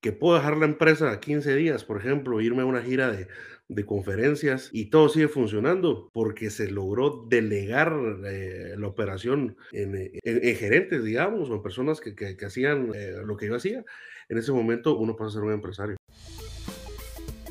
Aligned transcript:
que 0.00 0.12
puedo 0.12 0.36
dejar 0.36 0.56
la 0.56 0.66
empresa 0.66 1.10
a 1.10 1.20
15 1.20 1.54
días, 1.56 1.84
por 1.84 1.98
ejemplo, 1.98 2.40
irme 2.40 2.62
a 2.62 2.66
una 2.66 2.82
gira 2.82 3.10
de, 3.10 3.28
de 3.68 3.84
conferencias 3.84 4.70
y 4.72 4.86
todo 4.86 5.08
sigue 5.08 5.28
funcionando 5.28 6.10
porque 6.12 6.50
se 6.50 6.70
logró 6.70 7.26
delegar 7.28 7.92
eh, 8.26 8.74
la 8.78 8.86
operación 8.86 9.56
en, 9.72 9.96
en, 9.96 10.10
en, 10.22 10.56
gerentes, 10.56 11.04
digamos, 11.04 11.50
o 11.50 11.54
en 11.54 11.62
personas 11.62 12.00
que, 12.00 12.14
que, 12.14 12.36
que 12.36 12.46
hacían 12.46 12.92
eh, 12.94 13.14
lo 13.24 13.36
que 13.36 13.46
yo 13.46 13.56
hacía. 13.56 13.84
En 14.28 14.38
ese 14.38 14.52
momento 14.52 14.96
uno 14.96 15.16
pasa 15.16 15.28
a 15.28 15.32
ser 15.32 15.42
un 15.42 15.52
empresario. 15.52 15.96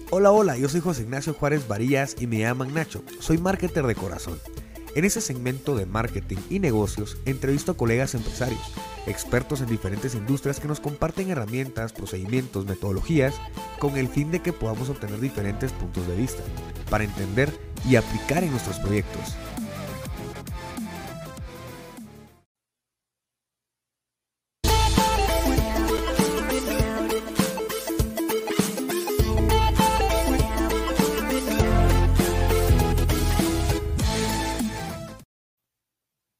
Hola, 0.10 0.32
hola, 0.32 0.58
yo 0.58 0.70
soy 0.70 0.80
José 0.80 1.04
Ignacio 1.04 1.34
Juárez 1.34 1.68
Varillas 1.68 2.16
y 2.20 2.28
me 2.28 2.40
llaman 2.40 2.74
Nacho. 2.74 3.04
Soy 3.20 3.38
marketer 3.38 3.86
de 3.86 3.96
corazón. 3.96 4.40
En 4.98 5.06
ese 5.06 5.22
segmento 5.22 5.76
de 5.76 5.86
marketing 5.86 6.38
y 6.50 6.58
negocios 6.58 7.18
entrevisto 7.26 7.74
a 7.74 7.78
colegas 7.78 8.16
empresarios, 8.16 8.74
expertos 9.06 9.62
en 9.62 9.68
diferentes 9.68 10.16
industrias 10.16 10.60
que 10.60 10.68
nos 10.68 10.80
comparten 10.80 11.30
herramientas, 11.30 11.94
procedimientos, 11.94 12.66
metodologías 12.66 13.36
con 13.78 13.96
el 13.96 14.08
fin 14.08 14.32
de 14.32 14.40
que 14.40 14.54
podamos 14.54 14.90
obtener 14.90 15.20
diferentes 15.20 15.72
puntos 15.72 16.08
de 16.08 16.16
vista 16.16 16.42
para 16.90 17.04
entender 17.04 17.54
y 17.88 17.96
aplicar 17.96 18.44
en 18.44 18.50
nuestros 18.50 18.80
proyectos. 18.80 19.36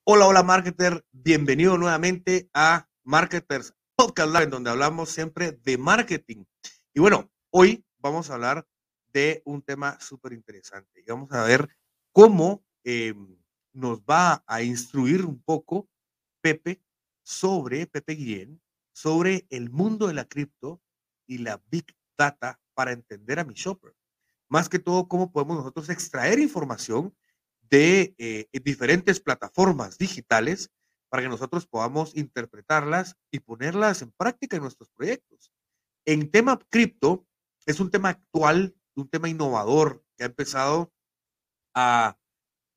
Hola, 0.10 0.26
hola, 0.26 0.42
marketer. 0.42 1.06
Bienvenido 1.12 1.78
nuevamente 1.78 2.50
a 2.54 2.88
Marketers 3.04 3.74
Podcast 3.94 4.32
Live, 4.34 4.48
donde 4.48 4.70
hablamos 4.70 5.10
siempre 5.10 5.52
de 5.52 5.78
marketing. 5.78 6.46
Y 6.94 7.02
bueno, 7.02 7.30
hoy 7.50 7.86
vamos 7.98 8.30
a 8.30 8.36
hablar 8.36 8.66
de 9.12 9.42
un 9.44 9.62
tema 9.62 10.00
súper 10.00 10.32
interesante. 10.32 11.02
Y 11.02 11.12
vamos 11.12 11.30
a 11.34 11.44
ver 11.44 11.68
cómo 12.14 12.64
eh, 12.86 13.16
nos 13.74 14.00
va 14.00 14.46
a 14.48 14.62
instruir 14.62 15.26
un 15.26 15.44
poco 15.44 15.90
Pepe 16.40 16.82
sobre, 17.22 17.86
Pepe 17.86 18.14
Guillén, 18.14 18.62
sobre 18.94 19.46
el 19.50 19.70
mundo 19.70 20.08
de 20.08 20.14
la 20.14 20.24
cripto 20.24 20.82
y 21.26 21.40
la 21.40 21.62
Big 21.70 21.94
Data 22.18 22.62
para 22.76 22.94
entender 22.94 23.40
a 23.40 23.44
mi 23.44 23.56
shopper. 23.56 23.94
Más 24.48 24.70
que 24.70 24.80
todo, 24.80 25.10
cómo 25.10 25.34
podemos 25.34 25.58
nosotros 25.58 25.90
extraer 25.90 26.40
información 26.40 27.14
de 27.70 28.16
eh, 28.18 28.48
diferentes 28.64 29.20
plataformas 29.20 29.98
digitales 29.98 30.70
para 31.10 31.24
que 31.24 31.30
nosotros 31.30 31.68
podamos 31.68 32.16
interpretarlas 32.16 33.16
y 33.32 33.40
ponerlas 33.40 34.02
en 34.02 34.12
práctica 34.12 34.58
en 34.58 34.64
nuestros 34.64 34.90
proyectos. 34.92 35.52
En 36.06 36.32
tema 36.32 36.60
cripto, 36.70 37.26
es 37.66 37.80
un 37.80 37.92
tema 37.92 38.10
actual, 38.10 38.76
un 38.96 39.10
tema 39.10 39.30
innovador 39.30 40.04
que 40.18 40.24
ha 40.24 40.28
empezado 40.28 40.92
a 41.76 42.18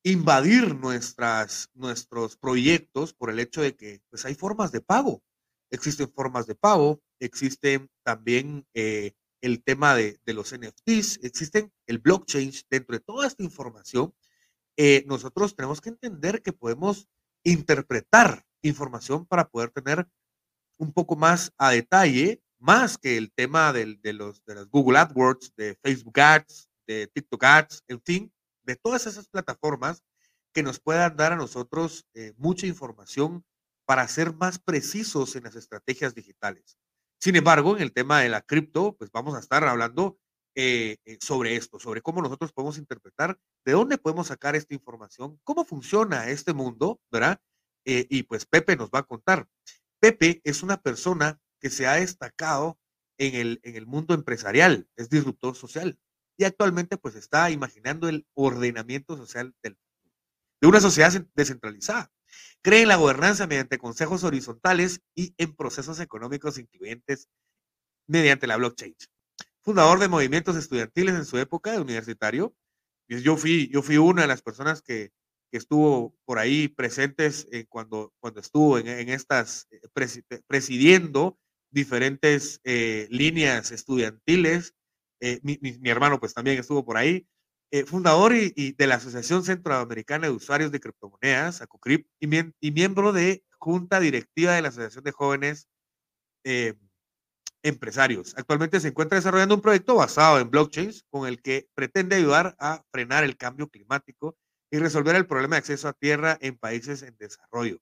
invadir 0.03 0.75
nuestras, 0.75 1.69
nuestros 1.75 2.37
proyectos 2.37 3.15
por 3.15 3.31
el 3.31 3.39
hecho 3.39 3.63
de 3.63 3.77
que 3.77 4.03
pues, 4.11 4.25
hay 4.25 4.35
formas 4.35 4.73
de 4.73 4.81
pago. 4.81 5.23
Existen 5.71 6.11
formas 6.13 6.47
de 6.47 6.55
pago, 6.55 7.01
existen 7.21 7.89
también 8.05 8.67
eh, 8.75 9.13
el 9.41 9.63
tema 9.63 9.95
de, 9.95 10.21
de 10.25 10.35
los 10.35 10.53
NFTs, 10.53 11.21
existen 11.23 11.73
el 11.87 11.99
blockchain 11.99 12.53
dentro 12.69 12.97
de 12.97 13.01
toda 13.01 13.27
esta 13.27 13.43
información 13.43 14.13
eh, 14.83 15.05
nosotros 15.07 15.55
tenemos 15.55 15.83
que 15.83 15.91
entender 15.91 16.41
que 16.41 16.55
podemos 16.55 17.07
interpretar 17.45 18.47
información 18.63 19.27
para 19.27 19.47
poder 19.47 19.69
tener 19.69 20.09
un 20.79 20.95
poco 20.95 21.17
más 21.17 21.53
a 21.59 21.71
detalle, 21.71 22.43
más 22.59 22.97
que 22.97 23.19
el 23.19 23.31
tema 23.31 23.75
del, 23.75 24.01
de, 24.01 24.15
los, 24.15 24.43
de 24.47 24.55
las 24.55 24.71
Google 24.71 24.99
AdWords, 24.99 25.55
de 25.55 25.77
Facebook 25.83 26.19
Ads, 26.19 26.71
de 26.87 27.07
TikTok 27.09 27.45
Ads, 27.45 27.85
en 27.89 28.01
fin, 28.01 28.33
de 28.63 28.75
todas 28.75 29.07
esas 29.07 29.29
plataformas 29.29 30.03
que 30.55 30.63
nos 30.63 30.81
puedan 30.81 31.15
dar 31.15 31.35
a 31.35 31.37
nosotros 31.37 32.07
eh, 32.15 32.33
mucha 32.39 32.67
información 32.67 33.45
para 33.85 34.09
ser 34.09 34.33
más 34.33 34.59
precisos 34.59 35.37
en 35.37 35.45
las 35.45 35.57
estrategias 35.57 36.15
digitales. 36.15 36.79
Sin 37.21 37.37
embargo, 37.37 37.77
en 37.77 37.83
el 37.83 37.93
tema 37.93 38.23
de 38.23 38.31
la 38.31 38.41
cripto, 38.41 38.97
pues 38.97 39.11
vamos 39.13 39.35
a 39.35 39.41
estar 39.41 39.63
hablando 39.63 40.19
eh, 40.55 40.97
eh, 41.05 41.19
sobre 41.21 41.55
esto, 41.55 41.79
sobre 41.79 42.03
cómo 42.03 42.21
nosotros 42.21 42.53
podemos 42.53 42.77
interpretar, 42.77 43.39
de 43.65 43.73
dónde 43.73 43.99
podemos 43.99 44.27
sacar 44.27 44.57
esta 44.57 44.75
información, 44.75 45.39
cómo 45.45 45.65
funciona 45.65 46.29
este 46.29 46.53
mundo, 46.53 47.01
¿verdad? 47.11 47.41
Eh, 47.85 48.07
y 48.11 48.25
pues 48.25 48.47
Pepe 48.47 48.77
nos 48.77 48.91
va 48.91 49.01
a 49.01 49.05
contar. 49.05 49.47
Pepe 50.01 50.41
es 50.45 50.63
una 50.63 50.81
persona 50.81 51.39
que 51.61 51.71
se 51.71 51.87
ha 51.87 51.95
destacado 51.95 52.79
en 53.19 53.35
el, 53.37 53.61
en 53.63 53.77
el 53.77 53.87
mundo 53.87 54.15
empresarial, 54.15 54.89
es 54.97 55.09
disruptor 55.09 55.55
social 55.55 55.99
y 56.37 56.45
actualmente 56.45 56.97
pues 56.97 57.15
está 57.15 57.51
imaginando 57.51 58.09
el 58.09 58.27
ordenamiento 58.35 59.17
social 59.17 59.55
del, 59.63 59.79
de 60.61 60.69
una 60.69 60.81
sociedad 60.81 61.13
descentralizada. 61.35 62.11
Cree 62.63 62.83
en 62.83 62.89
la 62.89 62.97
gobernanza 62.97 63.47
mediante 63.47 63.79
consejos 63.79 64.25
horizontales 64.25 65.01
y 65.15 65.35
en 65.39 65.55
procesos 65.55 66.01
económicos 66.01 66.59
incluyentes 66.59 67.29
mediante 68.07 68.47
la 68.47 68.57
blockchain 68.57 68.97
fundador 69.63 69.99
de 69.99 70.09
movimientos 70.09 70.57
estudiantiles 70.57 71.15
en 71.15 71.25
su 71.25 71.39
época 71.39 71.73
de 71.73 71.81
universitario. 71.81 72.55
Yo 73.09 73.37
fui, 73.37 73.69
yo 73.69 73.83
fui 73.83 73.97
una 73.99 74.23
de 74.23 74.29
las 74.29 74.43
personas 74.43 74.83
que, 74.83 75.13
estuvo 75.53 76.15
por 76.27 76.39
ahí 76.39 76.69
presentes 76.69 77.49
eh, 77.51 77.67
cuando, 77.69 78.13
cuando 78.21 78.39
estuvo 78.39 78.79
en, 78.79 79.09
estas, 79.09 79.67
eh, 79.73 79.81
presidiendo 80.47 81.41
diferentes 81.73 82.61
eh, 82.63 83.09
líneas 83.11 83.73
estudiantiles. 83.73 84.77
Mi, 85.43 85.59
hermano 85.91 86.21
pues 86.21 86.35
también 86.35 86.57
estuvo 86.61 86.85
por 86.85 86.97
ahí. 86.97 87.27
fundador 87.87 88.33
y, 88.37 88.73
de 88.79 88.87
la 88.87 88.95
Asociación 88.95 89.43
Centroamericana 89.43 90.29
de 90.29 90.33
Usuarios 90.33 90.71
de 90.71 90.79
Criptomonedas, 90.79 91.63
ACOCRIP, 91.63 92.07
y, 92.21 92.29
y 92.61 92.71
miembro 92.71 93.13
de 93.13 93.43
junta 93.59 93.99
directiva 93.99 94.55
de 94.55 94.63
la 94.63 94.69
Asociación 94.69 95.03
de 95.03 95.11
Jóvenes 95.11 95.69
empresarios. 97.63 98.35
Actualmente 98.37 98.81
se 98.81 98.89
encuentra 98.89 99.17
desarrollando 99.17 99.55
un 99.55 99.61
proyecto 99.61 99.97
basado 99.97 100.39
en 100.39 100.51
blockchains 100.51 101.05
con 101.11 101.27
el 101.27 101.43
que 101.43 101.69
pretende 101.75 102.17
ayudar 102.17 102.57
a 102.59 102.83
frenar 102.91 103.25
el 103.25 103.37
cambio 103.37 103.69
climático 103.69 104.37
y 104.71 104.79
resolver 104.79 105.17
el 105.17 105.27
problema 105.27 105.57
de 105.57 105.61
acceso 105.61 105.89
a 105.89 105.93
tierra 105.93 106.39
en 106.41 106.57
países 106.57 107.03
en 107.03 107.17
desarrollo. 107.19 107.81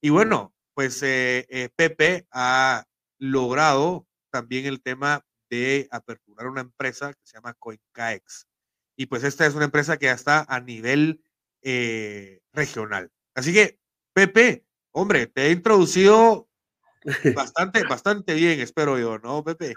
Y 0.00 0.10
bueno, 0.10 0.54
pues 0.74 1.02
eh, 1.02 1.46
eh, 1.48 1.68
Pepe 1.74 2.26
ha 2.30 2.84
logrado 3.18 4.06
también 4.30 4.66
el 4.66 4.82
tema 4.82 5.24
de 5.50 5.86
aperturar 5.90 6.48
una 6.48 6.62
empresa 6.62 7.12
que 7.12 7.20
se 7.24 7.36
llama 7.36 7.54
CoinCaex. 7.54 8.46
Y 8.96 9.06
pues 9.06 9.24
esta 9.24 9.46
es 9.46 9.54
una 9.54 9.66
empresa 9.66 9.96
que 9.96 10.06
ya 10.06 10.12
está 10.12 10.44
a 10.48 10.60
nivel 10.60 11.22
eh, 11.62 12.40
regional. 12.52 13.10
Así 13.34 13.52
que, 13.52 13.78
Pepe, 14.12 14.64
hombre, 14.92 15.26
te 15.26 15.46
he 15.46 15.50
introducido 15.52 16.48
Bastante, 17.34 17.82
bastante 17.84 18.34
bien, 18.34 18.60
espero 18.60 18.98
yo, 18.98 19.18
¿no, 19.18 19.44
Pepe? 19.44 19.74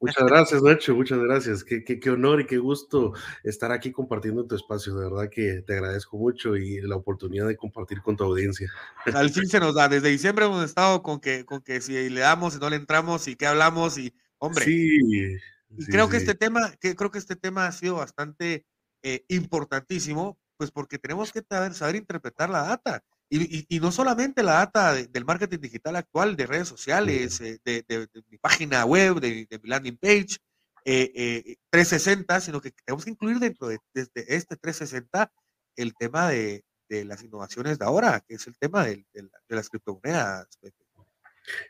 Muchas 0.00 0.26
gracias, 0.26 0.62
Nacho, 0.62 0.94
muchas 0.94 1.18
gracias. 1.18 1.64
Qué, 1.64 1.82
qué, 1.82 1.98
qué, 1.98 2.10
honor 2.10 2.42
y 2.42 2.46
qué 2.46 2.58
gusto 2.58 3.14
estar 3.44 3.72
aquí 3.72 3.92
compartiendo 3.92 4.46
tu 4.46 4.56
espacio. 4.56 4.94
De 4.94 5.08
verdad 5.08 5.30
que 5.30 5.62
te 5.66 5.72
agradezco 5.74 6.18
mucho 6.18 6.56
y 6.56 6.80
la 6.82 6.96
oportunidad 6.96 7.46
de 7.46 7.56
compartir 7.56 8.02
con 8.02 8.16
tu 8.16 8.24
audiencia. 8.24 8.70
Al 9.14 9.30
fin 9.30 9.46
se 9.46 9.58
nos 9.58 9.74
da. 9.74 9.88
Desde 9.88 10.10
diciembre 10.10 10.44
hemos 10.44 10.64
estado 10.64 11.02
con 11.02 11.18
que, 11.18 11.44
con 11.46 11.62
que 11.62 11.80
si 11.80 12.10
le 12.10 12.20
damos, 12.20 12.54
si 12.54 12.60
no 12.60 12.68
le 12.68 12.76
entramos 12.76 13.26
y 13.28 13.36
qué 13.36 13.46
hablamos 13.46 13.96
y, 13.96 14.14
hombre. 14.38 14.64
Sí. 14.64 14.98
Y 15.70 15.82
sí, 15.82 15.90
creo 15.90 16.06
sí. 16.06 16.10
que 16.12 16.16
este 16.18 16.34
tema, 16.34 16.72
que 16.78 16.94
creo 16.94 17.10
que 17.10 17.18
este 17.18 17.36
tema 17.36 17.66
ha 17.66 17.72
sido 17.72 17.96
bastante 17.96 18.66
eh, 19.02 19.24
importantísimo, 19.28 20.38
pues 20.56 20.70
porque 20.70 20.98
tenemos 20.98 21.32
que 21.32 21.42
saber, 21.48 21.74
saber 21.74 21.96
interpretar 21.96 22.50
la 22.50 22.62
data. 22.62 23.02
Y, 23.28 23.58
y, 23.58 23.66
y, 23.68 23.80
no 23.80 23.90
solamente 23.90 24.42
la 24.42 24.54
data 24.54 24.94
de, 24.94 25.06
del 25.08 25.24
marketing 25.24 25.58
digital 25.58 25.96
actual, 25.96 26.36
de 26.36 26.46
redes 26.46 26.68
sociales, 26.68 27.40
eh, 27.40 27.58
de, 27.64 27.84
de, 27.88 28.06
de, 28.06 28.22
mi 28.28 28.38
página 28.38 28.84
web, 28.84 29.20
de, 29.20 29.48
mi 29.62 29.68
landing 29.68 29.96
page, 29.96 30.38
eh, 30.84 31.10
eh, 31.14 31.56
360, 31.70 32.40
sino 32.40 32.60
que 32.60 32.70
tenemos 32.70 33.04
que 33.04 33.10
incluir 33.10 33.40
dentro 33.40 33.66
de, 33.66 33.80
este 33.94 34.56
360 34.56 35.32
el 35.74 35.94
tema 35.94 36.28
de, 36.28 36.64
las 36.88 37.24
innovaciones 37.24 37.80
de 37.80 37.84
ahora, 37.84 38.20
que 38.20 38.36
es 38.36 38.46
el 38.46 38.56
tema 38.58 38.84
de, 38.84 39.04
las 39.48 39.68
criptomonedas. 39.68 40.46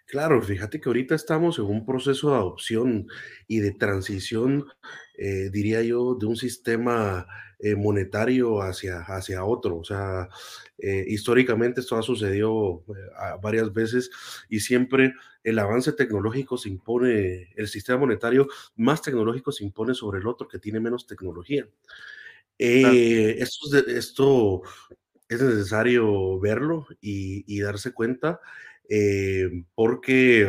Claro, 0.07 0.41
fíjate 0.41 0.81
que 0.81 0.89
ahorita 0.89 1.15
estamos 1.15 1.59
en 1.59 1.67
un 1.67 1.85
proceso 1.85 2.31
de 2.31 2.37
adopción 2.37 3.09
y 3.47 3.59
de 3.59 3.73
transición, 3.73 4.67
eh, 5.19 5.51
diría 5.53 5.83
yo, 5.83 6.15
de 6.15 6.27
un 6.27 6.37
sistema 6.37 7.27
eh, 7.59 7.75
monetario 7.75 8.63
hacia, 8.63 9.01
hacia 9.01 9.45
otro. 9.45 9.79
O 9.79 9.85
sea, 9.85 10.29
eh, 10.79 11.05
históricamente 11.09 11.81
esto 11.81 11.97
ha 11.97 12.03
sucedido 12.03 12.85
varias 13.43 13.73
veces 13.73 14.11
y 14.49 14.61
siempre 14.61 15.15
el 15.43 15.59
avance 15.59 15.93
tecnológico 15.93 16.57
se 16.57 16.69
impone, 16.69 17.53
el 17.57 17.69
sistema 17.69 17.99
monetario 17.99 18.49
más 18.77 19.03
tecnológico 19.03 19.53
se 19.53 19.65
impone 19.65 19.95
sobre 19.95 20.21
el 20.21 20.27
otro 20.27 20.49
que 20.49 20.59
tiene 20.59 20.81
menos 20.81 21.07
tecnología. 21.07 21.69
Esto, 22.59 23.77
esto, 23.77 24.63
es 25.29 25.43
necesario 25.43 26.39
verlo 26.39 26.87
y, 27.01 27.45
y 27.47 27.61
darse 27.61 27.93
cuenta 27.93 28.41
eh, 28.89 29.65
porque 29.75 30.43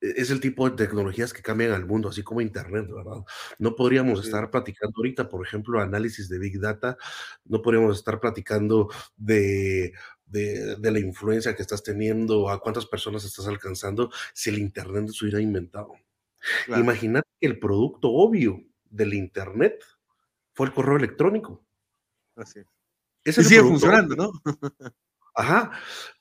e, 0.00 0.20
es 0.20 0.30
el 0.30 0.40
tipo 0.40 0.68
de 0.68 0.76
tecnologías 0.76 1.32
que 1.32 1.42
cambian 1.42 1.72
al 1.72 1.86
mundo, 1.86 2.08
así 2.08 2.22
como 2.22 2.40
Internet, 2.40 2.88
¿verdad? 2.90 3.24
No 3.58 3.74
podríamos 3.76 4.24
estar 4.24 4.50
platicando 4.50 4.94
ahorita, 4.96 5.28
por 5.28 5.46
ejemplo, 5.46 5.80
análisis 5.80 6.28
de 6.28 6.38
Big 6.38 6.60
Data, 6.60 6.96
no 7.44 7.62
podríamos 7.62 7.96
estar 7.98 8.20
platicando 8.20 8.88
de, 9.16 9.92
de, 10.26 10.76
de 10.76 10.90
la 10.90 11.00
influencia 11.00 11.54
que 11.54 11.62
estás 11.62 11.82
teniendo, 11.82 12.50
a 12.50 12.60
cuántas 12.60 12.86
personas 12.86 13.24
estás 13.24 13.46
alcanzando, 13.46 14.10
si 14.34 14.50
el 14.50 14.58
Internet 14.58 15.08
se 15.10 15.24
hubiera 15.24 15.40
inventado. 15.40 15.92
Claro. 16.66 16.82
Imagínate 16.82 17.28
que 17.40 17.46
el 17.46 17.58
producto 17.58 18.10
obvio 18.10 18.62
del 18.84 19.14
Internet 19.14 19.82
fue 20.54 20.66
el 20.66 20.72
correo 20.72 20.96
electrónico. 20.96 21.64
Así 22.36 22.60
es. 22.60 22.66
Y 23.38 23.42
sigue 23.42 23.60
funcionando, 23.60 24.14
obvio. 24.14 24.32
¿no? 24.44 24.92
Ajá, 25.36 25.70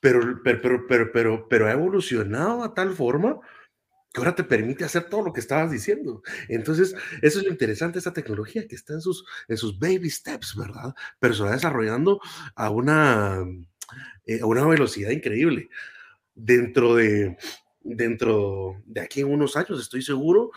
pero, 0.02 0.42
pero, 0.44 0.62
pero, 0.62 0.88
pero, 0.88 1.12
pero, 1.14 1.48
pero 1.48 1.68
ha 1.68 1.72
evolucionado 1.72 2.64
a 2.64 2.74
tal 2.74 2.94
forma 2.94 3.40
que 4.14 4.22
ahora 4.22 4.36
te 4.36 4.44
permite 4.46 4.86
hacer 4.86 5.06
todo 5.10 5.24
lo 5.26 5.34
que 5.34 5.42
estabas 5.42 5.72
diciendo. 5.72 6.24
Entonces, 6.50 6.96
eso 7.22 7.40
es 7.40 7.46
lo 7.46 7.52
interesante 7.52 7.96
de 7.96 8.00
esta 8.00 8.14
tecnología, 8.14 8.68
que 8.68 8.76
está 8.76 8.94
en 8.94 9.02
sus, 9.02 9.26
en 9.50 9.58
sus 9.58 9.80
baby 9.80 10.10
steps, 10.10 10.56
¿verdad? 10.56 10.96
Pero 11.20 11.34
se 11.34 11.44
va 11.44 11.52
desarrollando 11.52 12.22
a 12.56 12.70
una, 12.70 13.46
eh, 14.26 14.40
a 14.42 14.46
una 14.46 14.66
velocidad 14.68 15.12
increíble. 15.12 15.70
Dentro 16.36 16.96
de, 16.96 17.38
dentro 17.82 18.82
de 18.86 19.02
aquí 19.02 19.22
en 19.22 19.32
unos 19.32 19.58
años, 19.58 19.82
estoy 19.82 20.02
seguro 20.02 20.52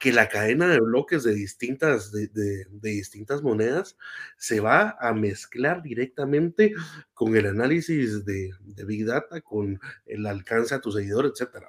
que 0.00 0.12
la 0.12 0.28
cadena 0.28 0.68
de 0.68 0.80
bloques 0.80 1.24
de 1.24 1.34
distintas, 1.34 2.12
de, 2.12 2.28
de- 2.28 2.66
de 2.70 2.90
distintas 2.90 3.42
monedas 3.42 3.96
se 4.36 4.60
va 4.60 4.96
a 5.00 5.12
mezclar 5.14 5.82
directamente 5.82 6.72
con 7.14 7.36
el 7.36 7.46
análisis 7.46 8.24
de, 8.24 8.50
de 8.60 8.84
Big 8.84 9.06
Data, 9.06 9.40
con 9.40 9.80
el 10.06 10.26
alcance 10.26 10.74
a 10.74 10.80
tus 10.80 10.94
seguidores, 10.94 11.32
etcétera. 11.32 11.68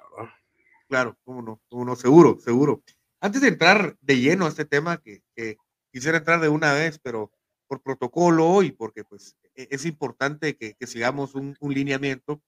Claro, 0.88 1.16
cómo 1.24 1.42
no, 1.42 1.60
cómo 1.68 1.84
no, 1.84 1.96
seguro, 1.96 2.38
seguro. 2.40 2.82
Antes 3.20 3.42
de 3.42 3.48
entrar 3.48 3.96
de 4.00 4.18
lleno 4.20 4.46
a 4.46 4.48
este 4.48 4.64
tema, 4.64 4.98
que, 5.00 5.22
que 5.36 5.56
quisiera 5.92 6.18
entrar 6.18 6.40
de 6.40 6.48
una 6.48 6.72
vez, 6.72 6.98
pero 6.98 7.30
por 7.68 7.82
protocolo 7.82 8.62
y 8.62 8.72
porque 8.72 9.04
pues 9.04 9.36
e- 9.54 9.68
es 9.70 9.84
importante 9.86 10.56
que, 10.56 10.74
que 10.74 10.86
sigamos 10.86 11.34
un, 11.34 11.56
un 11.60 11.74
lineamiento, 11.74 12.42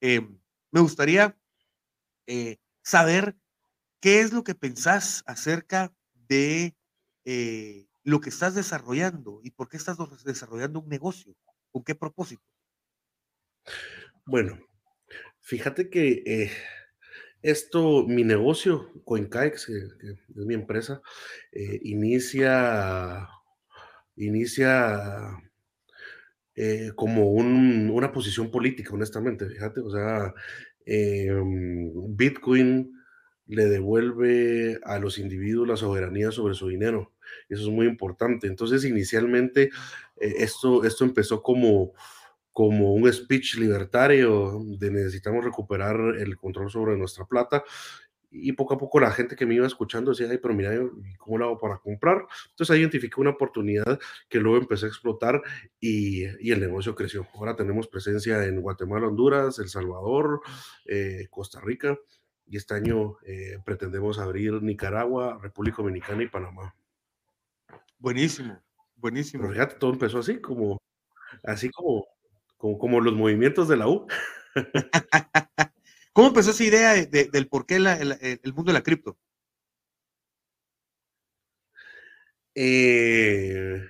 eh, 0.00 0.20
me 0.72 0.80
gustaría 0.80 1.36
eh, 2.26 2.58
saber 2.82 3.36
qué 4.00 4.20
es 4.20 4.32
lo 4.32 4.44
que 4.44 4.54
pensás 4.54 5.22
acerca 5.26 5.92
de 6.14 6.76
eh, 7.24 7.88
lo 8.04 8.20
que 8.20 8.30
estás 8.30 8.54
desarrollando 8.54 9.40
y 9.42 9.50
por 9.50 9.68
qué 9.68 9.76
estás 9.76 9.96
desarrollando 10.24 10.80
un 10.80 10.88
negocio, 10.88 11.36
con 11.70 11.84
qué 11.84 11.94
propósito. 11.94 12.42
Bueno, 14.26 14.58
fíjate 15.40 15.90
que 15.90 16.22
eh, 16.26 16.50
esto, 17.42 18.06
mi 18.06 18.24
negocio, 18.24 18.90
CoinKaix, 19.04 19.66
que, 19.66 19.74
que 20.00 20.12
es 20.12 20.46
mi 20.46 20.54
empresa, 20.54 21.02
eh, 21.52 21.80
inicia, 21.84 23.28
inicia 24.16 25.38
eh, 26.54 26.90
como 26.96 27.30
un- 27.32 27.90
una 27.90 28.12
posición 28.12 28.50
política, 28.50 28.92
honestamente, 28.94 29.46
fíjate, 29.48 29.80
o 29.80 29.90
sea, 29.90 30.34
em, 30.86 31.90
Bitcoin 32.16 32.92
le 33.50 33.66
devuelve 33.66 34.78
a 34.84 34.98
los 34.98 35.18
individuos 35.18 35.66
la 35.66 35.76
soberanía 35.76 36.30
sobre 36.30 36.54
su 36.54 36.68
dinero. 36.68 37.12
Eso 37.48 37.62
es 37.62 37.68
muy 37.68 37.86
importante. 37.86 38.46
Entonces, 38.46 38.84
inicialmente, 38.84 39.70
eh, 40.16 40.34
esto, 40.38 40.84
esto 40.84 41.04
empezó 41.04 41.42
como, 41.42 41.92
como 42.52 42.94
un 42.94 43.12
speech 43.12 43.56
libertario 43.56 44.60
de 44.78 44.90
necesitamos 44.90 45.44
recuperar 45.44 46.16
el 46.18 46.36
control 46.36 46.70
sobre 46.70 46.96
nuestra 46.96 47.24
plata. 47.24 47.64
Y 48.32 48.52
poco 48.52 48.74
a 48.74 48.78
poco 48.78 49.00
la 49.00 49.10
gente 49.10 49.34
que 49.34 49.44
me 49.44 49.56
iba 49.56 49.66
escuchando 49.66 50.12
decía, 50.12 50.28
ay, 50.30 50.38
pero 50.38 50.54
mira, 50.54 50.72
¿y 50.72 51.16
¿cómo 51.16 51.36
lo 51.36 51.46
hago 51.46 51.58
para 51.58 51.78
comprar? 51.78 52.26
Entonces 52.50 52.72
ahí 52.72 52.78
identifiqué 52.78 53.20
una 53.20 53.30
oportunidad 53.30 53.98
que 54.28 54.38
luego 54.38 54.58
empecé 54.58 54.86
a 54.86 54.88
explotar 54.88 55.42
y, 55.80 56.26
y 56.38 56.52
el 56.52 56.60
negocio 56.60 56.94
creció. 56.94 57.26
Ahora 57.34 57.56
tenemos 57.56 57.88
presencia 57.88 58.44
en 58.44 58.60
Guatemala, 58.60 59.08
Honduras, 59.08 59.58
El 59.58 59.68
Salvador, 59.68 60.42
eh, 60.86 61.26
Costa 61.28 61.60
Rica 61.60 61.98
y 62.50 62.56
este 62.56 62.74
año 62.74 63.16
eh, 63.24 63.58
pretendemos 63.64 64.18
abrir 64.18 64.60
Nicaragua, 64.60 65.38
República 65.40 65.76
Dominicana 65.78 66.22
y 66.24 66.28
Panamá. 66.28 66.74
Buenísimo, 67.98 68.54
Pero 68.54 68.64
buenísimo. 68.96 69.48
fíjate, 69.50 69.76
todo 69.76 69.92
empezó 69.92 70.18
así, 70.18 70.40
como, 70.40 70.78
así 71.44 71.70
como, 71.70 72.06
como, 72.56 72.78
como 72.78 73.00
los 73.00 73.14
movimientos 73.14 73.68
de 73.68 73.76
la 73.76 73.86
U. 73.86 74.06
¿Cómo 76.12 76.28
empezó 76.28 76.50
esa 76.50 76.64
idea 76.64 76.92
de- 76.94 77.06
de- 77.06 77.28
del 77.30 77.46
por 77.48 77.66
qué 77.66 77.78
la- 77.78 77.94
el, 77.96 78.18
el 78.20 78.52
mundo 78.52 78.70
de 78.72 78.78
la 78.78 78.82
cripto? 78.82 79.16
Eh, 82.54 83.80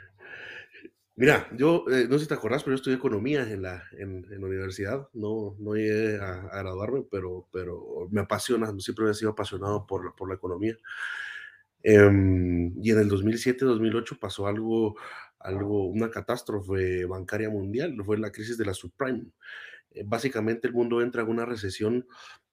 mira, 1.21 1.47
yo 1.55 1.85
eh, 1.91 2.07
no 2.09 2.15
sé 2.17 2.25
si 2.25 2.29
te 2.29 2.35
acordás, 2.35 2.65
pero 2.65 2.75
yo 2.75 2.77
estudié 2.77 2.97
economía 2.97 3.43
en 3.43 3.61
la, 3.61 3.85
en, 3.93 4.27
en 4.33 4.41
la 4.41 4.47
universidad. 4.47 5.07
No, 5.13 5.55
no 5.59 5.75
llegué 5.75 6.19
a, 6.19 6.47
a 6.47 6.59
graduarme, 6.63 7.05
pero, 7.11 7.47
pero 7.53 8.09
me 8.11 8.23
apasiona, 8.23 8.73
siempre 8.79 9.11
he 9.11 9.15
sido 9.15 9.33
apasionado 9.33 9.87
por, 9.87 10.17
por 10.17 10.31
la 10.31 10.37
economía. 10.37 10.77
Em, 11.83 12.73
y 12.83 12.91
en 12.91 12.99
el 13.01 13.11
2007-2008 13.11 14.19
pasó 14.19 14.47
algo, 14.47 14.97
algo, 15.39 15.89
una 15.89 16.11
catástrofe 16.11 17.05
bancaria 17.05 17.51
mundial, 17.51 17.95
fue 18.03 18.17
la 18.19 18.33
crisis 18.33 18.57
de 18.57 18.65
la 18.65 18.75
subprime. 18.75 19.27
Eh, 19.91 20.05
básicamente 20.07 20.69
el 20.69 20.75
mundo 20.75 21.03
entra 21.03 21.23
en 21.23 21.29
una 21.29 21.45
recesión 21.45 22.07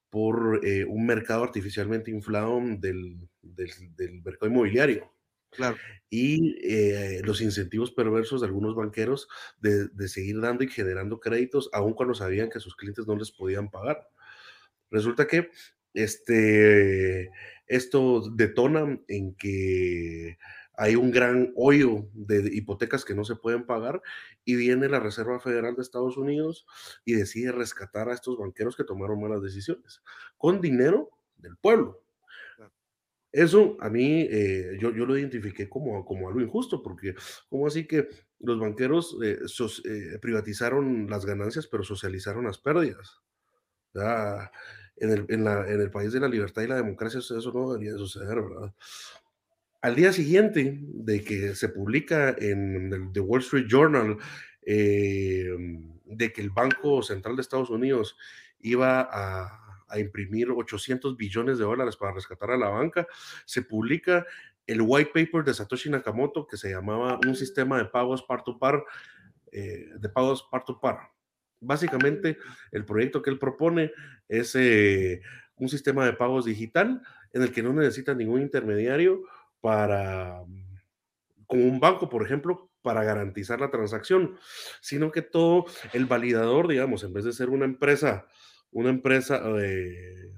por 0.09 0.59
eh, 0.65 0.83
un 0.83 1.05
mercado 1.05 1.43
artificialmente 1.43 2.11
inflado 2.11 2.59
del, 2.79 3.17
del, 3.41 3.69
del 3.95 4.21
mercado 4.23 4.51
inmobiliario 4.51 5.09
Claro, 5.53 5.79
y 6.09 6.55
eh, 6.63 7.21
los 7.23 7.41
incentivos 7.41 7.91
perversos 7.91 8.41
de 8.41 8.47
algunos 8.47 8.75
banqueros 8.75 9.27
de, 9.59 9.87
de 9.87 10.07
seguir 10.07 10.39
dando 10.41 10.63
y 10.63 10.69
generando 10.69 11.19
créditos, 11.19 11.69
aun 11.73 11.93
cuando 11.93 12.13
sabían 12.13 12.49
que 12.49 12.59
sus 12.59 12.75
clientes 12.75 13.07
no 13.07 13.15
les 13.15 13.31
podían 13.31 13.69
pagar. 13.69 14.07
Resulta 14.91 15.27
que 15.27 15.51
este, 15.93 17.31
esto 17.67 18.29
detona 18.35 18.99
en 19.07 19.35
que 19.35 20.37
hay 20.75 20.95
un 20.95 21.11
gran 21.11 21.53
hoyo 21.55 22.09
de 22.13 22.49
hipotecas 22.53 23.05
que 23.05 23.15
no 23.15 23.25
se 23.25 23.35
pueden 23.35 23.65
pagar 23.65 24.01
y 24.45 24.55
viene 24.55 24.89
la 24.89 24.99
Reserva 24.99 25.39
Federal 25.39 25.75
de 25.75 25.81
Estados 25.83 26.17
Unidos 26.17 26.65
y 27.05 27.13
decide 27.13 27.51
rescatar 27.51 28.09
a 28.09 28.13
estos 28.13 28.37
banqueros 28.37 28.75
que 28.77 28.83
tomaron 28.85 29.21
malas 29.21 29.41
decisiones 29.43 30.03
con 30.37 30.61
dinero 30.61 31.11
del 31.37 31.57
pueblo. 31.57 32.03
Eso 33.31 33.77
a 33.81 33.89
mí, 33.89 34.21
eh, 34.29 34.77
yo, 34.79 34.91
yo 34.93 35.05
lo 35.05 35.17
identifiqué 35.17 35.69
como, 35.69 36.05
como 36.05 36.27
algo 36.29 36.41
injusto, 36.41 36.81
porque 36.81 37.13
¿cómo 37.49 37.67
así 37.67 37.85
que 37.85 38.07
los 38.39 38.59
banqueros 38.59 39.17
eh, 39.23 39.39
eh, 39.85 40.19
privatizaron 40.21 41.09
las 41.09 41.25
ganancias, 41.25 41.67
pero 41.67 41.83
socializaron 41.83 42.45
las 42.45 42.57
pérdidas? 42.57 43.19
O 43.93 43.99
sea, 43.99 44.51
en 44.97 45.11
el, 45.11 45.25
en 45.29 45.43
la- 45.45 45.69
en 45.71 45.81
el 45.81 45.91
país 45.91 46.13
de 46.13 46.19
la 46.21 46.29
libertad 46.29 46.63
y 46.63 46.67
la 46.67 46.77
democracia 46.77 47.19
eso, 47.19 47.37
eso 47.37 47.51
no 47.53 47.71
debería 47.71 47.93
de 47.93 47.99
suceder, 47.99 48.41
¿verdad? 48.41 48.73
Al 49.81 49.95
día 49.95 50.11
siguiente 50.11 50.79
de 50.81 51.23
que 51.23 51.55
se 51.55 51.69
publica 51.69 52.35
en 52.37 52.91
el 52.93 53.11
The 53.13 53.19
Wall 53.19 53.41
Street 53.41 53.67
Journal 53.69 54.17
de 56.05 56.33
que 56.33 56.41
el 56.41 56.49
Banco 56.49 57.01
Central 57.01 57.35
de 57.35 57.41
Estados 57.41 57.69
Unidos 57.69 58.17
iba 58.59 59.01
a, 59.01 59.66
a 59.87 59.99
imprimir 59.99 60.49
800 60.51 61.15
billones 61.17 61.57
de 61.57 61.65
dólares 61.65 61.95
para 61.95 62.13
rescatar 62.13 62.51
a 62.51 62.57
la 62.57 62.69
banca, 62.69 63.07
se 63.45 63.61
publica 63.61 64.25
el 64.65 64.81
white 64.81 65.11
paper 65.13 65.43
de 65.43 65.53
Satoshi 65.53 65.89
Nakamoto 65.89 66.45
que 66.45 66.57
se 66.57 66.69
llamaba 66.69 67.19
un 67.25 67.35
sistema 67.35 67.77
de 67.77 67.85
pagos 67.85 68.23
par 68.23 68.43
to 68.43 68.59
par, 68.59 68.83
eh, 69.51 69.89
de 69.97 70.09
pagos 70.09 70.47
par 70.51 70.65
to 70.65 70.79
par. 70.79 71.11
Básicamente, 71.59 72.37
el 72.71 72.85
proyecto 72.85 73.21
que 73.21 73.29
él 73.29 73.39
propone 73.39 73.91
es 74.27 74.53
eh, 74.55 75.21
un 75.55 75.69
sistema 75.69 76.05
de 76.05 76.13
pagos 76.13 76.45
digital 76.45 77.01
en 77.33 77.41
el 77.41 77.51
que 77.51 77.63
no 77.63 77.73
necesita 77.73 78.13
ningún 78.13 78.41
intermediario 78.41 79.23
para, 79.61 80.43
como 81.47 81.63
un 81.63 81.79
banco, 81.79 82.09
por 82.09 82.23
ejemplo, 82.23 82.69
para 82.81 83.03
garantizar 83.03 83.59
la 83.59 83.71
transacción, 83.71 84.37
sino 84.81 85.11
que 85.11 85.21
todo 85.21 85.65
el 85.93 86.05
validador, 86.05 86.67
digamos, 86.67 87.03
en 87.03 87.13
vez 87.13 87.25
de 87.25 87.33
ser 87.33 87.49
una 87.49 87.65
empresa, 87.65 88.27
una 88.71 88.89
empresa, 88.89 89.41
eh, 89.59 90.31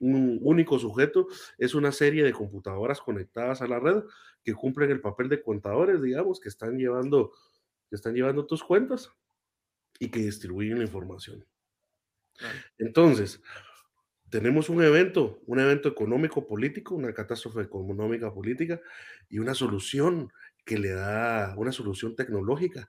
un 0.00 0.38
único 0.42 0.78
sujeto, 0.78 1.26
es 1.58 1.74
una 1.74 1.92
serie 1.92 2.24
de 2.24 2.32
computadoras 2.32 3.00
conectadas 3.00 3.62
a 3.62 3.66
la 3.66 3.80
red 3.80 4.02
que 4.44 4.54
cumplen 4.54 4.90
el 4.90 5.00
papel 5.00 5.28
de 5.28 5.42
contadores, 5.42 6.00
digamos, 6.02 6.40
que 6.40 6.48
están 6.48 6.78
llevando, 6.78 7.32
que 7.88 7.96
están 7.96 8.14
llevando 8.14 8.46
tus 8.46 8.62
cuentas 8.62 9.10
y 9.98 10.10
que 10.10 10.20
distribuyen 10.20 10.78
la 10.78 10.84
información. 10.84 11.44
Claro. 12.34 12.58
Entonces, 12.78 13.42
tenemos 14.30 14.68
un 14.68 14.82
evento, 14.82 15.40
un 15.46 15.58
evento 15.58 15.88
económico 15.88 16.46
político, 16.46 16.94
una 16.94 17.12
catástrofe 17.12 17.62
económica 17.62 18.32
política 18.32 18.80
y 19.28 19.38
una 19.38 19.54
solución 19.54 20.30
que 20.64 20.78
le 20.78 20.90
da 20.90 21.54
una 21.56 21.72
solución 21.72 22.14
tecnológica 22.14 22.88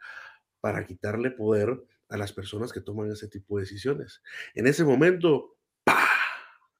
para 0.59 0.85
quitarle 0.85 1.31
poder 1.31 1.81
a 2.09 2.17
las 2.17 2.33
personas 2.33 2.73
que 2.73 2.81
toman 2.81 3.11
ese 3.11 3.27
tipo 3.27 3.57
de 3.57 3.63
decisiones. 3.63 4.21
En 4.55 4.67
ese 4.67 4.83
momento, 4.83 5.55
¡pah! 5.83 6.07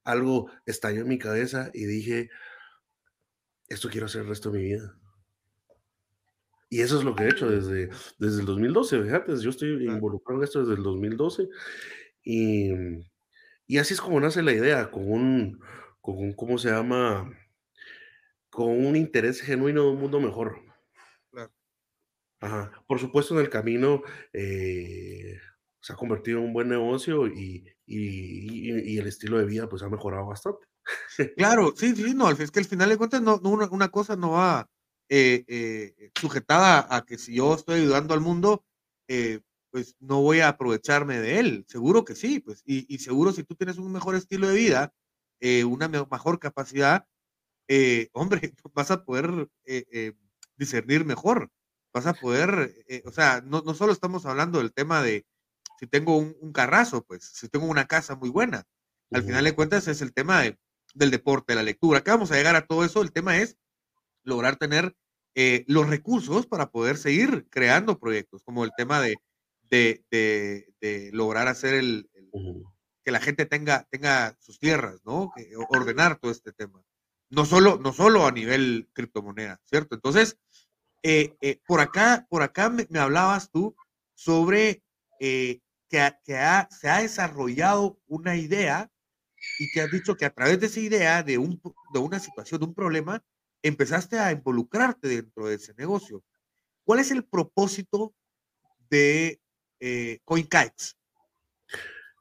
algo 0.04 0.52
estalló 0.66 1.02
en 1.02 1.08
mi 1.08 1.20
cabeza 1.20 1.70
y 1.74 1.86
dije, 1.86 2.30
esto 3.68 3.90
quiero 3.90 4.08
hacer 4.08 4.22
el 4.22 4.28
resto 4.28 4.52
de 4.52 4.60
mi 4.60 4.66
vida. 4.66 4.96
Y 6.70 6.82
eso 6.82 7.00
es 7.00 7.04
lo 7.04 7.16
que 7.16 7.24
he 7.24 7.30
hecho 7.30 7.50
desde, 7.50 7.90
desde 8.20 8.42
el 8.42 8.46
2012, 8.46 9.04
fíjate, 9.04 9.38
yo 9.38 9.50
estoy 9.50 9.86
involucrado 9.86 10.40
en 10.40 10.44
esto 10.44 10.60
desde 10.60 10.76
el 10.76 10.84
2012 10.84 11.50
y, 12.24 12.72
y 13.66 13.78
así 13.78 13.96
es 13.96 14.02
como 14.02 14.20
nace 14.20 14.44
la 14.44 14.54
idea, 14.54 14.92
con 14.92 15.12
un, 15.12 15.60
con 16.02 16.18
un, 16.18 16.34
¿cómo 16.34 16.60
se 16.60 16.70
llama? 16.70 17.32
Con 18.52 18.86
un 18.86 18.96
interés 18.96 19.42
genuino 19.42 19.84
de 19.84 19.90
un 19.90 20.00
mundo 20.00 20.20
mejor. 20.20 20.69
Ajá. 22.42 22.72
Por 22.88 23.00
supuesto, 23.00 23.34
en 23.34 23.42
el 23.42 23.50
camino 23.50 24.02
eh, 24.34 25.38
se 25.82 25.94
ha 25.94 25.96
convertido 25.96 26.40
en 26.40 26.46
un 26.46 26.54
buen 26.54 26.70
negocio 26.70 27.28
y, 27.28 27.66
y, 27.86 28.94
y, 28.94 28.98
el 28.98 29.08
estilo 29.08 29.38
de 29.38 29.46
vida 29.46 29.68
pues 29.68 29.84
ha 29.84 29.90
mejorado 29.90 30.28
bastante. 30.28 30.66
Claro, 31.38 31.74
sí, 31.76 31.96
sí, 31.96 32.14
no, 32.14 32.32
es 32.32 32.52
que 32.52 32.60
al 32.60 32.66
final 32.66 32.90
de 32.90 32.98
cuentas 32.98 33.22
no, 33.22 33.40
no 33.44 33.50
una, 33.50 33.68
una, 33.70 33.90
cosa 33.90 34.16
no 34.16 34.32
va 34.32 34.68
eh, 35.10 35.44
eh, 35.48 36.12
sujetada 36.20 36.88
a 36.90 37.06
que 37.06 37.18
si 37.18 37.36
yo 37.36 37.54
estoy 37.54 37.82
ayudando 37.82 38.14
al 38.14 38.22
mundo, 38.22 38.64
eh, 39.08 39.42
pues 39.72 39.96
no 40.00 40.22
voy 40.22 40.40
a 40.40 40.50
aprovecharme 40.50 41.20
de 41.20 41.40
él. 41.40 41.66
Seguro 41.68 42.06
que 42.06 42.16
sí, 42.16 42.40
pues, 42.40 42.64
y, 42.66 42.92
y 42.94 43.00
seguro 43.00 43.32
si 43.32 43.44
tú 43.44 43.56
tienes 43.56 43.78
un 43.78 43.92
mejor 43.92 44.16
estilo 44.16 44.48
de 44.48 44.56
vida, 44.56 44.94
una 45.66 45.88
mejor 45.88 46.40
capacidad, 46.40 47.06
hombre, 48.14 48.54
vas 48.74 48.92
a 48.92 49.04
poder 49.06 49.50
discernir 50.58 51.06
mejor, 51.06 51.52
vas 51.94 52.06
a 52.06 52.14
poder, 52.14 52.74
o 53.06 53.12
sea, 53.12 53.42
no, 53.46 53.62
no 53.62 53.74
solo 53.74 53.94
estamos 53.94 54.26
hablando 54.26 54.60
del 54.60 54.74
tema 54.74 55.02
de 55.02 55.26
si 55.80 55.88
tengo 55.88 56.18
un, 56.18 56.36
un, 56.42 56.52
carrazo, 56.52 57.04
pues, 57.04 57.24
si 57.24 57.48
tengo 57.48 57.66
una 57.66 57.88
casa 57.88 58.16
muy 58.16 58.30
buena. 58.30 58.66
Al 59.12 59.24
final 59.24 59.44
de 59.44 59.56
cuentas 59.56 59.88
es 59.88 60.02
el 60.02 60.14
tema 60.14 60.42
de, 60.42 60.60
del 60.94 61.10
deporte, 61.10 61.54
de 61.54 61.56
la 61.56 61.64
lectura. 61.64 62.00
Acá 62.00 62.12
vamos 62.12 62.32
a 62.32 62.36
llegar 62.36 62.56
a 62.56 62.66
todo 62.66 62.84
eso. 62.84 63.02
El 63.02 63.12
tema 63.12 63.38
es 63.38 63.58
lograr 64.24 64.58
tener 64.58 64.96
eh, 65.36 65.64
los 65.68 65.88
recursos 65.88 66.48
para 66.48 66.70
poder 66.70 66.98
seguir 66.98 67.48
creando 67.50 68.00
proyectos, 68.00 68.44
como 68.44 68.66
el 68.66 68.72
tema 68.76 69.00
de, 69.00 69.16
de, 69.70 70.04
de, 70.12 71.10
lograr 71.14 71.48
hacer 71.48 71.76
el, 71.76 72.10
que 73.04 73.12
la 73.12 73.20
gente 73.20 73.46
tenga, 73.46 73.88
tenga 73.90 74.36
sus 74.40 74.60
tierras, 74.60 75.02
¿no? 75.06 75.32
Que, 75.36 75.52
ordenar 75.70 76.20
todo 76.20 76.32
este 76.32 76.52
tema. 76.52 76.84
No 77.30 77.46
solo, 77.46 77.78
no 77.78 77.94
solo 77.94 78.26
a 78.26 78.32
nivel 78.32 78.90
criptomoneda, 78.94 79.62
¿cierto? 79.66 79.96
Entonces, 79.96 80.38
eh, 81.04 81.36
eh, 81.42 81.60
por 81.68 81.80
acá, 81.80 82.28
por 82.30 82.42
acá 82.42 82.70
me, 82.70 82.88
hablabas 83.00 83.50
tú 83.50 83.76
sobre 84.16 84.84
que, 85.20 85.62
que 85.90 86.14
se 86.70 86.90
ha 86.90 87.02
desarrollado 87.02 88.00
una 88.08 88.36
idea 88.36 88.90
y 89.58 89.70
que 89.72 89.82
has 89.82 89.92
dicho 89.92 90.16
que 90.16 90.26
a 90.26 90.34
través 90.34 90.60
de 90.60 90.68
esa 90.68 90.80
idea, 90.80 91.24
de, 91.24 91.38
un, 91.38 91.62
de 91.94 92.00
una 92.00 92.20
situación, 92.20 92.60
de 92.60 92.68
un 92.68 92.74
problema, 92.74 93.24
empezaste 93.62 94.18
a 94.18 94.32
involucrarte 94.32 95.08
dentro 95.08 95.48
de 95.48 95.56
ese 95.56 95.74
negocio. 95.76 96.24
¿Cuál 96.84 97.00
es 97.00 97.12
el 97.12 97.24
propósito 97.24 98.14
de 98.90 99.40
eh, 99.80 100.20
CoinKikes? 100.26 100.98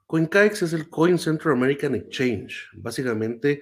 CoinKikes 0.05 0.65
es 0.65 0.73
el 0.73 0.89
Coin 0.89 1.17
Central 1.17 1.55
American 1.55 1.95
Exchange. 1.95 2.69
Básicamente 2.73 3.61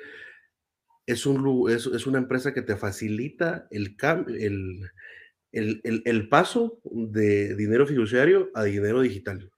es, 1.08 1.26
un, 1.26 1.72
es, 1.72 1.88
es 1.88 2.06
una 2.06 2.20
empresa 2.20 2.54
que 2.54 2.62
te 2.62 2.76
facilita 2.76 3.66
el, 3.72 3.96
el, 4.28 5.82
el, 5.84 6.02
el, 6.06 6.30
paso 6.30 6.80
de 6.84 7.56
dinero 7.56 7.88
fiduciario 7.88 8.52
a 8.54 8.66
dinero 8.66 9.02
digital, 9.02 9.50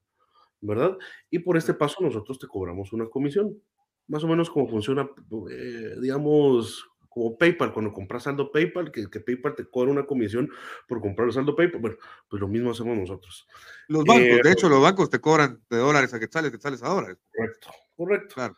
¿verdad? 0.62 0.96
Y 1.32 1.40
por 1.40 1.58
este 1.58 1.74
paso 1.74 1.98
nosotros 2.02 2.38
te 2.38 2.48
cobramos 2.48 2.94
una 2.94 3.08
comisión. 3.08 3.60
Más 4.08 4.24
o 4.24 4.28
menos 4.28 4.50
como 4.50 4.68
funciona, 4.68 5.10
eh, 5.52 5.96
digamos, 6.00 6.88
como 7.10 7.36
PayPal, 7.36 7.74
cuando 7.74 7.94
compras 7.94 8.24
saldo 8.24 8.52
PayPal, 8.52 8.92
que, 8.92 9.10
que, 9.10 9.20
PayPal 9.20 9.56
te 9.56 9.66
cobra 9.66 9.92
una 9.92 10.06
comisión 10.06 10.50
por 10.88 11.02
comprar 11.02 11.28
el 11.28 11.34
saldo 11.34 11.56
PayPal, 11.56 11.82
bueno, 11.82 11.98
pues 12.28 12.40
lo 12.40 12.48
mismo 12.48 12.72
hacemos 12.72 12.96
nosotros. 12.96 13.48
Los 13.88 14.06
bancos, 14.06 14.24
de 14.44 14.50
eh, 14.50 14.52
hecho, 14.52 14.70
los 14.70 14.82
bancos 14.82 15.10
te 15.10 15.20
cobran 15.20 15.64
de 15.70 15.78
dólares 15.78 16.14
a 16.14 16.20
quetzales, 16.20 16.52
quetzales 16.52 16.84
a 16.84 16.90
dólares. 16.90 17.18
Correcto, 17.36 17.70
correcto. 17.96 18.36
Claro, 18.36 18.56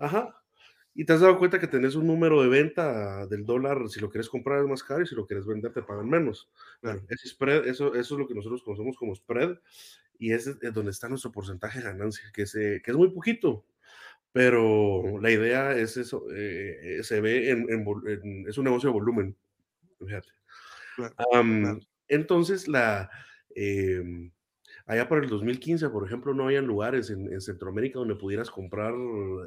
Ajá. 0.00 0.41
Y 0.94 1.04
te 1.06 1.14
has 1.14 1.20
dado 1.20 1.38
cuenta 1.38 1.58
que 1.58 1.66
tenés 1.66 1.94
un 1.94 2.06
número 2.06 2.42
de 2.42 2.48
venta 2.48 3.26
del 3.26 3.44
dólar, 3.46 3.88
si 3.88 4.00
lo 4.00 4.10
quieres 4.10 4.28
comprar 4.28 4.60
es 4.60 4.68
más 4.68 4.82
caro 4.82 5.02
y 5.02 5.06
si 5.06 5.14
lo 5.14 5.26
quieres 5.26 5.46
vender 5.46 5.72
te 5.72 5.82
pagan 5.82 6.08
menos. 6.08 6.50
Claro. 6.80 7.02
ese 7.08 7.28
spread, 7.28 7.66
eso, 7.66 7.94
eso 7.94 8.14
es 8.14 8.18
lo 8.20 8.28
que 8.28 8.34
nosotros 8.34 8.62
conocemos 8.62 8.96
como 8.96 9.14
spread 9.14 9.56
y 10.18 10.32
es 10.32 10.58
donde 10.72 10.90
está 10.90 11.08
nuestro 11.08 11.32
porcentaje 11.32 11.78
de 11.78 11.86
ganancia, 11.86 12.30
que, 12.34 12.46
se, 12.46 12.82
que 12.84 12.90
es 12.90 12.96
muy 12.96 13.10
poquito, 13.10 13.64
pero 14.32 15.18
la 15.20 15.30
idea 15.30 15.76
es 15.76 15.96
eso, 15.96 16.26
eh, 16.34 17.00
se 17.02 17.20
ve 17.20 17.50
en, 17.50 17.66
en, 17.70 18.48
es 18.48 18.58
un 18.58 18.64
negocio 18.64 18.90
de 18.90 18.94
volumen, 18.94 19.36
fíjate. 19.98 20.28
Entonces, 22.08 22.68
la, 22.68 23.10
eh, 23.54 24.30
allá 24.86 25.08
por 25.08 25.22
el 25.22 25.30
2015, 25.30 25.88
por 25.90 26.06
ejemplo, 26.06 26.34
no 26.34 26.44
había 26.44 26.60
lugares 26.60 27.10
en, 27.10 27.40
Centroamérica 27.40 27.98
donde 27.98 28.16
pudieras 28.16 28.50
comprar 28.50 28.94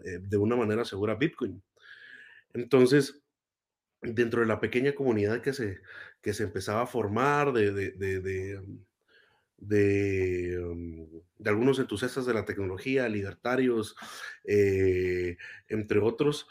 eh, 0.05 0.19
de 0.21 0.37
una 0.37 0.55
manera 0.55 0.85
segura 0.85 1.15
Bitcoin. 1.15 1.61
Entonces, 2.53 3.21
dentro 4.01 4.41
de 4.41 4.47
la 4.47 4.59
pequeña 4.59 4.93
comunidad 4.93 5.41
que 5.41 5.53
se, 5.53 5.79
que 6.21 6.33
se 6.33 6.43
empezaba 6.43 6.83
a 6.83 6.87
formar 6.87 7.53
de, 7.53 7.71
de, 7.71 7.91
de 7.91 8.61
de, 9.57 10.59
um, 10.59 11.07
de, 11.37 11.49
algunos 11.49 11.79
entusiastas 11.79 12.25
de 12.25 12.33
la 12.33 12.45
tecnología, 12.45 13.07
libertarios, 13.09 13.95
eh, 14.43 15.37
entre 15.69 15.99
otros, 15.99 16.47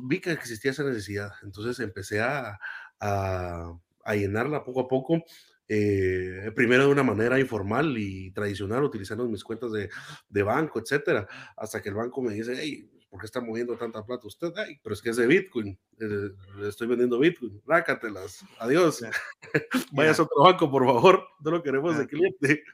vi 0.00 0.20
que 0.20 0.32
existía 0.32 0.70
esa 0.70 0.84
necesidad. 0.84 1.32
Entonces 1.42 1.80
empecé 1.80 2.20
a, 2.20 2.58
a, 3.00 3.78
a 4.04 4.14
llenarla 4.14 4.64
poco 4.64 4.80
a 4.80 4.88
poco. 4.88 5.24
Eh, 5.66 6.50
primero 6.54 6.84
de 6.86 6.92
una 6.92 7.02
manera 7.02 7.40
informal 7.40 7.96
y 7.96 8.30
tradicional, 8.32 8.84
utilizando 8.84 9.26
mis 9.26 9.44
cuentas 9.44 9.72
de, 9.72 9.88
de 10.28 10.42
banco, 10.42 10.78
etcétera, 10.78 11.26
hasta 11.56 11.80
que 11.80 11.88
el 11.88 11.94
banco 11.94 12.20
me 12.20 12.34
dice, 12.34 12.54
hey, 12.56 12.90
¿por 13.08 13.20
qué 13.20 13.26
está 13.26 13.40
moviendo 13.40 13.76
tanta 13.76 14.04
plata 14.04 14.26
usted? 14.26 14.52
Ay, 14.56 14.78
pero 14.82 14.94
es 14.94 15.00
que 15.00 15.10
es 15.10 15.16
de 15.16 15.26
Bitcoin, 15.26 15.78
eh, 16.00 16.30
le 16.56 16.68
estoy 16.68 16.86
vendiendo 16.86 17.18
Bitcoin, 17.18 17.62
rácatelas, 17.66 18.44
adiós, 18.58 19.04
vayas 19.92 20.18
a 20.18 20.24
otro 20.24 20.42
banco, 20.42 20.70
por 20.70 20.84
favor, 20.84 21.24
no 21.40 21.50
lo 21.50 21.62
queremos 21.62 21.96
de 21.96 22.06
cliente. 22.06 22.64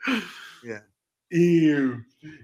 Y, 1.30 1.70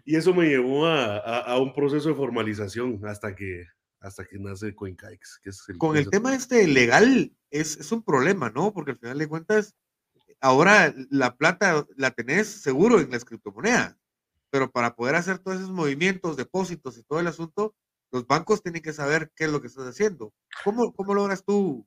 y, 0.05 0.17
eso 0.17 0.33
me 0.33 0.47
llevó 0.47 0.87
a, 0.87 1.19
a, 1.19 1.59
un 1.59 1.75
proceso 1.75 2.09
de 2.09 2.15
formalización 2.15 3.01
hasta 3.05 3.35
que, 3.35 3.65
hasta 3.99 4.25
que 4.25 4.39
nace 4.39 4.77
CoinKikes. 4.77 5.41
Que 5.43 5.51
es 5.51 5.69
el 5.69 5.79
Con 5.79 5.97
el 5.97 6.09
tema 6.09 6.35
este 6.35 6.69
legal 6.69 7.33
es, 7.51 7.79
es 7.79 7.91
un 7.91 8.05
problema, 8.05 8.51
¿no? 8.51 8.73
Porque 8.73 8.93
al 8.93 8.99
final 8.99 9.19
de 9.19 9.27
cuentas, 9.27 9.75
ahora 10.41 10.95
la 11.11 11.37
plata 11.37 11.87
la 11.97 12.11
tenés 12.11 12.47
seguro 12.47 13.01
en 13.01 13.11
las 13.11 13.25
criptomonedas 13.25 13.97
pero 14.51 14.71
para 14.71 14.95
poder 14.95 15.17
hacer 15.17 15.39
todos 15.39 15.59
esos 15.59 15.73
movimientos, 15.73 16.37
depósitos 16.37 16.97
y 16.99 17.03
todo 17.03 17.21
el 17.21 17.27
asunto, 17.27 17.75
los 18.11 18.27
bancos 18.27 18.63
tienen 18.63 18.83
que 18.83 18.95
saber 18.95 19.31
qué 19.37 19.45
es 19.45 19.51
lo 19.53 19.61
que 19.61 19.67
estás 19.67 19.87
haciendo. 19.87 20.33
¿Cómo, 20.65 20.95
cómo 20.95 21.15
logras 21.15 21.45
tú? 21.45 21.87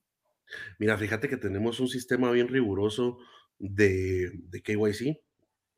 Mira, 0.77 0.97
fíjate 0.97 1.29
que 1.29 1.37
tenemos 1.37 1.79
un 1.79 1.87
sistema 1.87 2.31
bien 2.31 2.47
riguroso 2.47 3.17
de, 3.57 4.31
de 4.33 4.61
KYC. 4.61 5.19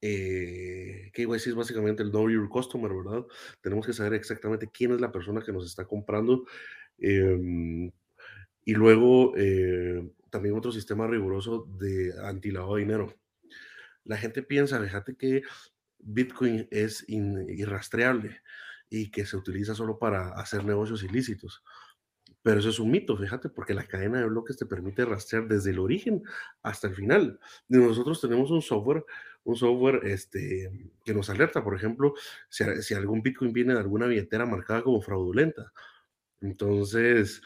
Eh, 0.02 1.12
KYC 1.14 1.48
es 1.48 1.56
básicamente 1.56 2.04
el 2.04 2.10
Know 2.10 2.30
Your 2.30 2.50
Customer, 2.50 2.92
¿verdad? 2.92 3.26
Tenemos 3.62 3.86
que 3.86 3.94
saber 3.94 4.14
exactamente 4.16 4.68
quién 4.68 4.92
es 4.92 5.00
la 5.00 5.12
persona 5.12 5.42
que 5.46 5.54
nos 5.54 5.66
está 5.66 5.86
comprando. 5.86 6.46
Em, 6.98 7.92
y 8.64 8.74
luego 8.74 9.34
eh, 9.38 10.10
también 10.30 10.56
otro 10.56 10.72
sistema 10.72 11.08
riguroso 11.08 11.68
de 11.80 12.14
antilavado 12.24 12.76
de 12.76 12.82
dinero. 12.82 13.14
La 14.04 14.18
gente 14.18 14.44
piensa, 14.44 14.82
fíjate 14.82 15.16
que 15.16 15.44
Bitcoin 16.00 16.68
es 16.72 17.06
irrastreable 17.08 18.42
y 18.90 19.12
que 19.12 19.26
se 19.26 19.38
utiliza 19.38 19.76
solo 19.76 20.00
para 20.00 20.30
hacer 20.30 20.66
negocios 20.66 21.04
ilícitos. 21.04 21.64
Pero 22.44 22.60
eso 22.60 22.70
es 22.70 22.80
un 22.80 22.90
mito, 22.90 23.16
fíjate, 23.16 23.50
porque 23.50 23.76
la 23.76 23.86
cadena 23.86 24.20
de 24.20 24.26
bloques 24.26 24.58
te 24.58 24.66
permite 24.66 25.06
rastrear 25.06 25.48
desde 25.48 25.70
el 25.72 25.80
origen 25.80 26.24
hasta 26.64 26.88
el 26.88 26.96
final. 26.96 27.40
Nosotros 27.68 28.20
tenemos 28.20 28.50
un 28.50 28.64
software, 28.64 29.06
un 29.44 29.56
software 29.56 30.02
este, 30.06 30.72
que 31.06 31.14
nos 31.14 31.30
alerta, 31.30 31.64
por 31.64 31.76
ejemplo, 31.76 32.14
si, 32.50 32.64
si 32.82 32.96
algún 32.96 33.22
Bitcoin 33.22 33.54
viene 33.54 33.74
de 33.74 33.80
alguna 33.80 34.08
billetera 34.08 34.46
marcada 34.48 34.82
como 34.82 35.02
fraudulenta. 35.02 35.72
Entonces, 36.42 37.44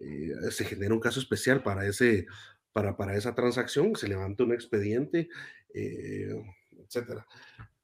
eh, 0.00 0.50
se 0.50 0.64
genera 0.64 0.94
un 0.94 1.00
caso 1.00 1.20
especial 1.20 1.62
para, 1.62 1.86
ese, 1.86 2.26
para, 2.72 2.96
para 2.96 3.16
esa 3.16 3.34
transacción, 3.34 3.96
se 3.96 4.08
levanta 4.08 4.44
un 4.44 4.52
expediente, 4.52 5.28
eh, 5.72 6.42
etcétera. 6.78 7.26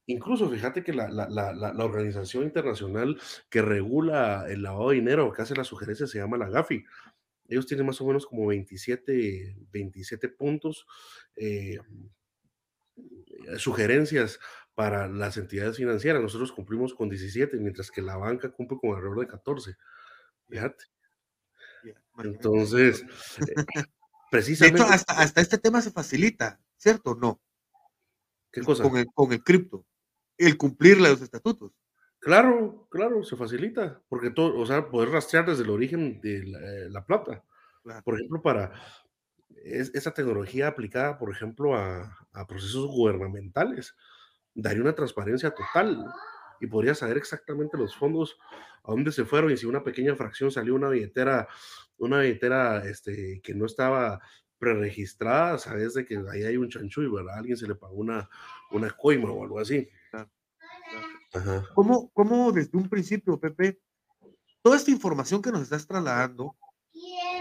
Incluso 0.07 0.49
fíjate 0.49 0.83
que 0.83 0.93
la, 0.93 1.09
la, 1.09 1.29
la, 1.29 1.53
la, 1.53 1.85
organización 1.85 2.43
internacional 2.43 3.19
que 3.49 3.61
regula 3.61 4.45
el 4.49 4.63
lavado 4.63 4.89
de 4.89 4.95
dinero, 4.95 5.31
que 5.31 5.41
hace 5.41 5.55
la 5.55 5.63
sugerencia, 5.63 6.07
se 6.07 6.17
llama 6.17 6.37
la 6.37 6.49
GAFI. 6.49 6.83
Ellos 7.47 7.65
tienen 7.67 7.85
más 7.85 8.01
o 8.01 8.07
menos 8.07 8.25
como 8.25 8.47
27, 8.47 9.55
27 9.71 10.29
puntos, 10.29 10.85
eh, 11.35 11.79
sugerencias 13.57 14.39
para 14.73 15.07
las 15.07 15.37
entidades 15.37 15.77
financieras. 15.77 16.21
Nosotros 16.21 16.51
cumplimos 16.51 16.93
con 16.93 17.09
17, 17.09 17.57
mientras 17.57 17.91
que 17.91 18.01
la 18.01 18.17
banca 18.17 18.49
cumple 18.49 18.77
con 18.79 18.91
alrededor 18.91 19.19
de 19.21 19.27
14. 19.27 19.75
Fíjate. 20.49 20.85
Entonces, 22.23 23.03
eh, 23.39 23.53
precisamente. 24.29 24.79
De 24.79 24.85
hecho, 24.85 24.93
hasta, 24.93 25.41
este 25.41 25.57
tema 25.57 25.81
se 25.81 25.91
facilita, 25.91 26.59
¿cierto? 26.77 27.15
No. 27.15 27.41
¿Qué 28.51 28.61
cosa? 28.61 28.83
Con 28.83 28.97
el, 28.97 29.05
con 29.13 29.31
el 29.31 29.43
cripto. 29.43 29.85
El 30.37 30.57
cumplir 30.57 30.99
los 30.99 31.21
estatutos. 31.21 31.71
Claro, 32.19 32.87
claro, 32.91 33.23
se 33.23 33.35
facilita, 33.35 34.01
porque 34.07 34.29
todo, 34.29 34.57
o 34.57 34.65
sea, 34.65 34.89
poder 34.89 35.09
rastrear 35.09 35.45
desde 35.47 35.63
el 35.63 35.71
origen 35.71 36.21
de 36.21 36.43
la, 36.45 36.99
eh, 36.99 37.03
plata. 37.05 37.43
Por 38.03 38.15
ejemplo, 38.15 38.41
para 38.43 38.73
esa 39.63 40.13
tecnología 40.13 40.67
aplicada, 40.67 41.17
por 41.17 41.31
ejemplo, 41.31 41.75
a, 41.75 42.15
a, 42.31 42.45
procesos 42.45 42.85
gubernamentales, 42.87 43.95
daría 44.53 44.81
una 44.81 44.93
transparencia 44.93 45.51
total 45.51 46.05
y 46.59 46.67
podría 46.67 46.93
saber 46.93 47.17
exactamente 47.17 47.77
los 47.77 47.95
fondos 47.95 48.37
a 48.83 48.91
dónde 48.91 49.11
se 49.11 49.25
fueron 49.25 49.51
y 49.51 49.57
si 49.57 49.65
una 49.65 49.83
pequeña 49.83 50.15
fracción 50.15 50.51
salió 50.51 50.75
una 50.75 50.89
billetera, 50.89 51.47
una 52.01 52.19
billetera 52.19 52.83
este, 52.85 53.41
que 53.41 53.53
no 53.53 53.65
estaba 53.65 54.19
preregistrada, 54.57 55.57
sabes 55.57 55.93
de 55.93 56.05
que 56.05 56.21
ahí 56.31 56.43
hay 56.43 56.57
un 56.57 56.69
chanchuy, 56.69 57.07
¿verdad? 57.07 57.37
alguien 57.37 57.57
se 57.57 57.67
le 57.67 57.75
pagó 57.75 57.95
una, 57.95 58.29
una 58.71 58.91
coima 58.91 59.31
o 59.31 59.43
algo 59.43 59.59
así. 59.59 59.87
¿Cómo, 61.73 62.51
desde 62.51 62.77
un 62.77 62.89
principio, 62.89 63.39
Pepe, 63.39 63.79
toda 64.61 64.77
esta 64.77 64.91
información 64.91 65.41
que 65.41 65.51
nos 65.51 65.61
estás 65.61 65.87
trasladando, 65.87 66.55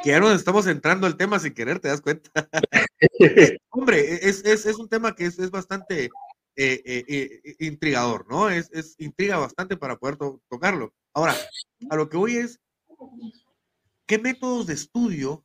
que 0.03 0.11
ya 0.11 0.21
nos 0.21 0.35
estamos 0.35 0.67
entrando 0.67 1.07
al 1.07 1.17
tema 1.17 1.39
sin 1.39 1.53
querer, 1.53 1.81
te 1.81 1.89
das 1.89 2.01
cuenta? 2.01 2.31
Hombre, 3.71 4.29
es, 4.29 4.45
es, 4.45 4.67
es, 4.67 4.79
un 4.79 4.89
tema 4.89 5.15
que 5.15 5.27
es, 5.27 5.39
es 5.39 5.51
bastante 5.51 6.05
eh, 6.57 6.83
eh, 6.85 7.05
eh, 7.09 7.57
intrigador, 7.61 8.27
¿no? 8.29 8.51
Es, 8.51 8.71
es, 8.73 8.95
intriga 8.99 9.39
bastante 9.39 9.77
para 9.77 9.97
poder 9.97 10.17
tocarlo. 10.49 10.95
Ahora, 11.13 11.35
a 11.91 11.97
lo 11.97 12.09
que 12.09 12.17
voy 12.17 12.37
es, 12.37 12.61
¿qué 14.11 14.19
métodos 14.19 14.67
de 14.67 14.75
estudio 14.75 15.45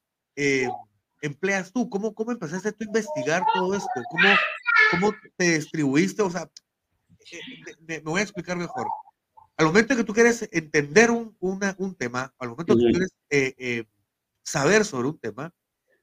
empleas 1.21 1.71
tú? 1.71 1.87
¿Cómo, 1.87 2.15
¿Cómo 2.15 2.31
empezaste 2.31 2.71
tú 2.71 2.83
a 2.83 2.87
investigar 2.87 3.43
todo 3.53 3.75
esto? 3.75 4.01
¿Cómo, 4.09 4.33
¿Cómo 4.89 5.13
te 5.37 5.59
distribuiste? 5.59 6.23
O 6.23 6.31
sea, 6.31 6.49
me, 7.87 7.99
voy 7.99 8.21
a 8.21 8.23
explicar 8.23 8.57
mejor. 8.57 8.87
Al 9.55 9.67
momento 9.67 9.95
que 9.95 10.03
tú 10.03 10.13
quieres 10.13 10.49
entender 10.51 11.11
un, 11.11 11.37
un 11.39 11.95
tema, 11.95 12.33
al 12.39 12.49
momento 12.49 12.75
que 12.75 12.81
tú 12.81 12.89
quieres 12.89 13.15
eh, 13.29 13.53
eh, 13.59 13.83
saber 14.41 14.83
sobre 14.83 15.09
un 15.09 15.19
tema, 15.19 15.53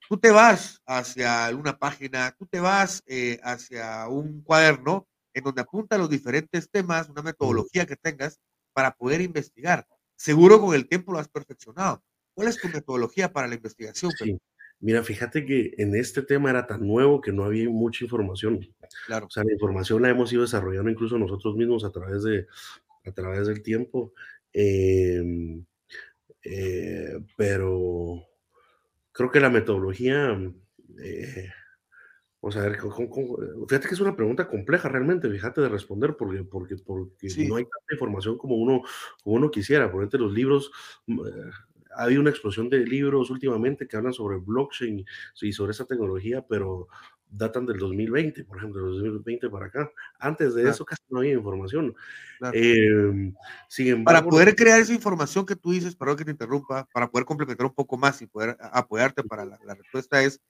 tú 0.09 0.17
te 0.17 0.31
vas 0.31 0.81
hacia 0.87 1.51
una 1.57 1.77
página, 1.77 2.31
tú 2.39 2.47
te 2.47 2.61
vas 2.61 3.03
eh, 3.07 3.41
hacia 3.43 4.07
un 4.07 4.41
cuaderno 4.41 5.09
en 5.35 5.43
donde 5.43 5.63
apunta 5.63 5.99
los 5.99 6.09
diferentes 6.09 6.71
temas, 6.71 7.09
una 7.09 7.23
metodología 7.23 7.87
que 7.87 7.97
tengas 7.97 8.39
para 8.73 8.95
poder 8.95 9.21
investigar. 9.21 9.85
Seguro 10.15 10.61
con 10.61 10.77
el 10.77 10.87
tiempo 10.87 11.11
lo 11.11 11.19
has 11.19 11.29
perfeccionado. 11.29 12.05
¿Cuál 12.35 12.49
es 12.49 12.59
tu 12.59 12.69
metodología 12.69 13.33
para 13.33 13.49
la 13.49 13.55
investigación? 13.55 14.13
Mira, 14.83 15.05
fíjate 15.05 15.47
que 15.47 15.75
en 15.79 15.95
este 15.95 16.23
tema 16.23 16.51
era 16.51 16.67
tan 16.67 16.85
nuevo 16.85 17.21
que 17.21 17.31
no 17.31 17.45
había 17.45 17.71
mucha 17.71 18.05
información. 18.05 18.67
Claro. 19.07 19.27
O 19.27 19.31
sea, 19.31 19.45
la 19.45 19.53
información 19.53 20.03
la 20.03 20.09
hemos 20.11 20.33
ido 20.33 20.43
desarrollando 20.43 20.91
incluso 20.91 21.17
nosotros 21.19 21.55
mismos 21.55 21.85
a 21.85 21.93
través, 21.93 22.25
de, 22.25 22.49
a 23.05 23.13
través 23.13 23.47
del 23.47 23.63
tiempo. 23.63 24.13
Em, 24.53 25.65
eh, 26.43 27.21
pero 27.37 28.27
creo 29.13 29.31
que 29.31 29.39
la 29.39 29.51
metodología, 29.51 30.37
eh, 31.01 31.49
vamos 32.41 32.57
a 32.57 32.63
ver, 32.63 32.81
fíjate 33.69 33.87
que 33.87 33.95
es 33.95 34.01
una 34.01 34.17
pregunta 34.17 34.49
compleja 34.49 34.89
realmente, 34.89 35.31
fíjate 35.31 35.61
de 35.61 35.69
responder, 35.69 36.17
porque, 36.17 36.43
porque, 36.43 36.77
porque 36.77 37.29
no 37.47 37.55
hay 37.55 37.65
tanta 37.65 37.93
información 37.93 38.37
como 38.37 38.57
uno, 38.57 38.83
como 39.23 39.37
uno 39.37 39.51
quisiera. 39.51 39.93
Por 39.93 40.03
ejemplo, 40.03 40.27
los 40.27 40.33
libros, 40.33 40.73
mm, 41.07 41.21
ha 41.97 42.05
habido 42.05 42.21
una 42.21 42.31
explosión 42.31 42.69
de 42.69 42.79
libros 42.81 43.31
últimamente 43.31 43.87
que 43.87 43.97
hablan 43.97 44.13
sobre 44.13 44.39
blockchain 44.39 45.05
y 45.41 45.53
sobre 45.53 45.73
esa 45.73 45.85
tecnología, 45.85 46.45
pero 46.47 46.89
datan 47.33 47.65
del 47.67 47.79
2020, 47.79 48.45
por 48.45 48.59
ejemplo, 48.59 48.85
del 48.85 48.95
2020 48.95 49.49
para 49.49 49.67
acá. 49.67 49.91
Antes 50.19 50.55
de 50.55 50.69
eso 50.69 50.85
casi 50.85 51.03
no 51.09 51.21
había 51.21 51.33
información. 51.33 51.95
Em, 52.53 53.35
para 54.05 54.23
poder 54.23 54.55
crear 54.55 54.81
esa 54.81 54.93
información 54.93 55.47
que 55.47 55.57
tú 55.57 55.73
dices, 55.73 55.97
perdón 55.97 56.17
que 56.17 56.25
te 56.25 56.31
interrumpa, 56.31 56.87
para 56.93 57.11
poder 57.11 57.25
complementar 57.25 57.67
un 57.67 57.75
poco 57.75 57.97
más 57.97 58.21
y 58.21 58.27
poder 58.27 58.57
apoyarte 58.61 59.23
para 59.25 59.45
la, 59.45 59.75
respuesta 59.75 60.23
es, 60.23 60.41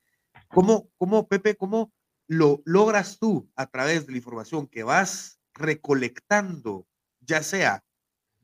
¿cómo, 0.49 0.91
¿cómo, 0.99 1.29
Pepe, 1.29 1.55
cómo 1.55 1.93
lo 2.27 2.63
logras 2.65 3.19
tú 3.19 3.49
a 3.55 3.67
través 3.67 4.07
de 4.07 4.13
la 4.13 4.19
información 4.19 4.67
que 4.67 4.83
vas 4.83 5.39
recolectando, 5.55 6.87
ya 7.21 7.43
sea 7.43 7.85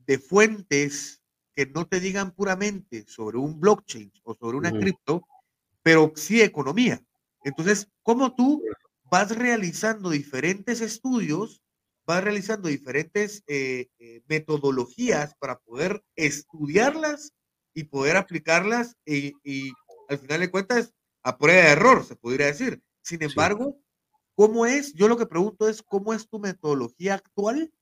de 0.07 0.19
fuentes 0.19 1.23
que 1.59 1.67
no 1.67 1.89
te 1.89 1.99
digan 1.99 2.31
puramente 2.31 3.05
sobre 3.09 3.37
un 3.37 3.59
blockchain 3.59 4.13
o 4.23 4.33
sobre 4.33 4.59
una 4.59 4.71
cripto, 4.71 5.27
pero 5.83 6.13
sí 6.15 6.41
economía. 6.41 7.05
Entonces, 7.43 7.89
¿cómo 8.05 8.33
tú 8.37 8.63
vas 9.11 9.37
realizando 9.37 10.11
diferentes 10.11 10.81
estudios, 10.81 11.61
vas 12.07 12.23
realizando 12.23 12.69
diferentes 12.69 13.43
eh, 13.49 13.89
eh, 13.99 14.23
metodologías 14.29 15.35
para 15.41 15.59
poder 15.59 16.05
estudiarlas 16.15 17.33
y 17.75 17.83
poder 17.83 18.19
aplicarlas 18.19 18.97
y, 19.05 19.33
al 20.09 20.19
final 20.19 20.39
de 20.39 20.53
cuentas 20.53 20.95
a 21.25 21.39
prueba 21.39 21.65
de 21.65 21.71
error, 21.71 22.05
se 22.05 22.15
podría 22.15 22.47
decir. 22.47 22.81
Sin 23.03 23.21
embargo, 23.21 23.77
¿cómo 24.37 24.65
es? 24.65 24.95
Yo 24.95 25.09
lo 25.09 25.17
que 25.17 25.27
pregunto 25.27 25.69
es, 25.69 25.83
¿cómo 25.83 26.15
es 26.15 26.29
tu 26.29 26.39
metodología 26.39 27.15
actual 27.15 27.73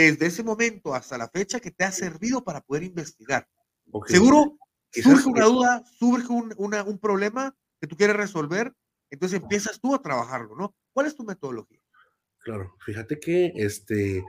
desde 0.00 0.26
ese 0.26 0.42
momento 0.42 0.94
hasta 0.94 1.18
la 1.18 1.28
fecha 1.28 1.60
que 1.60 1.70
te 1.70 1.84
ha 1.84 1.92
servido 1.92 2.44
para 2.44 2.60
poder 2.60 2.82
investigar. 2.82 3.48
Seguro 4.06 4.58
surge 4.92 5.28
una 5.28 5.44
duda, 5.44 5.84
surge 5.98 6.28
un, 6.32 6.54
un, 6.56 6.98
problema 6.98 7.54
que 7.80 7.86
tú 7.86 7.96
quieres 7.96 8.16
resolver, 8.16 8.72
entonces 9.10 9.40
empiezas 9.40 9.80
tú 9.80 9.94
a 9.94 10.02
trabajarlo, 10.02 10.56
¿no? 10.56 10.74
¿Cuál 10.92 11.06
es 11.06 11.16
tu 11.16 11.24
metodología? 11.24 11.80
Claro, 12.38 12.74
fíjate 12.84 13.18
que 13.18 13.52
este, 13.56 14.24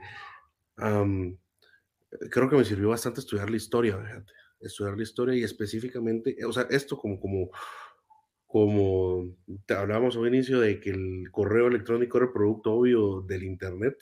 creo 0.76 2.50
que 2.50 2.56
me 2.56 2.64
sirvió 2.64 2.88
bastante 2.88 3.20
estudiar 3.20 3.50
la 3.50 3.56
historia, 3.56 3.96
fíjate, 3.96 4.32
estudiar 4.60 4.96
la 4.96 5.02
historia 5.02 5.34
y 5.36 5.44
específicamente, 5.44 6.36
o 6.44 6.52
sea, 6.52 6.66
esto 6.70 6.98
como, 6.98 7.20
como, 7.20 7.50
como 8.46 9.36
te 9.66 9.74
hablábamos 9.74 10.16
al 10.16 10.26
inicio 10.26 10.60
de 10.60 10.80
que 10.80 10.90
el 10.90 11.30
correo 11.30 11.68
electrónico 11.68 12.18
era 12.18 12.26
el 12.26 12.32
producto 12.32 12.72
obvio 12.72 13.20
del 13.22 13.44
Internet, 13.44 13.96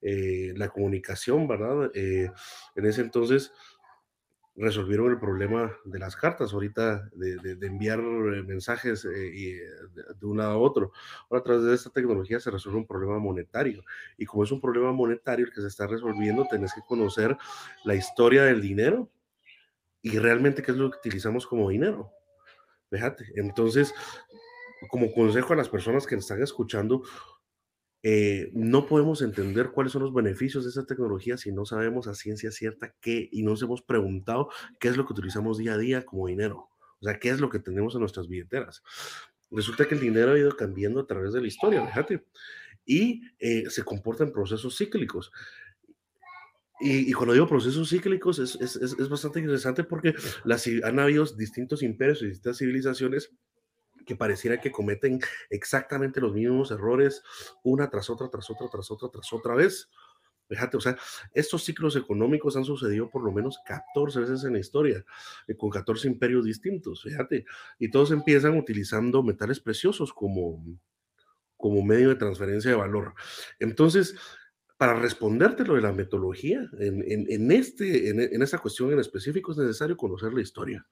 eh, 0.00 0.52
la 0.56 0.68
comunicación, 0.68 1.48
¿verdad? 1.48 1.90
Eh, 1.94 2.30
en 2.76 2.86
ese 2.86 3.00
entonces 3.00 3.52
resolvieron 4.54 5.10
el 5.10 5.18
problema 5.18 5.72
de 5.84 5.98
las 5.98 6.16
cartas, 6.16 6.52
ahorita 6.52 7.08
de, 7.12 7.56
enviar 7.62 8.00
eh, 8.00 8.42
mensajes 8.42 9.04
de, 9.04 9.60
un 10.22 10.38
lado 10.38 10.52
a 10.52 10.58
otro. 10.58 10.92
Ahora, 11.30 11.40
a 11.40 11.44
través 11.44 11.64
de 11.64 11.74
esta 11.74 11.90
tecnología 11.90 12.40
se 12.40 12.50
resuelve 12.50 12.78
un 12.78 12.86
problema 12.86 13.18
monetario. 13.18 13.84
Y 14.16 14.26
como 14.26 14.44
es 14.44 14.50
un 14.50 14.60
problema 14.60 14.92
monetario 14.92 15.46
el 15.46 15.52
que 15.52 15.60
se 15.60 15.68
está 15.68 15.86
resolviendo, 15.86 16.46
tenés 16.50 16.74
que 16.74 16.82
conocer 16.86 17.36
la 17.84 17.94
historia 17.94 18.44
del 18.44 18.60
dinero 18.60 19.08
y 20.02 20.18
realmente 20.18 20.62
qué 20.62 20.72
es 20.72 20.76
lo 20.76 20.90
que 20.90 20.98
utilizamos 20.98 21.46
como 21.46 21.68
dinero. 21.70 22.10
Fíjate, 22.90 23.26
entonces, 23.36 23.94
como 24.90 25.12
consejo 25.12 25.52
a 25.52 25.56
las 25.56 25.68
personas 25.68 26.06
que 26.06 26.14
están 26.14 26.42
escuchando, 26.42 27.02
eh, 28.02 28.50
no 28.54 28.86
podemos 28.86 29.22
entender 29.22 29.70
cuáles 29.70 29.92
son 29.92 30.02
los 30.02 30.14
beneficios 30.14 30.64
de 30.64 30.70
esa 30.70 30.86
tecnología 30.86 31.36
si 31.36 31.50
no 31.50 31.64
sabemos 31.66 32.06
a 32.06 32.14
ciencia 32.14 32.52
cierta 32.52 32.94
qué 33.00 33.28
y 33.32 33.42
no 33.42 33.50
nos 33.50 33.62
hemos 33.62 33.82
preguntado 33.82 34.50
qué 34.78 34.88
es 34.88 34.96
lo 34.96 35.04
que 35.04 35.14
utilizamos 35.14 35.58
día 35.58 35.74
a 35.74 35.78
día 35.78 36.04
como 36.04 36.28
dinero. 36.28 36.68
O 37.00 37.04
sea, 37.04 37.18
qué 37.18 37.30
es 37.30 37.40
lo 37.40 37.50
que 37.50 37.58
tenemos 37.58 37.94
en 37.94 38.00
nuestras 38.00 38.28
billeteras. 38.28 38.82
Resulta 39.50 39.86
que 39.86 39.94
el 39.94 40.00
dinero 40.00 40.32
ha 40.32 40.38
ido 40.38 40.56
cambiando 40.56 41.00
a 41.00 41.06
través 41.06 41.32
de 41.32 41.40
la 41.40 41.46
historia, 41.46 41.84
fíjate, 41.86 42.24
y 42.84 43.22
eh, 43.38 43.64
se 43.70 43.82
comporta 43.82 44.24
en 44.24 44.32
procesos 44.32 44.76
cíclicos. 44.76 45.32
Y, 46.80 47.12
cuando 47.12 47.32
digo 47.32 47.48
procesos 47.48 47.88
cíclicos 47.90 48.38
es, 48.38 48.54
es, 48.60 48.76
es 48.76 49.08
bastante 49.08 49.40
interesante 49.40 49.82
porque 49.82 50.14
las, 50.44 50.64
han 50.84 51.00
habido 51.00 51.24
distintos 51.24 51.82
imperios 51.82 52.22
y 52.22 52.26
distintas 52.26 52.58
civilizaciones 52.58 53.32
que 54.08 54.16
pareciera 54.16 54.58
que 54.58 54.72
cometen 54.72 55.20
exactamente 55.50 56.18
los 56.18 56.32
mismos 56.32 56.70
errores 56.70 57.22
una 57.62 57.90
tras 57.90 58.08
otra, 58.08 58.30
tras 58.30 58.48
otra, 58.48 58.66
tras 58.72 58.90
otra, 58.90 59.10
tras 59.10 59.32
otra 59.34 59.54
vez. 59.54 59.90
Fíjate, 60.48 60.78
o 60.78 60.80
sea, 60.80 60.96
estos 61.34 61.62
ciclos 61.62 61.94
económicos 61.94 62.56
han 62.56 62.64
sucedido 62.64 63.10
por 63.10 63.22
lo 63.22 63.30
menos 63.32 63.58
14 63.66 64.20
veces 64.20 64.44
en 64.44 64.54
la 64.54 64.60
historia, 64.60 65.04
eh, 65.46 65.54
con 65.54 65.68
14 65.68 66.08
imperios 66.08 66.46
distintos, 66.46 67.02
fíjate, 67.02 67.44
y 67.78 67.90
todos 67.90 68.10
empiezan 68.10 68.56
utilizando 68.56 69.22
metales 69.22 69.60
preciosos 69.60 70.10
como, 70.10 70.64
como 71.58 71.82
medio 71.82 72.08
de 72.08 72.14
transferencia 72.14 72.70
de 72.70 72.78
valor. 72.78 73.12
Entonces, 73.58 74.16
para 74.78 74.94
responderte 74.94 75.64
lo 75.64 75.74
de 75.74 75.82
la 75.82 75.92
metodología, 75.92 76.66
en, 76.78 77.04
en, 77.06 77.52
este, 77.52 78.08
en, 78.08 78.20
en 78.20 78.42
esta 78.42 78.56
cuestión 78.56 78.90
en 78.90 79.00
específico 79.00 79.52
es 79.52 79.58
necesario 79.58 79.98
conocer 79.98 80.32
la 80.32 80.40
historia. 80.40 80.86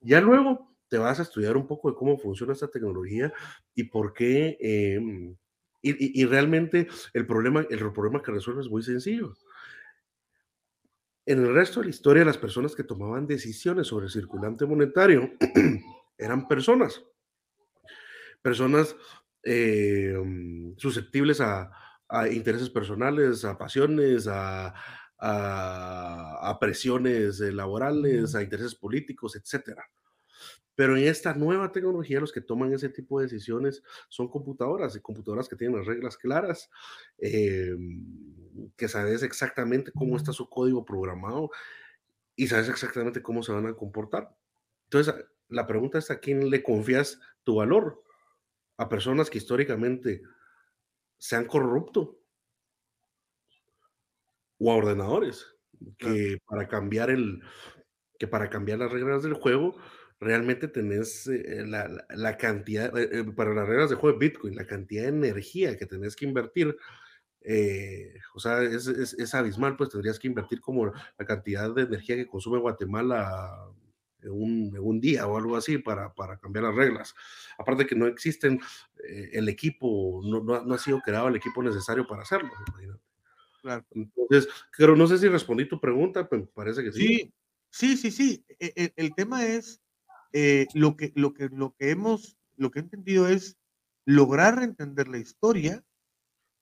Ya 0.00 0.22
luego 0.22 0.75
te 0.88 0.98
vas 0.98 1.18
a 1.18 1.22
estudiar 1.22 1.56
un 1.56 1.66
poco 1.66 1.90
de 1.90 1.96
cómo 1.96 2.18
funciona 2.18 2.52
esta 2.52 2.68
tecnología 2.68 3.32
y 3.74 3.84
por 3.84 4.12
qué, 4.12 4.56
em, 4.60 5.36
Y, 5.82 6.20
y, 6.22 6.24
realmente 6.26 6.88
el 7.14 7.26
problema, 7.26 7.64
el 7.70 7.78
problema 7.92 8.22
que 8.22 8.32
resuelve 8.32 8.62
es 8.62 8.68
muy 8.68 8.82
sencillo. 8.82 9.34
En 11.26 11.40
el 11.44 11.52
resto 11.54 11.80
de 11.80 11.86
la 11.86 11.90
historia, 11.90 12.24
las 12.24 12.38
personas 12.38 12.74
que 12.74 12.84
tomaban 12.84 13.26
decisiones 13.26 13.88
sobre 13.88 14.06
el 14.06 14.12
circulante 14.12 14.64
monetario 14.64 15.32
eran 16.18 16.46
personas. 16.48 17.04
Personas 18.42 18.96
eh, 19.42 20.14
susceptibles 20.76 21.40
a, 21.40 21.70
a, 22.08 22.28
intereses 22.28 22.70
personales, 22.70 23.44
a 23.44 23.58
pasiones, 23.58 24.28
a, 24.28 24.72
a, 25.18 26.48
a 26.50 26.58
presiones 26.60 27.40
laborales, 27.40 28.34
a 28.34 28.42
intereses 28.42 28.74
políticos, 28.74 29.34
etcétera. 29.36 29.84
Pero 30.76 30.96
en 30.96 31.04
esta 31.04 31.34
nueva 31.34 31.72
tecnología, 31.72 32.20
los 32.20 32.32
que 32.32 32.40
toman 32.40 32.72
ese 32.72 32.90
tipo 32.90 33.18
de 33.18 33.26
decisiones 33.26 33.82
son 34.08 34.28
computadoras 34.28 34.94
y 34.94 35.00
computadoras 35.00 35.48
que 35.48 35.56
tienen 35.56 35.78
las 35.78 35.86
reglas 35.86 36.16
claras, 36.16 36.70
eh, 37.18 37.74
que 38.76 38.86
sabes 38.86 39.22
exactamente 39.22 39.90
cómo 39.90 40.16
está 40.16 40.32
su 40.32 40.48
código 40.48 40.84
programado 40.84 41.50
y 42.36 42.46
sabes 42.46 42.68
exactamente 42.68 43.22
cómo 43.22 43.42
se 43.42 43.52
van 43.52 43.66
a 43.66 43.74
comportar. 43.74 44.36
Entonces, 44.84 45.14
la 45.48 45.66
pregunta 45.66 45.98
es 45.98 46.10
a 46.10 46.20
quién 46.20 46.50
le 46.50 46.62
confías 46.62 47.20
tu 47.42 47.56
valor. 47.56 48.02
A 48.78 48.90
personas 48.90 49.30
que 49.30 49.38
históricamente 49.38 50.22
se 51.16 51.36
han 51.36 51.46
corrupto 51.46 52.20
o 54.58 54.70
a 54.70 54.76
ordenadores 54.76 55.46
que 55.98 56.38
para 56.46 56.68
cambiar 56.68 57.10
el 57.10 57.42
que 58.18 58.26
para 58.26 58.48
cambiar 58.48 58.78
las 58.78 58.92
reglas 58.92 59.22
del 59.22 59.34
juego 59.34 59.76
realmente 60.20 60.68
tenés 60.68 61.26
eh, 61.26 61.64
la, 61.66 62.06
la, 62.08 62.36
cantidad, 62.36 62.96
eh, 62.96 63.20
eh, 63.20 63.24
para 63.24 63.54
las 63.54 63.68
reglas 63.68 63.90
de 63.90 63.96
juego 63.96 64.18
de 64.18 64.26
Bitcoin, 64.26 64.56
la 64.56 64.66
cantidad 64.66 65.02
de 65.02 65.08
energía 65.08 65.76
que 65.76 65.86
tenés 65.86 66.16
que 66.16 66.26
invertir, 66.26 66.76
o 68.34 68.40
sea, 68.40 68.62
es, 68.62 68.88
es, 68.88 69.14
es, 69.14 69.34
abismal, 69.34 69.76
pues 69.76 69.90
tendrías 69.90 70.18
que 70.18 70.26
invertir 70.26 70.60
como 70.60 70.86
la 70.86 71.24
cantidad 71.24 71.72
de 71.72 71.82
energía 71.82 72.16
que 72.16 72.26
consume 72.26 72.58
Guatemala 72.58 73.70
en 74.22 74.32
un, 74.32 74.74
en 74.74 74.82
un 74.82 75.00
día 75.00 75.28
o 75.28 75.36
algo 75.36 75.56
así 75.56 75.78
para, 75.78 76.12
para, 76.12 76.38
cambiar 76.38 76.64
las 76.64 76.74
reglas. 76.74 77.14
Aparte 77.56 77.86
que 77.86 77.94
no 77.94 78.08
existen, 78.08 78.60
el 79.04 79.48
equipo, 79.48 80.22
no, 80.24 80.42
no, 80.42 80.64
no, 80.64 80.74
ha 80.74 80.78
sido 80.78 81.00
creado 81.00 81.28
el 81.28 81.36
equipo 81.36 81.62
necesario 81.62 82.04
para 82.04 82.22
hacerlo, 82.22 82.50
imagínate. 82.66 83.02
Claro. 83.62 83.86
Entonces, 83.92 84.48
pero 84.76 84.96
no 84.96 85.06
sé 85.06 85.18
si 85.18 85.28
respondí 85.28 85.68
tu 85.68 85.80
pregunta, 85.80 86.28
pero 86.28 86.46
parece 86.46 86.82
que 86.82 86.90
sí. 86.90 87.32
Sí, 87.70 87.96
sí, 87.96 87.96
sí, 87.96 88.10
sí. 88.10 88.44
El, 88.58 88.72
e, 88.74 88.92
el 88.96 89.14
tema 89.14 89.46
es 89.46 89.80
eh, 90.38 90.66
lo, 90.74 90.98
que, 90.98 91.14
lo, 91.14 91.32
que, 91.32 91.48
lo 91.48 91.74
que 91.78 91.90
hemos, 91.90 92.36
lo 92.56 92.70
que 92.70 92.78
he 92.78 92.82
entendido 92.82 93.26
es 93.26 93.56
lograr 94.04 94.62
entender 94.62 95.08
la 95.08 95.16
historia 95.16 95.82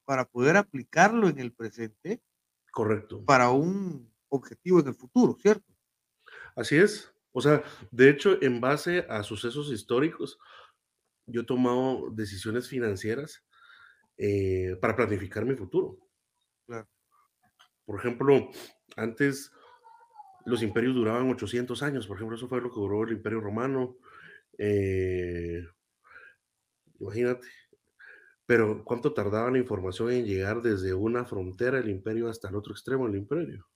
para 0.05 0.27
poder 0.27 0.57
aplicarlo 0.57 1.29
en 1.29 1.41
el 1.41 1.53
presente. 1.53 2.23
Correcto. 2.71 3.25
Para 3.25 3.51
un 3.51 4.15
objetivo 4.29 4.79
en 4.79 4.87
el 4.87 4.95
futuro, 4.95 5.37
¿cierto? 5.41 5.75
Así 6.55 6.77
es. 6.77 7.13
O 7.33 7.41
sea, 7.41 7.65
de 7.91 8.11
hecho, 8.11 8.41
en 8.41 8.61
base 8.61 9.07
a 9.09 9.25
sucesos 9.25 9.73
históricos, 9.73 10.39
yo 11.27 11.41
he 11.41 11.45
tomado 11.45 12.11
decisiones 12.11 12.69
financieras 12.69 13.45
eh, 14.19 14.77
para 14.81 14.95
planificar 14.95 15.45
mi 15.45 15.57
futuro. 15.57 15.99
Claro. 16.65 16.89
Por 17.85 17.99
ejemplo, 17.99 18.51
antes 18.97 19.51
los 20.47 20.63
imperios 20.63 20.95
duraban 20.95 21.31
800 21.31 21.83
años, 21.83 22.07
por 22.07 22.17
ejemplo, 22.17 22.37
eso 22.37 22.49
fue 22.49 22.61
lo 22.61 22.71
que 22.71 22.81
duró 22.81 23.05
el 23.05 23.13
imperio 23.13 23.41
romano. 23.41 23.97
Eh, 24.59 25.65
imagínate. 27.01 27.47
Pero 28.47 28.85
¿cuánto 28.85 29.15
tardaba 29.15 29.51
la 29.51 29.59
información 29.59 30.13
en 30.13 30.27
llegar 30.27 30.61
desde 30.61 30.93
una 30.93 31.25
frontera 31.25 31.79
del 31.79 31.89
imperio 31.89 32.29
hasta 32.29 32.49
el 32.49 32.57
otro 32.57 32.73
extremo 32.73 33.07
del 33.07 33.17
imperio? 33.17 33.67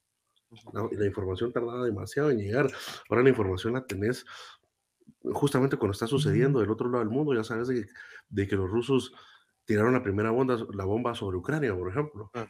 La, 0.72 0.88
la, 0.90 1.06
información 1.06 1.52
tardaba 1.52 1.84
demasiado 1.84 2.30
en 2.30 2.38
llegar. 2.38 2.70
Ahora 3.08 3.22
la 3.22 3.30
información 3.30 3.74
la 3.74 3.86
tenés 3.86 4.24
justamente 5.22 5.76
cuando 5.76 5.92
está 5.92 6.06
sucediendo 6.06 6.60
del 6.60 6.70
otro 6.70 6.88
lado 6.90 7.04
del 7.04 7.12
mundo. 7.12 7.34
Ya 7.34 7.44
sabes 7.44 7.68
de, 7.68 7.86
de 8.28 8.46
que 8.46 8.56
los 8.56 8.68
rusos 8.68 9.12
tiraron 9.64 9.92
la 9.92 10.02
primera 10.02 10.30
bomba, 10.30 10.58
la 10.74 10.84
bomba 10.84 11.14
sobre 11.14 11.38
Ucrania, 11.38 11.74
por 11.74 11.90
ejemplo. 11.90 12.30
Ah. 12.34 12.48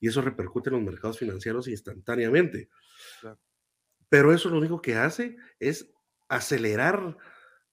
Y 0.00 0.08
eso 0.08 0.22
repercute 0.22 0.70
en 0.70 0.76
los 0.76 0.84
mercados 0.84 1.18
financieros 1.18 1.68
instantáneamente. 1.68 2.68
Claro. 3.20 3.38
Pero 4.10 4.34
eso 4.34 4.50
lo 4.50 4.58
único 4.58 4.82
que 4.82 4.96
hace 4.96 5.38
es 5.60 5.94
acelerar 6.28 7.16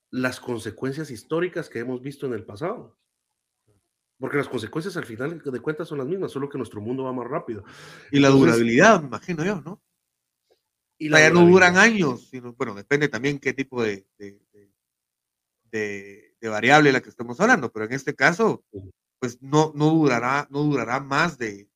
las 0.09 0.39
consecuencias 0.39 1.11
históricas 1.11 1.67
que 1.67 1.79
hemos 1.79 2.01
visto 2.01 2.25
en 2.27 2.33
el 2.33 2.45
pasado. 2.45 2.97
Porque 4.19 4.37
las 4.37 4.47
consecuencias 4.47 4.95
al 4.97 5.05
final 5.05 5.41
de 5.43 5.59
cuentas 5.59 5.87
son 5.87 5.97
las 5.97 6.07
mismas, 6.07 6.31
solo 6.31 6.47
que 6.47 6.57
nuestro 6.57 6.79
mundo 6.79 7.03
va 7.03 7.11
más 7.11 7.27
rápido. 7.27 7.63
Y 8.11 8.19
la 8.19 8.27
Entonces, 8.27 8.53
durabilidad, 8.53 9.01
me 9.01 9.07
imagino 9.07 9.43
yo, 9.43 9.61
¿no? 9.61 9.81
Y 10.99 11.09
la 11.09 11.19
ya 11.19 11.29
no 11.31 11.45
duran 11.45 11.77
años, 11.77 12.27
sino, 12.29 12.53
bueno, 12.53 12.73
depende 12.73 13.09
también 13.09 13.39
qué 13.39 13.53
tipo 13.53 13.83
de, 13.83 14.07
de, 14.17 14.39
de, 15.71 16.35
de, 16.39 16.49
variable 16.49 16.91
la 16.91 17.01
que 17.01 17.09
estemos 17.09 17.39
hablando, 17.39 17.71
pero 17.71 17.85
en 17.85 17.93
este 17.93 18.15
caso, 18.15 18.63
pues 19.19 19.39
no, 19.41 19.71
no, 19.75 19.91
durará, 19.91 20.47
no 20.49 20.63
durará 20.63 20.99
más 20.99 21.37
de 21.37 21.69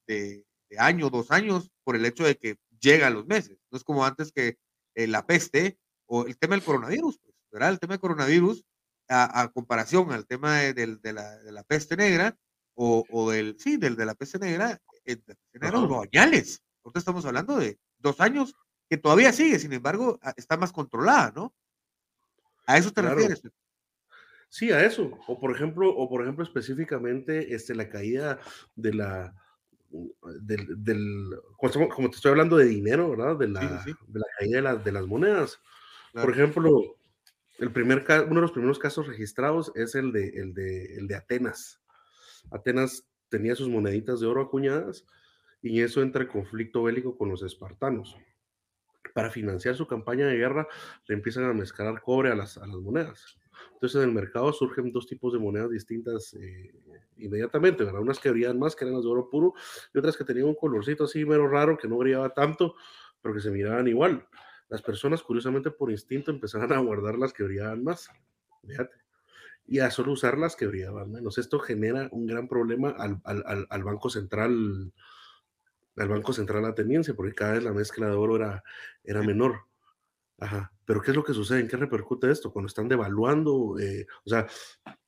año, 0.79 1.11
dos 1.11 1.29
años, 1.29 1.71
por 1.83 1.95
el 1.95 2.05
hecho 2.05 2.23
de 2.23 2.37
que 2.37 2.57
llega 2.81 3.07
a 3.07 3.11
los 3.11 3.25
meses. 3.25 3.57
No 3.71 3.77
es 3.77 3.83
como 3.83 4.05
antes 4.05 4.31
que 4.31 4.57
eh, 4.95 5.07
la 5.07 5.25
peste 5.25 5.77
o 6.05 6.25
el 6.25 6.37
tema 6.37 6.55
del 6.55 6.63
coronavirus, 6.63 7.19
pues, 7.19 7.35
¿verdad? 7.51 7.69
El 7.69 7.79
tema 7.79 7.93
del 7.93 8.01
coronavirus, 8.01 8.65
a, 9.07 9.41
a 9.41 9.51
comparación 9.51 10.11
al 10.11 10.25
tema 10.25 10.59
de, 10.59 10.73
de, 10.73 10.95
de, 10.97 11.13
la, 11.13 11.37
de, 11.39 11.51
la, 11.51 11.63
peste 11.63 11.95
negra 11.95 12.37
o, 12.75 13.05
o, 13.09 13.31
del, 13.31 13.57
sí, 13.59 13.77
del 13.77 13.95
de 13.95 14.05
la 14.05 14.15
peste 14.15 14.39
negra, 14.39 14.81
eh, 15.05 15.15
de 15.15 15.23
la 15.27 15.35
peste 15.35 15.59
negra 15.59 15.79
duró 15.79 16.01
añales. 16.01 16.61
Ahorita 16.83 16.99
estamos 16.99 17.25
hablando 17.25 17.57
de 17.57 17.79
dos 17.99 18.19
años 18.19 18.55
que 18.89 18.97
todavía 18.97 19.31
sigue, 19.31 19.59
sin 19.59 19.71
embargo, 19.71 20.19
está 20.35 20.57
más 20.57 20.73
controlada, 20.73 21.31
¿no? 21.33 21.53
¿A 22.65 22.77
eso 22.77 22.91
te 22.91 23.01
claro. 23.01 23.15
refieres? 23.15 23.41
Sí, 24.49 24.71
a 24.71 24.83
eso. 24.83 25.17
O 25.27 25.39
por 25.39 25.55
ejemplo, 25.55 25.89
o 25.89 26.09
por 26.09 26.23
ejemplo, 26.23 26.43
específicamente, 26.43 27.55
este, 27.55 27.73
la 27.73 27.87
caída 27.87 28.39
de 28.75 28.93
la, 28.93 29.33
del, 30.41 30.83
del, 30.83 31.39
como 31.57 32.09
te 32.09 32.15
estoy 32.15 32.31
hablando 32.31 32.57
de 32.57 32.65
dinero, 32.65 33.09
¿verdad? 33.09 33.37
De 33.37 33.47
la, 33.47 33.83
sí, 33.83 33.91
sí. 33.91 33.97
De 34.07 34.19
la 34.19 34.25
caída 34.37 34.55
de, 34.57 34.61
la, 34.61 34.75
de, 34.75 34.91
las 34.91 35.07
monedas. 35.07 35.59
Claro. 36.11 36.27
Por 36.27 36.35
ejemplo, 36.35 36.97
el 37.59 37.71
primer, 37.71 38.05
uno 38.27 38.35
de 38.35 38.41
los 38.41 38.51
primeros 38.51 38.79
casos 38.79 39.07
registrados 39.07 39.71
es 39.75 39.95
el 39.95 40.11
de, 40.11 40.29
el, 40.29 40.53
de, 40.53 40.95
el 40.95 41.07
de 41.07 41.15
Atenas. 41.15 41.81
Atenas 42.51 43.05
tenía 43.29 43.55
sus 43.55 43.69
moneditas 43.69 44.19
de 44.19 44.27
oro 44.27 44.41
acuñadas 44.41 45.05
y 45.61 45.81
eso 45.81 46.01
entra 46.01 46.23
en 46.23 46.29
conflicto 46.29 46.83
bélico 46.83 47.17
con 47.17 47.29
los 47.29 47.43
espartanos. 47.43 48.17
Para 49.13 49.29
financiar 49.29 49.75
su 49.75 49.87
campaña 49.87 50.27
de 50.27 50.37
guerra, 50.37 50.67
le 51.07 51.15
empiezan 51.15 51.45
a 51.45 51.53
mezclar 51.53 52.01
cobre 52.01 52.31
a 52.31 52.35
las, 52.35 52.57
a 52.57 52.65
las 52.65 52.77
monedas. 52.77 53.37
Entonces 53.73 54.01
en 54.01 54.09
el 54.09 54.13
mercado 54.13 54.51
surgen 54.53 54.91
dos 54.91 55.07
tipos 55.07 55.33
de 55.33 55.39
monedas 55.39 55.69
distintas 55.69 56.33
eh, 56.33 56.73
inmediatamente, 57.17 57.83
¿verdad? 57.83 58.01
Unas 58.01 58.19
que 58.19 58.31
brillaban 58.31 58.59
más, 58.59 58.75
que 58.75 58.85
eran 58.85 58.95
las 58.95 59.03
de 59.03 59.09
oro 59.09 59.29
puro, 59.29 59.53
y 59.93 59.97
otras 59.97 60.17
que 60.17 60.23
tenían 60.23 60.47
un 60.47 60.55
colorcito 60.55 61.05
así 61.05 61.25
mero 61.25 61.47
raro, 61.47 61.77
que 61.77 61.87
no 61.87 61.97
brillaba 61.97 62.29
tanto, 62.29 62.75
pero 63.21 63.33
que 63.33 63.41
se 63.41 63.51
miraban 63.51 63.87
igual. 63.87 64.27
Las 64.69 64.81
personas, 64.81 65.21
curiosamente, 65.23 65.71
por 65.71 65.91
instinto, 65.91 66.31
empezaron 66.31 66.71
a 66.71 66.79
guardar 66.79 67.17
las 67.17 67.33
que 67.33 67.43
brillaban 67.43 67.83
más, 67.83 68.09
fíjate, 68.65 68.95
y 69.67 69.79
a 69.79 69.91
solo 69.91 70.13
usar 70.13 70.37
las 70.37 70.55
que 70.55 70.67
brillaban 70.67 71.11
menos. 71.11 71.37
Esto 71.37 71.59
genera 71.59 72.07
un 72.11 72.25
gran 72.25 72.47
problema 72.47 72.89
al, 72.91 73.21
al, 73.25 73.67
al 73.69 73.83
Banco 73.83 74.09
Central 74.09 74.91
al 75.97 76.07
Banco 76.07 76.33
Central 76.33 76.65
ateniense, 76.65 77.13
porque 77.13 77.33
cada 77.33 77.53
vez 77.53 77.63
la 77.63 77.73
mezcla 77.73 78.07
de 78.07 78.15
oro 78.15 78.35
era, 78.35 78.63
era 79.03 79.21
menor. 79.21 79.65
Ajá. 80.41 80.73
Pero 80.85 81.01
¿qué 81.01 81.11
es 81.11 81.15
lo 81.17 81.23
que 81.23 81.33
sucede? 81.35 81.59
¿En 81.59 81.67
qué 81.67 81.77
repercute 81.77 82.31
esto? 82.31 82.51
Cuando 82.51 82.67
están 82.67 82.87
devaluando, 82.89 83.77
eh, 83.79 84.07
o 84.25 84.29
sea, 84.29 84.47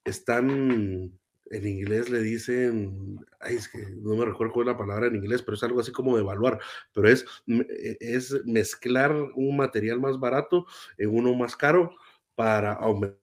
están, 0.03 1.19
en 1.51 1.67
inglés 1.67 2.09
le 2.11 2.19
dicen, 2.21 3.17
ay, 3.39 3.55
es 3.55 3.67
que 3.69 3.79
no 3.97 4.15
me 4.15 4.25
recuerdo 4.25 4.53
cuál 4.53 4.67
es 4.67 4.73
la 4.73 4.77
palabra 4.77 5.07
en 5.07 5.15
inglés, 5.15 5.41
pero 5.41 5.55
es 5.55 5.63
algo 5.63 5.79
así 5.79 5.91
como 5.91 6.17
devaluar, 6.17 6.59
pero 6.93 7.09
es, 7.09 7.25
e, 7.47 7.97
es 7.99 8.45
mezclar 8.45 9.11
un 9.35 9.57
material 9.57 9.99
más 9.99 10.19
barato 10.19 10.67
en 10.97 11.09
uno 11.15 11.33
más 11.35 11.55
caro 11.57 11.95
para 12.35 12.73
aumentar. 12.73 13.19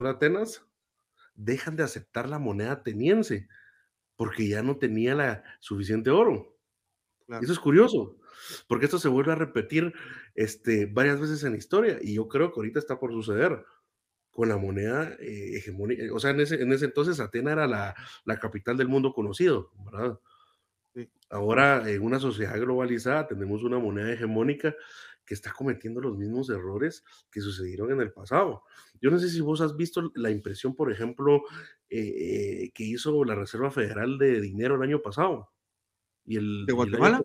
Atenas 0.00 0.62
dejan 1.34 1.76
de 1.76 1.84
aceptar 1.84 2.28
la 2.28 2.38
moneda 2.38 2.72
ateniense 2.72 3.48
porque 4.16 4.48
ya 4.48 4.62
no 4.62 4.76
tenía 4.76 5.14
la 5.14 5.44
suficiente 5.60 6.10
oro. 6.10 6.56
Claro. 7.26 7.42
Eso 7.42 7.52
es 7.52 7.58
curioso, 7.58 8.18
porque 8.68 8.84
esto 8.84 8.98
se 8.98 9.08
vuelve 9.08 9.32
a 9.32 9.36
repetir 9.36 9.92
este, 10.34 10.86
varias 10.86 11.20
veces 11.20 11.42
en 11.44 11.52
la 11.52 11.58
historia 11.58 11.98
y 12.00 12.14
yo 12.14 12.28
creo 12.28 12.52
que 12.52 12.60
ahorita 12.60 12.78
está 12.78 12.98
por 12.98 13.12
suceder 13.12 13.64
con 14.30 14.48
la 14.48 14.58
moneda 14.58 15.16
eh, 15.18 15.56
hegemónica. 15.56 16.04
O 16.12 16.20
sea, 16.20 16.30
en 16.30 16.40
ese, 16.40 16.62
en 16.62 16.72
ese 16.72 16.84
entonces 16.84 17.18
Atena 17.20 17.52
era 17.52 17.66
la, 17.66 17.94
la, 18.24 18.38
capital 18.38 18.76
del 18.76 18.86
mundo 18.86 19.12
conocido, 19.12 19.72
¿verdad? 19.90 20.20
Sí. 20.94 21.10
Ahora, 21.30 21.90
en 21.90 22.02
una 22.02 22.20
sociedad 22.20 22.58
globalizada, 22.60 23.26
tenemos 23.26 23.62
una 23.62 23.78
moneda 23.78 24.12
hegemónica 24.12 24.74
que 25.26 25.34
está 25.34 25.52
cometiendo 25.52 26.00
los 26.00 26.16
mismos 26.16 26.48
errores 26.48 27.04
que 27.30 27.40
sucedieron 27.40 27.90
en 27.90 28.00
el 28.00 28.12
pasado. 28.12 28.62
Yo 29.00 29.10
no 29.10 29.18
sé 29.18 29.28
si 29.28 29.40
vos 29.40 29.60
has 29.60 29.76
visto 29.76 30.10
la 30.14 30.30
impresión, 30.30 30.74
por 30.74 30.90
ejemplo, 30.90 31.42
eh, 31.90 31.98
eh, 31.98 32.70
que 32.72 32.84
hizo 32.84 33.24
la 33.24 33.34
Reserva 33.34 33.70
Federal 33.70 34.16
de 34.18 34.40
Dinero 34.40 34.76
el 34.76 34.82
año 34.82 35.02
pasado. 35.02 35.50
Y 36.24 36.36
el, 36.36 36.64
¿De 36.64 36.72
Guatemala? 36.72 37.22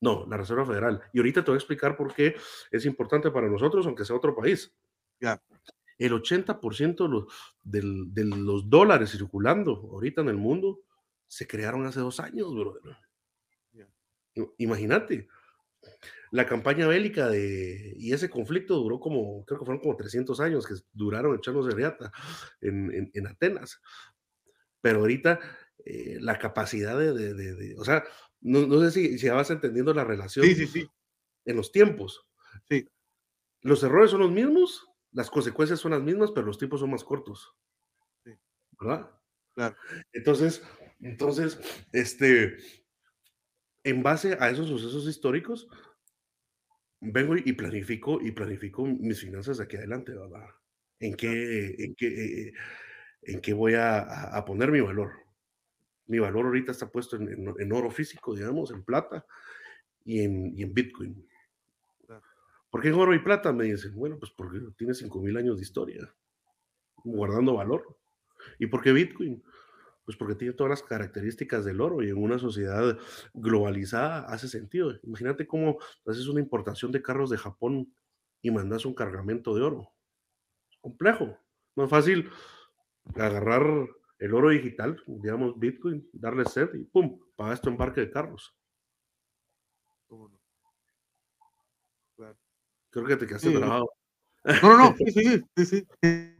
no, 0.00 0.26
la 0.26 0.36
Reserva 0.36 0.66
Federal. 0.66 1.02
Y 1.12 1.18
ahorita 1.18 1.44
te 1.44 1.50
voy 1.50 1.56
a 1.56 1.58
explicar 1.58 1.96
por 1.96 2.12
qué 2.12 2.36
es 2.70 2.84
importante 2.84 3.30
para 3.30 3.48
nosotros, 3.48 3.86
aunque 3.86 4.04
sea 4.04 4.16
otro 4.16 4.34
país. 4.34 4.74
Ya. 5.20 5.40
El 5.96 6.12
80% 6.12 7.26
de 7.62 7.82
los, 7.82 8.12
de 8.12 8.24
los 8.24 8.68
dólares 8.68 9.12
circulando 9.12 9.88
ahorita 9.92 10.22
en 10.22 10.28
el 10.28 10.36
mundo 10.36 10.82
se 11.26 11.46
crearon 11.46 11.86
hace 11.86 12.00
dos 12.00 12.20
años, 12.20 12.52
brother. 12.54 12.96
Imagínate, 14.58 15.28
la 16.34 16.46
campaña 16.46 16.88
bélica 16.88 17.28
de, 17.28 17.94
y 17.96 18.12
ese 18.12 18.28
conflicto 18.28 18.74
duró 18.74 18.98
como, 18.98 19.44
creo 19.44 19.60
que 19.60 19.66
fueron 19.66 19.80
como 19.80 19.94
300 19.94 20.40
años 20.40 20.66
que 20.66 20.74
duraron 20.92 21.36
echándose 21.36 21.70
reata 21.70 22.10
en, 22.60 23.08
en, 23.14 23.26
Atenas. 23.28 23.80
Pero 24.80 24.98
ahorita 24.98 25.38
eh, 25.84 26.18
la 26.20 26.36
capacidad 26.36 26.98
de, 26.98 27.12
de, 27.12 27.76
o 27.78 27.84
sea, 27.84 28.02
no, 28.40 28.66
no 28.66 28.80
sé 28.80 28.90
si, 28.90 29.16
si, 29.16 29.28
vas 29.28 29.48
entendiendo 29.50 29.94
la 29.94 30.02
relación 30.02 30.44
sí, 30.44 30.56
sí, 30.56 30.66
sí. 30.66 30.88
en 31.44 31.56
los 31.56 31.70
tiempos. 31.70 32.26
Sí. 32.68 32.88
Los 33.60 33.84
errores 33.84 34.10
son 34.10 34.22
los 34.22 34.32
mismos, 34.32 34.88
las 35.12 35.30
consecuencias 35.30 35.78
son 35.78 35.92
las 35.92 36.02
mismas, 36.02 36.32
pero 36.32 36.48
los 36.48 36.58
tiempos 36.58 36.80
son 36.80 36.90
más 36.90 37.04
cortos. 37.04 37.54
Sí. 38.24 38.32
¿Verdad? 38.80 39.08
Claro. 39.54 39.76
Entonces, 40.12 40.64
entonces, 40.98 41.60
este, 41.92 42.56
en 43.84 44.02
base 44.02 44.36
a 44.40 44.50
esos 44.50 44.66
sucesos 44.66 45.06
históricos, 45.06 45.68
vengo 47.04 47.36
y 47.36 47.52
planifico 47.52 48.20
y 48.20 48.32
planifico 48.32 48.84
mis 48.84 49.20
finanzas 49.20 49.58
de 49.58 49.64
aquí 49.64 49.76
adelante, 49.76 50.12
¿verdad? 50.12 50.46
¿En 51.00 51.14
qué, 51.14 51.74
en 51.78 51.94
qué, 51.94 52.52
en 53.22 53.40
qué 53.40 53.52
voy 53.52 53.74
a, 53.74 54.00
a, 54.36 54.44
poner 54.44 54.70
mi 54.70 54.80
valor? 54.80 55.12
Mi 56.06 56.18
valor 56.18 56.46
ahorita 56.46 56.72
está 56.72 56.90
puesto 56.90 57.16
en, 57.16 57.54
en, 57.58 57.72
oro 57.72 57.90
físico, 57.90 58.34
digamos, 58.34 58.70
en 58.70 58.84
plata 58.84 59.26
y 60.04 60.22
en, 60.22 60.52
y 60.56 60.62
en 60.62 60.72
Bitcoin. 60.72 61.28
¿Por 62.70 62.82
qué 62.82 62.88
en 62.88 62.94
oro 62.94 63.14
y 63.14 63.20
plata? 63.20 63.52
Me 63.52 63.64
dicen, 63.64 63.94
bueno, 63.94 64.18
pues 64.18 64.32
porque 64.32 64.60
tiene 64.76 64.94
5.000 64.94 65.38
años 65.38 65.56
de 65.56 65.62
historia, 65.62 66.14
guardando 67.04 67.54
valor. 67.54 67.98
¿Y 68.58 68.66
por 68.66 68.82
qué 68.82 68.92
Bitcoin? 68.92 69.42
Pues 70.04 70.16
porque 70.16 70.34
tiene 70.34 70.54
todas 70.54 70.70
las 70.70 70.82
características 70.82 71.64
del 71.64 71.80
oro 71.80 72.02
y 72.02 72.10
en 72.10 72.22
una 72.22 72.38
sociedad 72.38 72.98
globalizada 73.32 74.20
hace 74.26 74.48
sentido. 74.48 74.92
Imagínate 75.02 75.46
cómo 75.46 75.78
haces 76.06 76.28
una 76.28 76.40
importación 76.40 76.92
de 76.92 77.02
carros 77.02 77.30
de 77.30 77.38
Japón 77.38 77.94
y 78.42 78.50
mandas 78.50 78.84
un 78.84 78.94
cargamento 78.94 79.54
de 79.54 79.62
oro. 79.62 79.92
Complejo. 80.80 81.38
No 81.76 81.84
es 81.84 81.90
fácil 81.90 82.30
agarrar 83.14 83.62
el 84.18 84.34
oro 84.34 84.50
digital, 84.50 85.02
digamos 85.06 85.58
Bitcoin, 85.58 86.08
darle 86.12 86.44
set 86.44 86.74
y 86.74 86.84
pum, 86.84 87.18
pagas 87.36 87.60
tu 87.60 87.70
embarque 87.70 88.02
de 88.02 88.10
carros. 88.10 88.54
Creo 92.90 93.06
que 93.06 93.16
te 93.16 93.26
quedaste 93.26 93.48
sí. 93.48 93.54
No, 93.54 93.86
no, 94.62 94.78
no, 94.78 94.94
sí, 94.98 95.10
sí, 95.10 95.44
sí, 95.56 95.86
sí. 96.02 96.33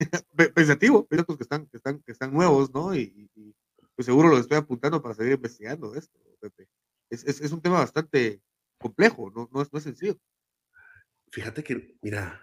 pensativo, 0.54 1.06
pensativo 1.06 1.36
que 1.36 1.42
están, 1.42 1.66
que 1.66 1.76
están, 1.76 2.02
que 2.02 2.12
están 2.12 2.32
nuevos, 2.32 2.72
¿no? 2.72 2.94
Y, 2.94 3.30
y, 3.34 3.54
pues 3.94 4.06
seguro 4.06 4.28
los 4.28 4.40
estoy 4.40 4.56
apuntando 4.56 5.02
para 5.02 5.14
seguir 5.14 5.32
investigando 5.34 5.94
esto, 5.94 6.18
Pepe. 6.40 6.68
Es, 7.10 7.24
es, 7.24 7.40
es 7.40 7.52
un 7.52 7.60
tema 7.60 7.80
bastante 7.80 8.40
complejo, 8.78 9.30
no, 9.30 9.48
no, 9.52 9.60
es, 9.60 9.72
no 9.72 9.78
es 9.78 9.84
sencillo. 9.84 10.18
Fíjate 11.30 11.62
que, 11.62 11.98
mira, 12.00 12.40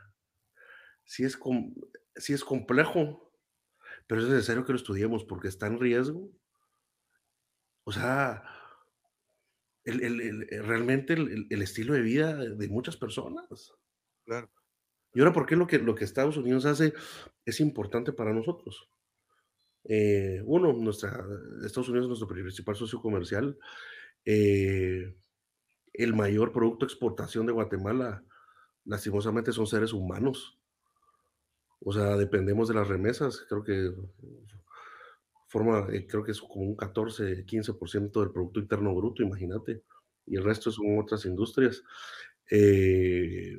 sí 1.04 1.24
es, 1.24 1.36
com 1.36 1.74
sí 2.16 2.34
es 2.34 2.44
complejo, 2.44 3.34
pero 4.06 4.22
es 4.22 4.28
necesario 4.28 4.66
que 4.66 4.74
lo 4.74 4.78
estudiemos 4.78 5.26
porque 5.26 5.48
está 5.48 5.68
en 5.68 5.80
riesgo. 5.80 6.30
O 7.86 7.92
sea, 7.92 8.44
el, 9.84 10.04
el, 10.04 10.22
el, 10.22 10.64
realmente 10.66 11.14
el, 11.14 11.62
estilo 11.62 11.94
de 11.94 12.02
vida 12.02 12.36
de 12.36 12.68
muchas 12.68 12.98
personas. 12.98 13.74
Claro. 14.26 14.50
Y 15.18 15.20
ahora, 15.20 15.34
¿por 15.34 15.48
qué 15.48 15.56
lo 15.56 15.66
que, 15.66 15.80
lo 15.80 15.96
que 15.96 16.04
Estados 16.04 16.38
Unidos 16.38 16.68
hace 16.68 16.94
es 17.44 17.60
importante 17.60 18.14
para 18.14 18.34
nosotros? 18.34 18.88
Eh, 19.84 20.44
uno, 20.46 20.70
Estados 20.92 21.90
Unidos 21.90 22.04
es 22.04 22.08
nuestro 22.08 22.28
principal 22.28 22.76
socio 22.76 23.02
comercial. 23.02 23.58
Eh, 24.26 25.18
el 25.94 26.14
mayor 26.14 26.54
producto 26.54 26.86
de 26.86 26.92
exportación 26.92 27.48
de 27.48 27.52
Guatemala, 27.52 28.24
lastimosamente, 28.86 29.52
son 29.52 29.66
seres 29.66 29.92
humanos. 29.92 30.60
O 31.80 31.92
sea, 31.92 32.16
dependemos 32.16 32.68
de 32.68 32.76
las 32.76 32.88
remesas. 32.88 33.44
Creo 33.50 33.64
que 33.64 33.92
forma, 35.48 35.88
eh, 35.94 36.06
creo 36.06 36.24
que 36.24 36.34
es 36.34 36.42
como 36.42 36.62
un 36.64 36.76
14, 36.76 37.44
15% 37.44 38.22
del 38.22 38.32
Producto 38.32 38.60
Interno 38.60 38.94
Bruto, 38.94 39.24
imagínate. 39.24 39.82
Y 40.28 40.36
el 40.36 40.44
resto 40.44 40.72
son 40.72 41.00
otras 41.00 41.26
industrias. 41.26 41.82
Eh, 42.52 43.58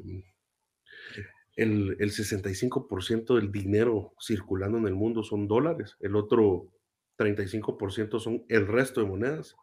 el, 1.58 1.96
el 1.98 2.12
65% 2.12 3.34
del 3.34 3.50
dinero 3.50 4.14
circulando 4.20 4.78
en 4.78 4.86
el 4.86 4.94
mundo 4.94 5.24
son 5.24 5.48
dólares, 5.48 5.96
el 5.98 6.14
otro 6.14 6.72
35% 7.18 8.20
son 8.20 8.44
el 8.48 8.68
resto 8.68 9.00
de 9.00 9.08
monedas, 9.08 9.56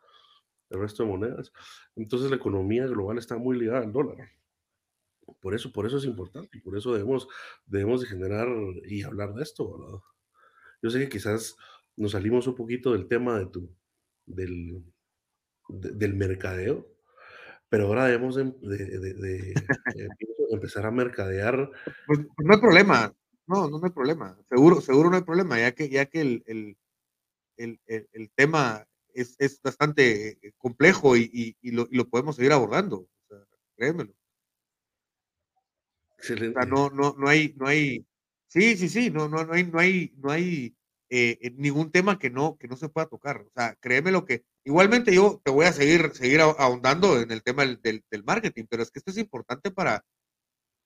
el 0.72 0.82
resto 0.82 1.04
de 1.04 1.10
monedas. 1.10 1.54
Entonces 1.96 2.30
la 2.30 2.36
economía 2.36 2.86
global 2.86 3.18
está 3.18 3.38
muy 3.38 3.58
ligada 3.58 3.80
al 3.80 3.94
dólar. 3.94 4.30
Por 5.40 5.56
eso, 5.56 5.72
por 5.72 5.86
eso 5.86 5.98
es 5.98 6.04
importante 6.04 6.58
y 6.58 6.62
por 6.62 6.78
eso 6.78 6.94
debemos, 6.94 7.30
debemos 7.66 8.02
de 8.02 8.08
generar 8.08 8.50
y 8.84 9.04
hablar 9.04 9.34
de 9.34 9.44
esto. 9.44 9.80
¿verdad? 9.80 10.00
Yo 10.82 10.90
sé 10.90 11.00
que 11.00 11.10
quizás 11.10 11.56
nos 11.96 12.12
salimos 12.12 12.46
un 12.46 12.56
poquito 12.56 12.92
del 12.92 13.08
tema 13.08 13.40
de 13.40 13.46
tu, 13.46 13.70
del, 14.26 14.84
de, 15.70 15.92
del 15.92 16.14
mercadeo, 16.14 16.86
pero 17.70 17.88
ahora 17.88 18.06
debemos 18.06 18.36
de, 18.36 18.44
de, 18.44 19.14
de 19.14 19.54
empezar 20.56 20.86
a 20.86 20.92
mercadear. 20.92 21.72
Pues, 22.08 22.20
pues, 22.36 22.48
no 22.48 22.54
hay 22.54 22.60
problema, 22.60 23.14
no, 23.48 23.70
no, 23.70 23.80
hay 23.84 23.92
problema, 23.92 24.38
seguro, 24.50 24.82
seguro 24.82 25.10
no 25.10 25.18
hay 25.18 25.24
problema, 25.24 25.60
ya 25.60 25.74
que, 25.74 25.90
ya 25.90 26.06
que 26.06 26.22
el, 26.22 26.44
el, 26.46 26.78
el, 27.58 27.80
el 28.12 28.32
tema 28.36 28.86
es, 29.14 29.36
es, 29.40 29.62
bastante 29.62 30.38
complejo 30.58 31.16
y, 31.16 31.30
y, 31.32 31.58
y, 31.62 31.72
lo, 31.72 31.88
y, 31.90 31.96
lo, 31.96 32.10
podemos 32.10 32.36
seguir 32.36 32.52
abordando, 32.52 32.98
o 32.98 33.28
sea, 33.28 33.38
créemelo. 33.76 34.14
Excelente. 36.18 36.60
O 36.60 36.62
sea, 36.62 36.70
no, 36.70 36.90
no, 36.90 37.16
no 37.18 37.28
hay, 37.28 37.54
no 37.58 37.68
hay, 37.68 38.06
sí, 38.48 38.76
sí, 38.78 38.90
sí, 38.90 39.10
no, 39.10 39.28
no, 39.28 39.46
no 39.46 39.54
hay, 39.54 39.64
no 39.64 39.80
hay, 39.80 40.14
no 40.18 40.32
hay 40.32 40.76
eh, 41.10 41.54
ningún 41.58 41.92
tema 41.92 42.18
que 42.20 42.30
no, 42.30 42.58
que 42.58 42.68
no 42.68 42.76
se 42.76 42.90
pueda 42.90 43.08
tocar. 43.08 43.42
O 43.42 43.52
sea, 43.56 43.76
créeme 43.80 44.12
lo 44.12 44.26
que, 44.26 44.44
igualmente 44.64 45.14
yo 45.14 45.42
te 45.44 45.52
voy 45.52 45.66
a 45.66 45.74
seguir, 45.74 46.12
seguir 46.14 46.42
ahondando 46.42 47.20
en 47.20 47.32
el 47.32 47.44
tema 47.44 47.66
del, 47.66 47.82
del, 47.82 48.04
del 48.10 48.24
marketing, 48.24 48.66
pero 48.70 48.84
es 48.84 48.92
que 48.92 49.00
esto 49.00 49.12
es 49.12 49.18
importante 49.18 49.72
para, 49.72 50.04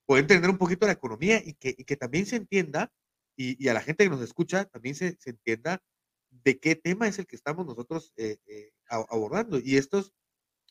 poder 0.10 0.24
entender 0.24 0.50
un 0.50 0.58
poquito 0.58 0.88
la 0.88 0.94
economía 0.94 1.40
y 1.46 1.54
que, 1.54 1.76
y 1.78 1.84
que 1.84 1.96
también 1.96 2.26
se 2.26 2.36
entienda, 2.36 2.92
y, 3.38 3.64
y, 3.64 3.68
a 3.68 3.76
la 3.76 3.82
gente 3.82 4.04
que 4.04 4.10
nos 4.10 4.22
escucha 4.22 4.66
también 4.66 4.96
se, 4.96 5.16
se, 5.20 5.30
entienda 5.30 5.84
de 6.32 6.60
qué 6.60 6.74
tema 6.76 7.08
es 7.08 7.20
el 7.20 7.28
que 7.28 7.36
estamos 7.36 7.68
nosotros 7.68 8.12
eh, 8.18 8.40
eh, 8.48 8.72
abordando. 8.90 9.60
Y 9.64 9.78
esto 9.78 10.00
es, 10.00 10.12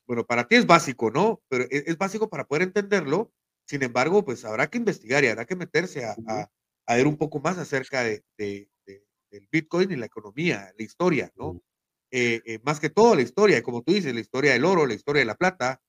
bueno, 0.08 0.26
para 0.26 0.48
ti 0.48 0.56
es 0.56 0.66
básico, 0.66 1.12
¿no? 1.12 1.40
Pero 1.48 1.66
es, 1.70 1.84
es, 1.86 1.96
básico 1.96 2.28
para 2.28 2.48
poder 2.48 2.62
entenderlo. 2.62 3.32
Sin 3.64 3.84
embargo, 3.84 4.24
pues 4.24 4.44
habrá 4.44 4.68
que 4.68 4.78
investigar 4.78 5.22
y 5.22 5.28
habrá 5.28 5.44
que 5.44 5.54
meterse 5.54 6.04
a, 6.04 6.16
a, 6.26 6.50
a 6.86 6.96
ver 6.96 7.06
un 7.06 7.16
poco 7.16 7.38
más 7.38 7.58
acerca 7.58 8.02
de, 8.02 8.24
de, 8.36 8.68
de, 8.86 9.06
del 9.30 9.46
Bitcoin 9.52 9.92
y 9.92 9.96
la 9.96 10.06
economía, 10.06 10.74
la 10.76 10.84
historia, 10.84 11.32
¿no? 11.36 11.62
Eh, 12.10 12.42
eh, 12.44 12.58
más 12.64 12.80
que 12.80 12.90
todo 12.90 13.14
la 13.14 13.22
historia, 13.22 13.62
como 13.62 13.82
tú 13.82 13.92
dices, 13.92 14.12
la 14.12 14.20
historia 14.20 14.52
del 14.54 14.64
oro, 14.64 14.84
la 14.84 14.94
historia 14.94 15.20
de 15.20 15.26
la 15.26 15.36
plata, 15.36 15.80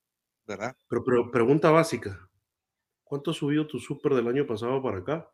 ¿verdad? 0.45 0.77
Pero, 0.87 1.03
pero 1.03 1.31
pregunta 1.31 1.71
básica, 1.71 2.28
¿Cuánto 3.09 3.31
ha 3.31 3.33
subido 3.33 3.65
tu 3.65 3.79
súper 3.79 4.13
del 4.13 4.27
año 4.27 4.45
pasado 4.45 4.83
para 4.83 4.99
acá? 4.99 5.31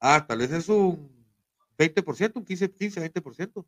Ah, 0.00 0.24
tal 0.26 0.38
vez 0.38 0.50
es 0.50 0.66
un 0.70 1.26
20%, 1.76 2.36
un 2.36 2.44
15, 2.46 2.72
15 2.72 3.12
20%. 3.12 3.66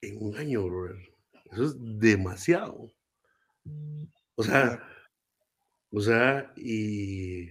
En 0.00 0.16
un 0.20 0.36
año, 0.36 0.64
brother. 0.64 1.14
Eso 1.52 1.66
es 1.66 1.76
demasiado. 1.78 2.92
O 4.34 4.42
sea, 4.42 4.82
o 5.92 6.00
sea, 6.00 6.52
y 6.56 7.46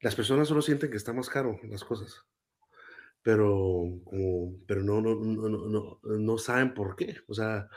las 0.00 0.14
personas 0.14 0.48
solo 0.48 0.62
sienten 0.62 0.90
que 0.90 0.96
está 0.96 1.12
más 1.12 1.28
caro 1.28 1.60
las 1.64 1.84
cosas. 1.84 2.24
Pero, 3.20 4.00
como, 4.04 4.58
pero 4.66 4.82
no, 4.82 5.02
no, 5.02 5.16
no, 5.16 5.48
no, 5.50 5.68
no, 5.68 6.00
no 6.02 6.38
saben 6.38 6.72
por 6.72 6.96
qué. 6.96 7.18
O 7.28 7.34
sea, 7.34 7.68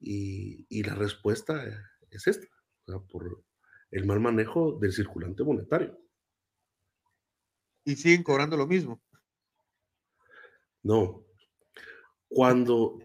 y, 0.00 0.66
y 0.68 0.82
la 0.82 0.94
respuesta 0.94 1.64
es 2.10 2.26
esta. 2.26 2.46
O 2.84 2.92
sea, 2.92 3.00
por, 3.00 3.42
el 3.94 4.06
mal 4.06 4.18
manejo 4.18 4.76
del 4.80 4.92
circulante 4.92 5.44
monetario. 5.44 5.96
Y 7.84 7.94
siguen 7.94 8.24
cobrando 8.24 8.56
lo 8.56 8.66
mismo. 8.66 9.00
No. 10.82 11.24
Cuando 12.28 12.98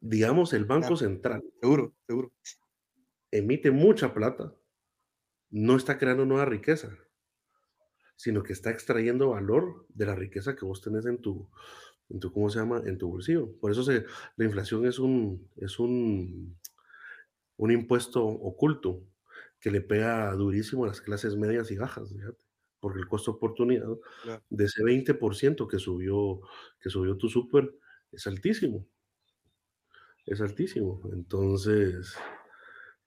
digamos, 0.00 0.52
el 0.52 0.66
Banco 0.66 0.88
Claro. 0.88 0.96
Central 0.96 1.42
Seguro, 1.60 1.94
seguro. 2.06 2.32
emite 3.30 3.70
mucha 3.70 4.12
plata, 4.12 4.54
no 5.50 5.76
está 5.76 5.96
creando 5.96 6.26
nueva 6.26 6.44
riqueza, 6.44 6.98
sino 8.16 8.42
que 8.42 8.52
está 8.52 8.70
extrayendo 8.70 9.30
valor 9.30 9.86
de 9.88 10.06
la 10.06 10.14
riqueza 10.14 10.54
que 10.54 10.66
vos 10.66 10.82
tenés 10.82 11.06
en 11.06 11.22
tu, 11.22 11.48
en 12.10 12.20
tu 12.20 12.30
¿cómo 12.30 12.50
se 12.50 12.58
llama? 12.58 12.82
En 12.84 12.98
tu 12.98 13.08
bolsillo. 13.08 13.56
Por 13.58 13.70
eso 13.70 13.82
se, 13.82 14.04
la 14.36 14.44
inflación 14.44 14.86
es 14.86 14.98
un, 14.98 15.50
es 15.56 15.78
un, 15.78 16.58
un 17.56 17.70
impuesto 17.70 18.22
oculto 18.26 19.02
que 19.66 19.72
le 19.72 19.80
pega 19.80 20.32
durísimo 20.36 20.84
a 20.84 20.86
las 20.86 21.00
clases 21.00 21.34
medias 21.34 21.72
y 21.72 21.76
bajas, 21.76 22.12
fíjate, 22.12 22.38
porque 22.78 23.00
el 23.00 23.08
costo 23.08 23.32
de 23.32 23.36
oportunidad 23.38 23.88
Claro. 24.22 24.44
de 24.48 24.64
ese 24.64 24.84
20% 24.84 25.66
que 25.66 25.80
subió, 25.80 26.40
que 26.78 26.88
subió 26.88 27.16
tu 27.16 27.28
súper 27.28 27.74
es 28.12 28.28
altísimo. 28.28 28.86
Es 30.24 30.40
altísimo. 30.40 31.02
Entonces, 31.12 32.14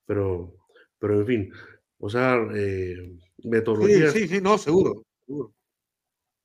pero, 0.06 0.54
pero 0.98 1.22
en 1.22 1.26
fin, 1.26 1.54
o 1.98 2.10
sea, 2.10 2.36
eh, 2.54 3.17
Sí, 3.38 3.48
metodología, 3.48 4.12
sí, 4.12 4.28
sí, 4.28 4.41
no, 4.41 4.58
seguro, 4.58 5.06
seguro. 5.26 5.56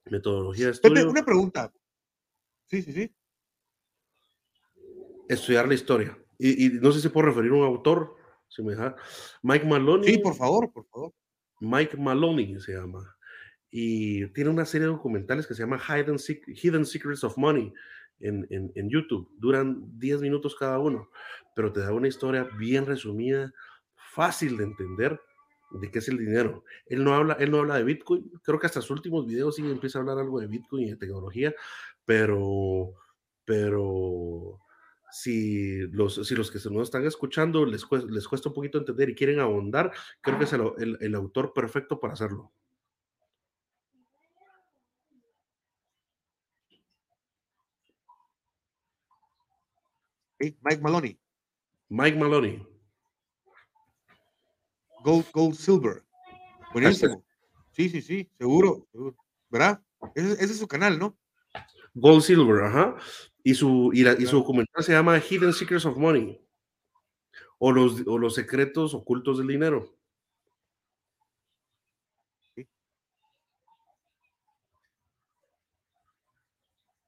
metodología 0.04 0.66
de 0.66 0.72
Pepe, 0.74 0.88
estudio, 0.94 1.10
una 1.10 1.24
pregunta. 1.24 1.72
Sí, 2.66 2.82
sí, 2.82 2.92
sí. 2.92 3.12
estudiar 5.28 5.66
la 5.66 5.74
historia. 5.74 6.16
Y, 6.38 6.66
y 6.66 6.70
no 6.78 6.92
sé 6.92 7.00
si 7.00 7.08
puedo 7.08 7.26
referir 7.26 7.50
a 7.50 7.54
un 7.56 7.64
autor, 7.64 8.14
si 8.54 8.62
me 8.62 8.72
deja. 8.72 8.94
Mike 9.42 9.66
Maloney. 9.66 10.08
Sí, 10.14 10.18
por 10.18 10.34
favor, 10.36 10.72
por 10.72 10.86
favor. 10.86 11.12
Mike 11.60 11.96
Maloney 11.96 12.58
se 12.60 12.72
llama. 12.74 13.16
Y 13.70 14.26
tiene 14.28 14.50
una 14.50 14.64
serie 14.64 14.86
de 14.86 14.92
documentales 14.92 15.46
que 15.46 15.54
se 15.54 15.62
llama 15.62 15.78
Hidden, 15.78 16.16
Sec- 16.16 16.44
Hidden 16.46 16.86
Secrets 16.86 17.24
of 17.24 17.36
Money 17.36 17.72
en, 18.20 18.46
en- 18.50 18.70
en 18.74 18.88
YouTube. 18.88 19.28
Duran 19.38 19.82
10 19.98 20.20
minutos 20.20 20.54
cada 20.54 20.78
uno, 20.78 21.10
pero 21.56 21.72
te 21.72 21.80
da 21.80 21.92
una 21.92 22.06
historia 22.08 22.44
bien 22.56 22.86
resumida, 22.86 23.52
fácil 24.12 24.56
de 24.56 24.64
entender 24.64 25.20
de 25.80 25.90
qué 25.90 25.98
es 25.98 26.08
el 26.08 26.18
dinero. 26.18 26.62
Él 26.86 27.02
no 27.02 27.14
habla, 27.14 27.32
él 27.40 27.50
no 27.50 27.58
habla 27.58 27.76
de 27.76 27.82
Bitcoin. 27.84 28.30
Creo 28.44 28.60
que 28.60 28.66
hasta 28.66 28.80
sus 28.80 28.92
últimos 28.92 29.26
videos 29.26 29.56
sí 29.56 29.62
empieza 29.68 29.98
a 29.98 30.02
hablar 30.02 30.18
algo 30.18 30.38
de 30.38 30.46
Bitcoin 30.46 30.84
y 30.86 30.90
de 30.90 30.96
tecnología, 30.96 31.52
pero, 32.04 32.92
pero 33.44 34.60
si 35.20 35.78
los, 35.92 36.26
si 36.26 36.34
los 36.34 36.50
que 36.50 36.58
se 36.58 36.70
nos 36.70 36.82
están 36.82 37.06
escuchando 37.06 37.64
les 37.64 37.84
cuesta, 37.86 38.08
les 38.10 38.26
cuesta 38.26 38.48
un 38.48 38.54
poquito 38.54 38.78
entender 38.78 39.08
y 39.10 39.14
quieren 39.14 39.38
ahondar, 39.38 39.92
creo 40.20 40.38
que 40.38 40.44
es 40.44 40.52
el, 40.52 40.62
el- 40.78 40.98
el 41.00 41.14
autor 41.14 41.52
perfecto 41.52 42.00
para 42.00 42.14
hacerlo. 42.14 42.52
Mike 50.40 50.80
Maloney. 50.82 51.18
Mike 51.88 52.18
Maloney. 52.18 52.66
Gold, 55.04 55.26
Gold 55.32 55.54
Silver. 55.54 56.02
Buenísimo. 56.72 57.24
Sí, 57.72 57.88
sí, 57.88 58.00
sí, 58.02 58.30
seguro, 58.38 58.86
seguro. 58.92 59.16
¿Verdad? 59.50 59.80
Ese, 60.14 60.32
ese 60.32 60.44
es 60.52 60.58
su 60.58 60.66
canal, 60.68 60.98
¿no? 60.98 61.16
Gold 61.94 62.22
Silver, 62.22 62.64
ajá. 62.64 62.96
Y 63.44 63.54
su, 63.54 63.90
y, 63.94 64.02
la- 64.02 64.14
y 64.18 64.26
su 64.26 64.36
documental 64.38 64.82
se 64.82 64.92
llama 64.92 65.20
Hidden 65.20 65.52
Secrets 65.52 65.86
of 65.86 65.96
Money. 65.98 66.40
O 67.58 67.72
los, 67.72 68.04
o 68.06 68.16
los 68.16 68.34
secretos 68.36 68.94
ocultos 68.94 69.38
del 69.38 69.48
dinero. 69.48 69.96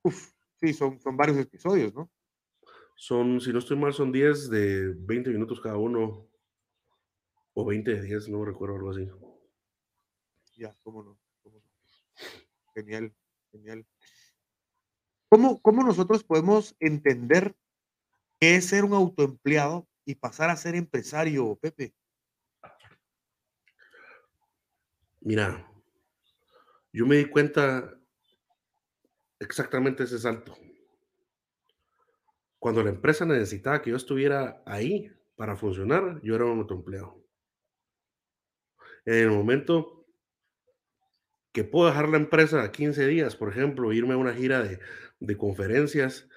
Uf, 0.02 0.30
sí, 0.60 0.72
son, 0.72 0.98
son 1.00 1.16
varios 1.16 1.38
episodios, 1.38 1.92
¿no? 1.94 2.10
Son, 2.96 3.40
si 3.40 3.52
no 3.52 3.60
estoy 3.60 3.76
mal, 3.78 3.92
son 3.94 4.12
10 4.12 4.50
de 4.50 4.94
20 4.96 5.30
minutos 5.30 5.60
cada 5.60 5.76
uno. 5.78 6.28
O 7.54 7.64
20 7.64 7.90
de 7.94 8.02
10, 8.02 8.28
no 8.28 8.44
recuerdo 8.44 8.76
algo 8.76 8.90
así. 8.90 9.04
Ya, 10.56 10.74
cómo 10.82 11.02
no, 11.02 11.18
cómo 11.42 11.58
no. 11.58 11.64
Genial, 12.74 13.12
genial. 13.50 13.86
¿Cómo, 15.36 15.60
¿Cómo 15.60 15.82
nosotros 15.82 16.24
podemos 16.24 16.74
entender 16.80 17.54
qué 18.40 18.56
es 18.56 18.68
ser 18.68 18.86
un 18.86 18.94
autoempleado 18.94 19.86
y 20.06 20.14
pasar 20.14 20.48
a 20.48 20.56
ser 20.56 20.74
empresario, 20.74 21.58
Pepe? 21.60 21.94
Mira, 25.20 25.70
yo 26.90 27.04
me 27.04 27.16
di 27.16 27.26
cuenta 27.26 28.00
exactamente 29.38 30.04
ese 30.04 30.18
salto. 30.18 30.56
Cuando 32.58 32.82
la 32.82 32.88
empresa 32.88 33.26
necesitaba 33.26 33.82
que 33.82 33.90
yo 33.90 33.96
estuviera 33.96 34.62
ahí 34.64 35.12
para 35.34 35.54
funcionar, 35.54 36.18
yo 36.22 36.34
era 36.34 36.46
un 36.46 36.60
autoempleado. 36.60 37.22
En 39.04 39.24
el 39.24 39.30
momento 39.32 39.96
que 41.52 41.64
puedo 41.64 41.88
dejar 41.88 42.08
la 42.10 42.18
empresa 42.18 42.62
a 42.62 42.70
15 42.70 43.06
días, 43.06 43.34
por 43.34 43.50
ejemplo, 43.50 43.90
irme 43.92 44.12
a 44.12 44.18
una 44.18 44.34
gira 44.34 44.62
de, 44.62 44.78
de 45.20 45.36
conferencias 45.36 46.28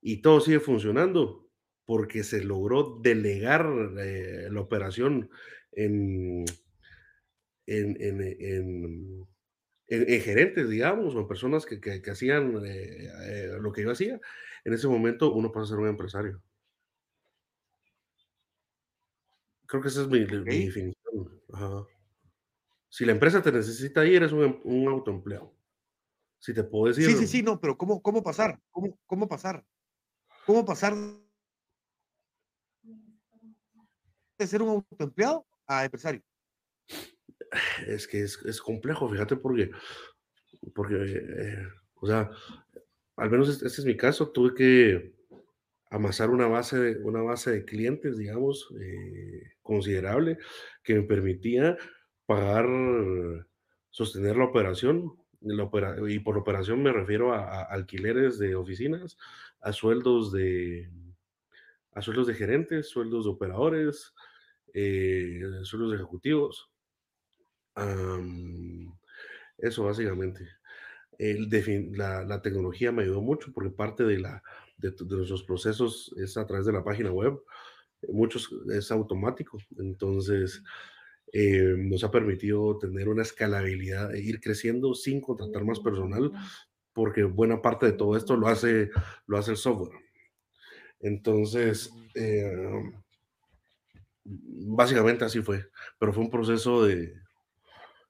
y 0.00 0.22
todo 0.22 0.40
sigue 0.40 0.60
funcionando 0.60 1.48
porque 1.84 2.24
se 2.24 2.42
logró 2.42 2.98
delegar 3.02 3.66
eh, 3.98 4.48
la 4.50 4.60
operación 4.60 5.30
en, 5.72 6.44
en, 7.66 7.96
en, 8.00 8.20
en, 8.22 9.26
en, 9.88 10.10
en 10.12 10.20
gerentes, 10.20 10.68
digamos, 10.68 11.14
o 11.14 11.20
en 11.20 11.28
personas 11.28 11.66
que, 11.66 11.80
que, 11.80 12.02
que 12.02 12.10
hacían 12.10 12.64
eh, 12.64 13.08
eh, 13.24 13.58
lo 13.60 13.72
que 13.72 13.82
yo 13.82 13.90
hacía. 13.92 14.20
En 14.64 14.72
ese 14.72 14.88
momento 14.88 15.32
uno 15.32 15.52
pasa 15.52 15.64
a 15.64 15.68
ser 15.68 15.78
un 15.78 15.88
empresario. 15.88 16.42
Creo 19.66 19.82
que 19.82 19.88
esa 19.88 20.02
es 20.02 20.08
mi, 20.08 20.20
definición. 20.20 20.94
Ajá. 21.52 21.86
Si 22.88 23.04
la 23.04 23.12
empresa 23.12 23.42
te 23.42 23.52
necesita 23.52 24.00
ahí, 24.00 24.14
eres 24.14 24.32
un, 24.32 24.44
em- 24.44 24.60
un 24.64 24.88
autoempleado. 24.88 25.55
Si 26.38 26.54
te 26.54 26.64
puedo 26.64 26.86
decir, 26.86 27.06
Sí, 27.06 27.16
sí, 27.16 27.26
sí, 27.26 27.42
no, 27.42 27.58
pero 27.60 27.76
¿cómo, 27.76 28.00
cómo 28.02 28.22
pasar? 28.22 28.60
¿Cómo, 28.70 28.98
¿Cómo 29.06 29.28
pasar? 29.28 29.64
¿Cómo 30.44 30.64
pasar 30.64 30.94
de 34.38 34.46
ser 34.46 34.62
un 34.62 34.68
autoempleado 34.68 35.46
a 35.66 35.84
empresario? 35.84 36.22
es 37.86 38.06
que 38.06 38.22
es, 38.22 38.38
es 38.44 38.60
complejo, 38.60 39.08
fíjate, 39.08 39.36
porque, 39.36 39.70
porque 40.74 40.94
eh, 40.96 41.68
o 41.94 42.06
sea, 42.06 42.30
al 43.16 43.30
menos 43.30 43.48
este, 43.48 43.66
este 43.66 43.80
es 43.80 43.86
mi 43.86 43.96
caso, 43.96 44.30
tuve 44.30 44.54
que 44.54 45.14
amasar 45.90 46.30
una 46.30 46.46
base 46.46 46.78
de, 46.78 46.98
una 47.02 47.22
base 47.22 47.50
de 47.50 47.64
clientes, 47.64 48.18
digamos, 48.18 48.68
eh, 48.80 49.52
considerable, 49.62 50.38
que 50.82 50.94
me 50.94 51.02
permitía 51.02 51.76
pagar, 52.26 52.66
sostener 53.90 54.36
la 54.36 54.44
operación. 54.44 55.16
Y 56.08 56.18
por 56.20 56.38
operación 56.38 56.82
me 56.82 56.92
refiero 56.92 57.32
a, 57.32 57.40
a 57.40 57.62
alquileres 57.64 58.38
de 58.38 58.54
oficinas, 58.56 59.16
a 59.60 59.72
sueldos 59.72 60.32
de, 60.32 60.90
a 61.92 62.02
sueldos 62.02 62.26
de 62.26 62.34
gerentes, 62.34 62.88
sueldos 62.88 63.24
de 63.24 63.30
operadores, 63.30 64.12
eh, 64.74 65.40
sueldos 65.62 65.90
de 65.90 65.96
ejecutivos. 65.96 66.70
Am, 67.74 68.92
eso 69.58 69.84
básicamente. 69.84 70.48
El 71.18 71.48
la, 71.96 72.24
la 72.24 72.42
tecnología 72.42 72.92
me 72.92 73.02
ayudó 73.04 73.22
mucho 73.22 73.52
porque 73.52 73.70
parte 73.70 74.04
de, 74.04 74.18
la, 74.18 74.42
de, 74.78 74.90
de 74.90 75.16
nuestros 75.16 75.44
procesos 75.44 76.14
es 76.18 76.36
a 76.36 76.46
través 76.46 76.66
de 76.66 76.72
la 76.72 76.84
página 76.84 77.10
web. 77.12 77.40
Muchos 78.08 78.50
es 78.72 78.90
automático. 78.92 79.58
Entonces, 79.78 80.62
eh, 81.38 81.74
nos 81.76 82.02
ha 82.02 82.10
permitido 82.10 82.78
tener 82.78 83.08
una 83.10 83.22
escalabilidad 83.22 84.14
e 84.14 84.20
ir 84.20 84.40
creciendo 84.40 84.94
sin 84.94 85.20
contratar 85.20 85.64
más 85.64 85.80
personal 85.80 86.32
porque 86.94 87.24
buena 87.24 87.60
parte 87.60 87.84
de 87.84 87.92
todo 87.92 88.16
esto 88.16 88.36
lo 88.36 88.48
hace, 88.48 88.90
lo 89.26 89.36
hace 89.36 89.50
el 89.50 89.58
software. 89.58 89.98
Entonces, 91.00 91.92
eh, 92.14 92.82
básicamente 94.24 95.26
así 95.26 95.42
fue. 95.42 95.68
Pero 95.98 96.14
fue 96.14 96.24
un 96.24 96.30
proceso 96.30 96.86
de, 96.86 97.12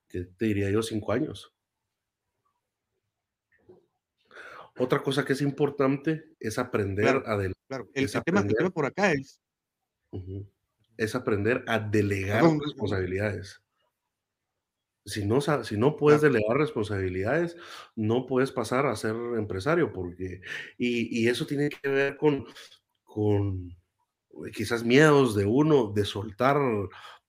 que 0.09 0.25
te 0.25 0.45
diría 0.47 0.71
yo, 0.71 0.83
cinco 0.83 1.11
años. 1.11 1.53
Otra 4.79 5.03
cosa 5.03 5.25
que 5.25 5.33
es 5.33 5.41
importante 5.41 6.37
es 6.39 6.59
aprender 6.59 7.05
Claro, 7.05 7.23
a 7.27 7.37
del- 7.39 7.55
Claro, 7.67 7.89
el, 7.93 8.05
el 8.05 8.23
tema, 8.23 8.41
el 8.43 8.55
tema 8.55 8.71
por 8.71 8.87
acá 8.87 9.11
es, 9.13 9.41
es 10.99 11.15
aprender 11.15 11.65
a 11.69 11.79
delegar 11.79 12.43
responsabilidades. 12.45 13.63
Si 15.05 15.25
no, 15.25 15.41
si 15.41 15.77
no 15.77 15.97
puedes 15.97 16.21
delegar 16.21 16.57
responsabilidades, 16.57 17.57
no 17.95 18.27
puedes 18.27 18.51
pasar 18.51 18.87
a 18.87 18.97
ser 18.97 19.15
empresario, 19.39 19.93
porque, 19.93 20.41
y, 20.79 21.23
y 21.23 21.29
eso 21.29 21.47
tiene 21.47 21.69
que 21.69 21.89
ver 21.89 22.17
con, 22.17 22.45
con 23.05 23.71
eh, 24.47 24.51
quizás 24.53 24.85
miedos 24.85 25.37
de 25.37 25.45
uno 25.47 25.93
de 25.93 26.05
soltar 26.05 26.57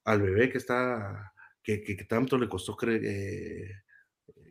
al 0.06 0.22
bebé 0.22 0.50
que 0.52 0.58
está, 0.58 1.34
que, 1.64 1.84
que- 1.84 1.96
que 1.98 2.06
tanto 2.06 2.38
le 2.40 2.50
costó 2.50 2.76
eh, 2.88 3.72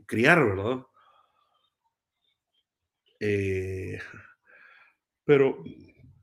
criar, 0.06 0.44
¿verdad? 0.44 0.84
Eh, 3.20 3.98
pero 5.24 5.62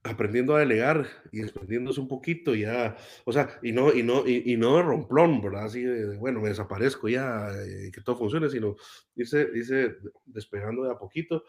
aprendiendo 0.04 0.56
a 0.56 0.60
delegar 0.60 1.08
y 1.32 1.40
desprendiéndose 1.40 2.02
un 2.02 2.10
poquito 2.10 2.54
ya, 2.56 2.98
o 3.24 3.32
sea, 3.32 3.58
y 3.62 3.72
no, 3.72 3.94
y 3.94 4.04
no, 4.04 4.28
y, 4.28 4.58
no 4.58 4.76
de 4.76 4.84
romplón, 4.84 5.42
¿verdad? 5.42 5.66
Así 5.66 5.82
de, 5.82 6.18
bueno, 6.18 6.42
me 6.42 6.50
desaparezco 6.50 7.08
ya, 7.08 7.50
eh, 7.66 7.90
que 7.92 8.02
todo 8.02 8.18
funcione, 8.18 8.50
sino 8.50 8.76
irse, 9.16 9.50
irse 9.54 9.96
despegando 10.26 10.84
de 10.84 10.92
a 10.92 10.98
poquito 10.98 11.46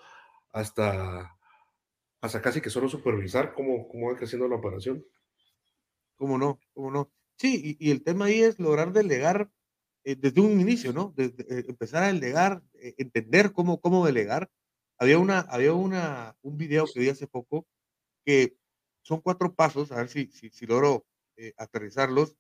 hasta, 0.52 1.36
hasta 2.20 2.40
casi 2.42 2.60
que 2.60 2.70
solo 2.70 2.88
supervisar 2.88 3.54
cómo, 3.54 3.88
cómo 3.88 4.12
va 4.12 4.16
creciendo 4.16 4.46
la 4.46 4.56
operación. 4.56 5.04
¿Cómo 6.16 6.38
no? 6.38 6.60
¿Cómo 6.74 6.92
no? 6.92 7.10
Sí, 7.36 7.76
y, 7.80 7.90
el 7.90 8.04
tema 8.04 8.26
ahí 8.26 8.40
es 8.40 8.60
lograr 8.60 8.92
delegar 8.92 9.50
eh, 10.04 10.14
desde 10.16 10.40
un 10.40 10.60
inicio, 10.60 10.92
¿no? 10.92 11.12
Desde, 11.16 11.42
eh, 11.42 11.64
empezar 11.68 12.04
a 12.04 12.12
delegar, 12.12 12.62
entender 12.74 13.52
cómo, 13.52 13.80
cómo 13.80 14.06
delegar. 14.06 14.48
Había, 14.96 15.18
una, 15.18 15.40
había 15.40 15.72
una, 15.72 16.36
un 16.42 16.56
video 16.56 16.84
que 16.86 17.00
vi 17.00 17.08
hace 17.08 17.26
poco 17.26 17.66
que 18.24 18.56
son 19.02 19.20
cuatro 19.20 19.54
pasos, 19.54 19.92
a 19.92 19.96
ver 19.96 20.08
si, 20.08 20.26
si, 20.28 20.66
logro 20.66 21.06
eh, 21.36 21.52
aterrizarlos, 21.56 22.36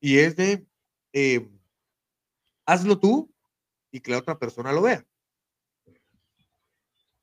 y 0.00 0.18
es 0.18 0.36
de 0.36 0.66
em, 1.12 1.58
hazlo 2.66 2.98
tú 2.98 3.32
y 3.90 4.00
que 4.00 4.10
la 4.10 4.18
otra 4.18 4.38
persona 4.38 4.72
lo 4.72 4.82
vea. 4.82 5.06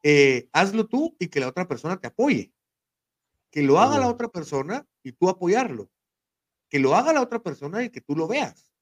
Eh, 0.02 0.50
hazlo 0.52 0.88
tú 0.88 1.16
y 1.20 1.28
que 1.28 1.40
la 1.40 1.48
otra 1.48 1.68
persona 1.68 2.00
te 2.00 2.08
apoye. 2.08 2.52
Que 3.52 3.62
lo 3.62 3.80
haga 3.80 4.00
la 4.00 4.10
otra 4.10 4.28
persona 4.28 4.88
y 5.04 5.12
tú 5.12 5.30
apoyarlo. 5.30 5.90
Que 6.70 6.80
lo 6.80 6.96
haga 6.96 7.14
la 7.14 7.22
otra 7.22 7.42
persona 7.42 7.84
y 7.84 7.90
que 7.90 8.02
tú 8.02 8.16
lo 8.16 8.28
veas. 8.28 8.74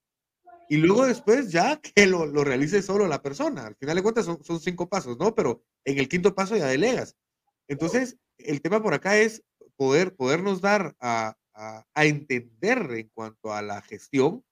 Y 0.69 0.77
luego 0.77 1.05
después 1.05 1.51
ya 1.51 1.79
que 1.81 2.07
lo, 2.07 2.25
lo 2.25 2.43
realice 2.43 2.81
solo 2.81 3.07
la 3.07 3.21
persona. 3.21 3.67
Al 3.67 3.75
final 3.75 3.97
de 3.97 4.03
cuentas 4.03 4.25
son, 4.25 4.43
son 4.43 4.59
cinco 4.59 4.87
pasos, 4.87 5.17
¿no? 5.19 5.35
Pero 5.35 5.61
en 5.83 5.99
el 5.99 6.07
quinto 6.07 6.33
paso 6.33 6.55
ya 6.55 6.67
delegas. 6.67 7.17
Entonces, 7.71 8.17
el 8.37 8.61
tema 8.61 8.83
por 8.83 8.93
acá 8.93 9.17
es 9.17 9.43
poder, 9.77 10.13
podernos 10.13 10.59
dar 10.59 10.93
a, 10.99 11.37
entender 11.95 12.91
en 12.91 13.09
cuanto 13.13 13.53
a 13.53 13.61
la 13.61 13.81
gestión 13.81 14.43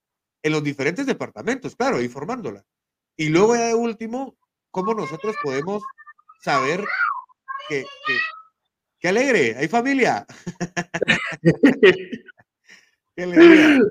en 0.41 0.53
los 0.53 0.63
diferentes 0.63 1.05
departamentos, 1.05 1.76
claro, 1.76 2.01
informándola. 2.01 2.63
Y 3.17 3.28
luego 3.28 3.55
ya 3.55 3.67
de 3.67 3.76
último, 3.76 4.38
cómo 4.72 4.93
nosotros 4.93 5.36
podemos 5.43 5.84
saber 6.41 6.86
que, 7.67 7.84
que, 9.01 9.09
alegre, 9.09 9.53
hay 9.57 9.67
familia. 9.67 10.26
qué 13.15 13.24
alegría. 13.24 13.82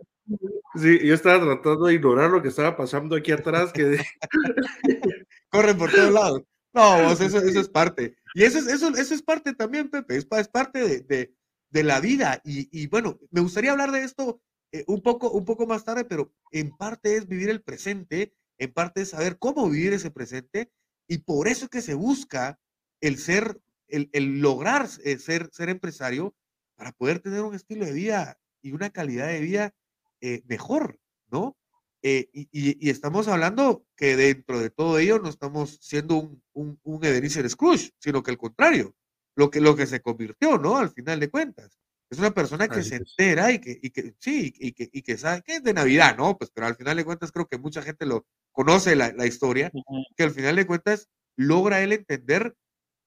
Sí, 0.75 1.07
yo 1.07 1.15
estaba 1.15 1.45
tratando 1.45 1.85
de 1.85 1.95
ignorar 1.95 2.31
lo 2.31 2.41
que 2.41 2.49
estaba 2.49 2.75
pasando 2.79 3.15
aquí 3.15 3.33
atrás. 3.33 3.75
Que... 3.75 3.99
Corren 5.51 5.77
por 5.77 5.91
todos 5.91 6.13
lados. 6.13 6.43
No, 6.79 7.11
eso, 7.11 7.25
eso 7.25 7.61
es 7.61 7.69
parte. 7.69 8.15
Y 8.35 8.45
eso 8.45 8.59
es, 8.59 8.69
eso, 8.69 8.89
eso 8.95 9.13
es 9.13 9.23
parte 9.23 9.53
también, 9.53 9.91
Pepe, 9.91 10.17
es, 10.17 10.25
parte 10.25 11.03
de, 11.03 11.35
de, 11.71 11.83
la 11.83 11.99
vida. 11.99 12.41
Y, 12.45 12.87
bueno, 12.87 13.19
me 13.33 13.41
gustaría 13.41 13.73
hablar 13.73 13.91
de 13.91 14.05
esto 14.05 14.41
eh, 14.71 14.85
un, 14.87 15.03
poco, 15.03 15.33
un 15.33 15.45
poco 15.45 15.67
más 15.67 15.85
tarde, 15.85 16.05
pero 16.05 16.33
en 16.53 16.71
parte 16.77 17.17
es 17.17 17.27
vivir 17.27 17.51
el 17.51 17.63
presente, 17.63 18.33
en 18.59 18.73
parte 18.73 19.01
es 19.01 19.09
saber 19.09 19.39
cómo 19.39 19.69
vivir 19.69 19.93
ese 19.93 20.13
presente, 20.13 20.71
y 21.09 21.19
por 21.19 21.49
eso 21.49 21.65
es 21.65 21.71
que 21.71 21.83
se 21.83 21.95
busca 21.95 22.61
el 23.01 23.19
ser, 23.19 23.61
el, 23.89 24.09
el 24.13 24.41
lograr 24.41 24.89
eh, 25.03 25.19
ser, 25.19 25.51
ser 25.53 25.71
empresario 25.71 26.37
para 26.77 26.93
poder 26.93 27.19
tener 27.19 27.41
un 27.43 27.57
estilo 27.57 27.87
de 27.87 27.93
vida 27.93 28.39
y 28.63 28.71
una 28.71 28.91
calidad 28.91 29.27
de 29.27 29.41
vida 29.41 29.75
eh, 30.21 30.43
mejor, 30.47 31.01
¿no? 31.29 31.58
Eh, 32.03 32.29
y, 32.33 32.89
estamos 32.89 33.27
hablando 33.27 33.85
que 33.97 34.17
dentro 34.17 34.61
de 34.61 34.71
todo 34.71 34.99
ello 34.99 35.19
no 35.19 35.29
estamos 35.29 35.79
siendo 35.81 36.17
un, 36.17 36.43
un, 36.53 36.81
un 36.85 37.05
Ebenezer 37.05 37.49
Scrooge, 37.51 37.91
sino 37.99 38.23
que 38.23 38.31
al 38.31 38.39
contrario, 38.39 38.95
lo 39.35 39.51
que, 39.51 39.61
lo 39.61 39.77
que 39.77 39.87
se 39.87 40.01
convirtió, 40.01 40.59
¿no? 40.59 40.77
Al 40.77 40.91
final 40.91 41.21
de 41.21 41.31
cuentas. 41.31 41.79
Es 42.11 42.19
una 42.19 42.31
persona 42.31 42.69
que 42.69 42.83
se 42.83 42.97
entera 42.97 43.53
y 43.53 43.59
que, 43.61 43.79
y 43.83 43.91
que 43.91 44.15
sí, 44.19 44.55
y 44.59 44.73
que, 44.73 44.89
y 44.91 45.03
que 45.03 45.19
sabe 45.19 45.43
que 45.43 45.57
es 45.57 45.63
de 45.63 45.75
Navidad, 45.75 46.17
¿no? 46.17 46.39
Pues, 46.39 46.51
pero 46.55 46.67
al 46.67 46.75
final 46.75 46.97
de 46.97 47.05
cuentas 47.05 47.31
creo 47.31 47.47
que 47.47 47.59
mucha 47.59 47.83
gente 47.83 48.07
lo 48.07 48.27
conoce 48.51 48.97
la, 48.97 49.13
la 49.13 49.27
historia, 49.27 49.71
que 50.17 50.23
al 50.23 50.31
final 50.31 50.57
de 50.57 50.67
cuentas 50.67 51.09
logra 51.37 51.83
él 51.83 51.93
entender 51.93 52.57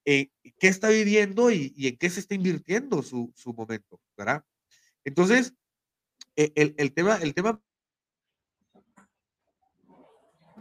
eh, 0.05 0.29
qué 0.59 0.67
está 0.67 0.89
viviendo 0.89 1.51
y, 1.51 1.73
y, 1.75 1.87
en 1.87 1.97
qué 1.97 2.09
se 2.09 2.19
está 2.19 2.35
invirtiendo 2.35 3.01
su, 3.01 3.33
su 3.35 3.53
momento, 3.53 3.99
¿verdad? 4.15 4.45
Entonces, 5.03 5.53
e, 6.35 6.51
el, 6.55 6.75
el, 6.77 6.93
tema, 6.93 7.17
el 7.17 7.33
tema 7.33 7.61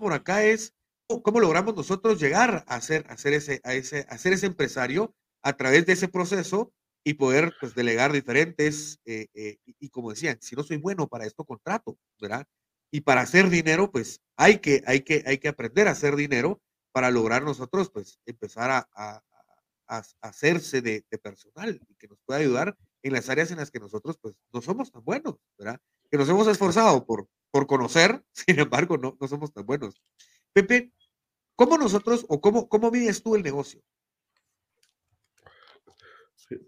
por 0.00 0.12
acá 0.12 0.44
es 0.44 0.74
cómo 1.22 1.40
logramos 1.40 1.74
nosotros 1.74 2.20
llegar 2.20 2.64
a 2.66 2.80
ser, 2.80 3.06
ese, 3.24 3.60
a 3.64 3.74
ese, 3.74 4.06
ese 4.08 4.46
empresario 4.46 5.14
a 5.42 5.52
través 5.54 5.86
de 5.86 5.92
ese 5.94 6.08
proceso 6.08 6.72
y 7.04 7.14
poder 7.14 7.54
pues, 7.60 7.74
delegar 7.74 8.12
diferentes, 8.12 9.00
eh, 9.06 9.28
eh, 9.34 9.58
y, 9.64 9.88
como 9.88 10.10
decían, 10.10 10.38
si 10.40 10.54
no 10.54 10.62
soy 10.62 10.76
bueno 10.76 11.08
para 11.08 11.26
esto, 11.26 11.44
contrato, 11.44 11.98
¿verdad? 12.20 12.46
Y 12.90 13.00
para 13.00 13.22
hacer 13.22 13.48
dinero, 13.48 13.90
pues 13.90 14.20
hay 14.36 14.58
que, 14.58 14.82
hay 14.86 15.00
que, 15.00 15.24
hay 15.26 15.38
que 15.38 15.48
aprender 15.48 15.88
a 15.88 15.92
hacer 15.92 16.16
dinero 16.16 16.60
para 16.92 17.10
lograr 17.10 17.42
nosotros, 17.42 17.90
pues, 17.90 18.20
empezar 18.26 18.70
a, 18.70 18.88
a, 18.94 19.22
a, 19.88 20.02
hacerse 20.20 20.82
de, 20.82 21.04
de, 21.10 21.18
personal 21.18 21.80
y 21.88 21.94
que 21.94 22.08
nos 22.08 22.18
pueda 22.26 22.40
ayudar 22.40 22.76
en 23.02 23.12
las 23.12 23.30
áreas 23.30 23.50
en 23.50 23.58
las 23.58 23.70
que 23.70 23.80
nosotros, 23.80 24.18
pues, 24.20 24.34
no 24.52 24.60
somos 24.60 24.92
tan 24.92 25.04
buenos, 25.04 25.36
¿verdad? 25.58 25.80
Que 26.10 26.18
nos 26.18 26.28
hemos 26.28 26.48
esforzado 26.48 27.04
por, 27.06 27.28
por 27.50 27.66
conocer, 27.66 28.24
sin 28.32 28.58
embargo, 28.58 28.98
no, 28.98 29.16
no 29.20 29.28
somos 29.28 29.52
tan 29.52 29.66
buenos. 29.66 30.02
Pepe, 30.52 30.92
¿cómo 31.56 31.78
nosotros 31.78 32.26
o 32.28 32.40
cómo, 32.40 32.68
cómo 32.68 32.90
mides 32.90 33.22
tú 33.22 33.36
el 33.36 33.42
negocio? 33.42 33.82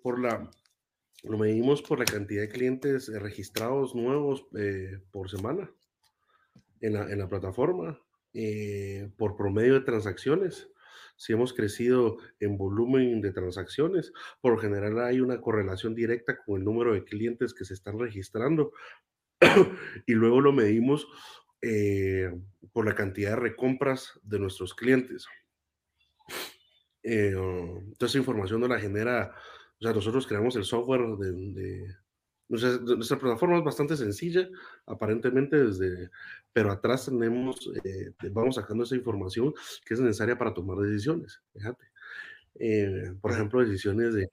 por 0.03 0.21
la, 0.21 0.51
lo 1.25 1.39
medimos 1.39 1.83
por 1.83 1.99
la 1.99 2.05
cantidad 2.05 2.43
de 2.43 2.49
clientes 2.49 3.09
registrados 3.09 3.95
nuevos 3.95 4.47
eh, 4.57 5.01
por 5.11 5.31
semana 5.31 5.71
en 6.81 6.95
la, 6.95 7.11
en 7.11 7.19
la 7.19 7.29
plataforma, 7.29 8.01
eh, 8.35 9.11
por 9.17 9.37
promedio 9.37 9.75
de 9.75 9.81
transacciones. 9.81 10.69
Si 11.17 11.33
hemos 11.33 11.53
crecido 11.53 12.17
en 12.41 12.57
volumen 12.57 13.21
de 13.21 13.33
transacciones, 13.33 14.13
por 14.41 14.61
general 14.61 14.99
hay 15.01 15.21
una 15.21 15.41
correlación 15.41 15.95
directa 15.95 16.39
con 16.45 16.59
el 16.59 16.65
número 16.65 16.95
de 16.95 17.05
clientes 17.05 17.55
que 17.55 17.65
se 17.65 17.75
están 17.75 17.99
registrando 17.99 18.73
y 20.07 20.13
luego 20.13 20.41
lo 20.41 20.53
medimos 20.53 21.07
eh, 21.61 22.33
por 22.73 22.87
la 22.87 22.95
cantidad 22.95 23.31
de 23.31 23.37
recompras 23.37 24.19
de 24.23 24.39
nuestros 24.39 24.75
clientes. 24.75 25.27
Eh, 27.03 27.35
toda 27.99 28.09
esa 28.09 28.19
información 28.19 28.61
nos 28.61 28.71
la 28.71 28.79
genera, 28.79 29.35
o 29.79 29.83
sea, 29.83 29.93
nosotros 29.93 30.27
creamos 30.27 30.57
el 30.57 30.65
software 30.65 31.03
de, 31.19 31.95
nuestra, 32.49 33.19
plataforma 33.19 33.59
es 33.59 33.65
bastante 33.65 33.97
sencilla, 33.97 34.49
aparentemente 34.87 35.65
desde, 35.65 36.11
pero 36.53 36.71
atrás 36.71 37.07
tenemos, 37.07 37.71
eh, 37.85 38.13
vamos 38.31 38.57
sacando 38.57 38.85
esa 38.85 38.95
información 38.95 39.55
que 39.87 39.95
es 39.95 40.01
necesaria 40.01 40.37
para 40.37 40.53
tomar 40.53 40.79
decisiones, 40.79 41.41
fíjate. 41.55 41.87
por 43.21 43.33
ejemplo, 43.33 43.61
decisiones 43.65 44.15
de, 44.15 44.29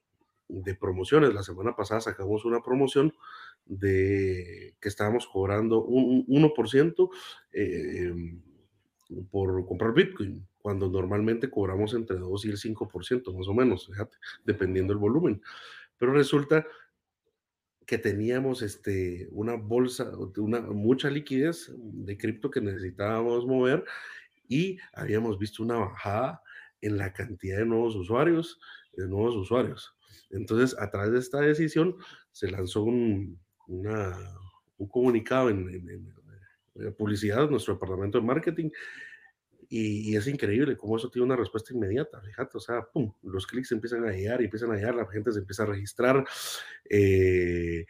de 0.49 0.75
promociones. 0.75 1.33
La 1.33 1.43
semana 1.43 1.75
pasada 1.75 2.01
sacamos 2.01 2.43
una 2.43 2.61
promoción 2.61 3.13
de 3.69 4.75
que 4.81 4.89
estábamos 4.89 5.27
cobrando 5.27 5.83
un, 5.83 6.25
1% 6.25 7.09
eh, 7.53 8.13
por 9.31 9.65
comprar 9.65 9.93
Bitcoin, 9.93 10.45
cuando 10.57 10.89
normalmente 10.89 11.49
cobramos 11.49 11.93
entre 11.93 12.17
2 12.17 12.45
y 12.45 12.49
el 12.49 12.57
5%, 12.57 13.37
más 13.37 13.47
o 13.47 13.53
menos, 13.53 13.87
fíjate, 13.87 14.17
dependiendo 14.43 14.91
del 14.91 14.99
volumen. 14.99 15.41
Pero 15.97 16.13
resulta 16.13 16.65
que 17.85 17.97
teníamos 17.97 18.61
este, 18.61 19.27
una 19.31 19.55
bolsa, 19.55 20.11
una, 20.37 20.61
mucha 20.61 21.09
liquidez 21.09 21.71
de 21.77 22.17
cripto 22.17 22.51
que 22.51 22.61
necesitábamos 22.61 23.45
mover 23.45 23.83
y 24.47 24.77
habíamos 24.93 25.37
visto 25.37 25.63
una 25.63 25.77
bajada 25.77 26.41
en 26.81 26.97
la 26.97 27.13
cantidad 27.13 27.59
de 27.59 27.65
nuevos 27.65 27.95
usuarios, 27.95 28.59
de 28.93 29.07
nuevos 29.07 29.35
usuarios. 29.35 29.95
Entonces, 30.31 30.79
a 30.79 30.89
través 30.89 31.11
de 31.11 31.19
esta 31.19 31.41
decisión, 31.41 31.95
se 32.31 32.49
lanzó 32.49 32.83
un, 32.83 33.39
un 33.69 34.87
comunicado 34.87 35.49
en, 35.49 35.69
en, 35.69 36.93
publicidad 36.97 37.43
de 37.43 37.51
nuestro 37.51 37.73
departamento 37.73 38.19
de 38.19 38.25
marketing 38.25 38.69
y, 39.71 40.15
es 40.15 40.25
increíble 40.27 40.75
cómo 40.75 40.97
eso 40.97 41.11
tiene 41.11 41.25
una 41.25 41.35
respuesta 41.35 41.73
inmediata, 41.73 42.19
fíjate, 42.21 42.57
o 42.57 42.59
sea, 42.59 42.81
pum, 42.81 43.13
los 43.21 43.45
clics 43.45 43.71
empiezan 43.71 44.03
a 44.03 44.11
llegar 44.11 44.41
y 44.41 44.45
empiezan 44.45 44.71
a 44.71 44.75
llegar, 44.75 44.95
la 44.95 45.05
gente 45.05 45.31
se 45.31 45.39
empieza 45.39 45.63
a 45.63 45.67
registrar 45.67 46.25
eh, 46.89 47.85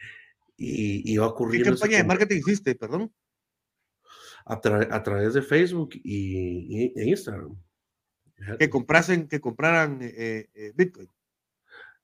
y, 0.58 1.16
va 1.16 1.24
a 1.24 1.28
ocurrir... 1.28 1.62
¿Qué 1.62 1.70
campaña 1.70 1.96
de 1.96 2.04
marketing 2.04 2.36
hiciste, 2.36 2.74
perdón? 2.74 3.10
A, 4.44 4.60
través 4.60 5.32
de 5.32 5.40
Facebook 5.40 5.90
y, 5.94 6.92
Instagram. 7.02 7.56
Que 8.58 8.68
comprasen, 8.68 9.26
que 9.26 9.40
compraran 9.40 10.00
eh, 10.02 10.50
eh, 10.54 10.72
Bitcoin 10.74 11.08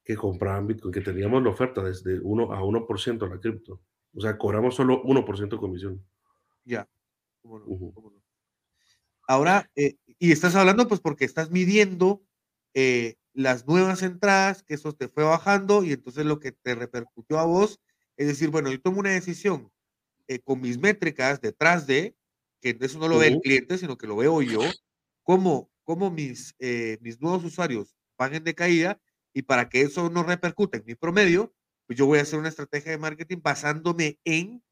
que 0.07 0.17
compraban 0.17 0.69
Bitcoin, 0.69 0.95
que 0.95 1.01
teníamos 1.01 1.43
la 1.43 1.51
oferta 1.51 1.83
desde 1.83 2.21
1 2.21 2.53
a 2.53 2.63
1% 2.63 3.29
la 3.29 3.41
cripto. 3.41 3.81
O 4.15 4.21
sea, 4.21 4.39
cobramos 4.39 4.77
solo 4.77 5.03
1% 5.03 5.49
de 5.49 5.57
comisión. 5.57 6.07
Ya. 6.65 6.89
Ahora, 9.27 9.69
eh, 9.75 9.97
y 10.19 10.31
estás 10.31 10.55
hablando 10.55 10.87
pues 10.87 11.01
porque 11.01 11.25
estás 11.25 11.51
midiendo 11.51 12.23
eh, 12.73 13.17
las 13.35 13.67
nuevas 13.67 14.05
entradas, 14.05 14.63
que 14.63 14.75
eso 14.75 14.93
te 14.93 15.09
fue 15.09 15.25
bajando 15.25 15.83
y 15.83 15.93
entonces 15.93 16.25
lo 16.25 16.39
que 16.39 16.53
te 16.53 16.77
repercutió 16.77 17.41
a 17.41 17.45
vos 17.45 17.81
es 18.17 18.29
decir, 18.29 18.51
bueno, 18.51 18.71
yo 18.71 18.81
tomo 18.81 19.01
una 19.01 19.11
decisión 19.11 19.71
eh, 20.29 20.39
con 20.39 20.61
mis 20.61 20.79
métricas 20.79 21.41
detrás 21.41 21.87
de, 21.87 22.17
que 22.61 22.77
eso 22.81 22.99
no 22.99 23.09
lo 23.09 23.19
ve 23.19 23.29
el 23.29 23.41
cliente, 23.41 23.77
sino 23.77 23.99
que 23.99 24.07
lo 24.07 24.17
veo 24.17 24.41
yo, 24.41 24.61
cómo, 25.23 25.69
cómo 25.85 26.11
mis, 26.11 26.55
eh, 26.59 26.97
mis 27.01 27.21
nuevos 27.21 27.45
usuarios 27.45 27.95
van 28.17 28.35
en 28.35 28.45
decaída 28.45 29.01
y 29.37 29.43
para 29.43 29.69
que 29.69 29.83
eso 29.83 30.09
no 30.09 30.23
repercute 30.23 30.79
en 30.79 30.85
mi 30.87 30.95
promedio, 30.95 31.55
pues 31.87 31.99
yo 31.99 32.07
voy 32.07 32.19
a 32.19 32.23
hacer 32.23 32.39
una 32.39 32.49
estrategia 32.49 32.93
de 32.93 32.97
marketing 32.97 33.37
basándome 33.43 34.19
en 34.25 34.65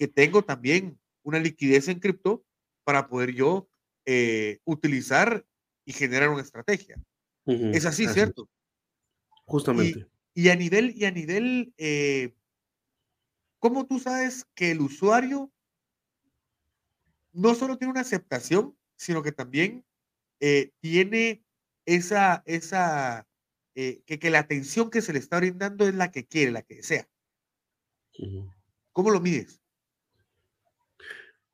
que 0.00 0.08
tengo 0.08 0.42
también 0.42 0.98
una 1.22 1.38
liquidez 1.38 1.86
en 1.86 2.00
cripto 2.00 2.44
para 2.82 3.06
poder 3.06 3.32
yo 3.32 3.70
eh, 4.06 4.58
utilizar 4.64 5.46
y 5.84 5.92
generar 5.92 6.28
una 6.28 6.42
estrategia. 6.42 7.00
Es 7.46 7.86
así, 7.86 8.08
¿cierto? 8.08 8.50
Justamente. 9.44 10.08
Y, 10.34 10.48
a 10.48 10.56
nivel, 10.56 10.92
y 10.96 11.04
a 11.04 11.12
nivel, 11.12 11.72
eh, 11.78 12.34
¿cómo 13.60 13.86
tú 13.86 14.00
sabes 14.00 14.44
que 14.56 14.72
el 14.72 14.80
usuario 14.80 15.52
no 17.30 17.54
solo 17.54 17.78
tiene 17.78 17.92
una 17.92 18.00
aceptación, 18.00 18.76
sino 18.96 19.22
que 19.22 19.30
también 19.30 19.84
eh, 20.40 20.72
tiene 20.80 21.44
esa, 21.86 22.42
esa, 22.44 23.29
que, 24.06 24.18
que, 24.18 24.30
la 24.30 24.40
atención 24.40 24.90
que 24.90 25.02
se 25.02 25.12
le 25.12 25.18
está 25.18 25.38
brindando 25.38 25.86
es 25.86 25.94
la 25.94 26.10
que 26.10 26.26
quiere, 26.26 26.50
la 26.50 26.62
que 26.62 26.76
desea? 26.76 27.08
¿Cómo 28.92 29.10
lo 29.10 29.20
mides? 29.20 29.62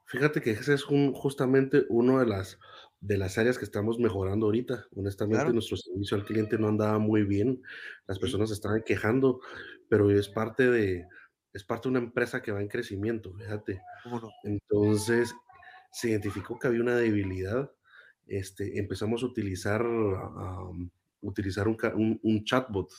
Fíjate 0.07 0.41
que 0.41 0.53
ese 0.53 0.74
es 0.74 0.87
un, 0.87 1.12
justamente 1.12 1.85
uno 1.89 2.20
de 2.20 2.27
las, 2.27 2.59
de 3.01 3.18
las 3.18 3.39
áreas 3.39 3.59
que 3.59 3.64
estamos 3.64 3.99
mejorando 3.99 4.47
ahorita. 4.47 4.87
Honestamente, 4.95 5.53
nuestro 5.53 5.77
servicio 5.77 6.16
al 6.16 6.24
cliente 6.24 6.59
no 6.59 6.68
andaba 6.68 6.99
muy 6.99 7.22
bien. 7.22 7.62
Las 8.07 8.18
personas 8.18 8.51
estaban 8.51 8.83
quejando, 8.83 9.41
pero 9.89 10.11
es 10.11 10.29
parte 10.29 10.70
de, 10.70 11.07
es 11.53 11.64
parte 11.64 11.89
de 11.89 11.91
una 11.91 12.07
empresa 12.07 12.43
que 12.43 12.53
va 12.53 12.61
en 12.61 12.68
crecimiento, 12.68 13.33
fíjate. 13.35 13.81
Entonces, 14.45 15.35
se 15.91 16.11
identificó 16.11 16.59
que 16.59 16.68
había 16.68 16.83
una 16.83 16.97
debilidad. 16.97 17.70
Este, 18.27 18.79
empezamos 18.79 19.22
a 19.22 19.27
utilizar, 19.27 19.85
utilizar 21.21 21.69
un, 21.69 22.21
un, 22.23 22.45
chatbot, 22.45 22.91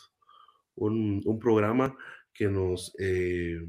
un, 0.75 1.21
un, 1.25 1.39
programa 1.39 1.95
que 2.33 2.47
nos... 2.47 2.93
Eh, 2.99 3.59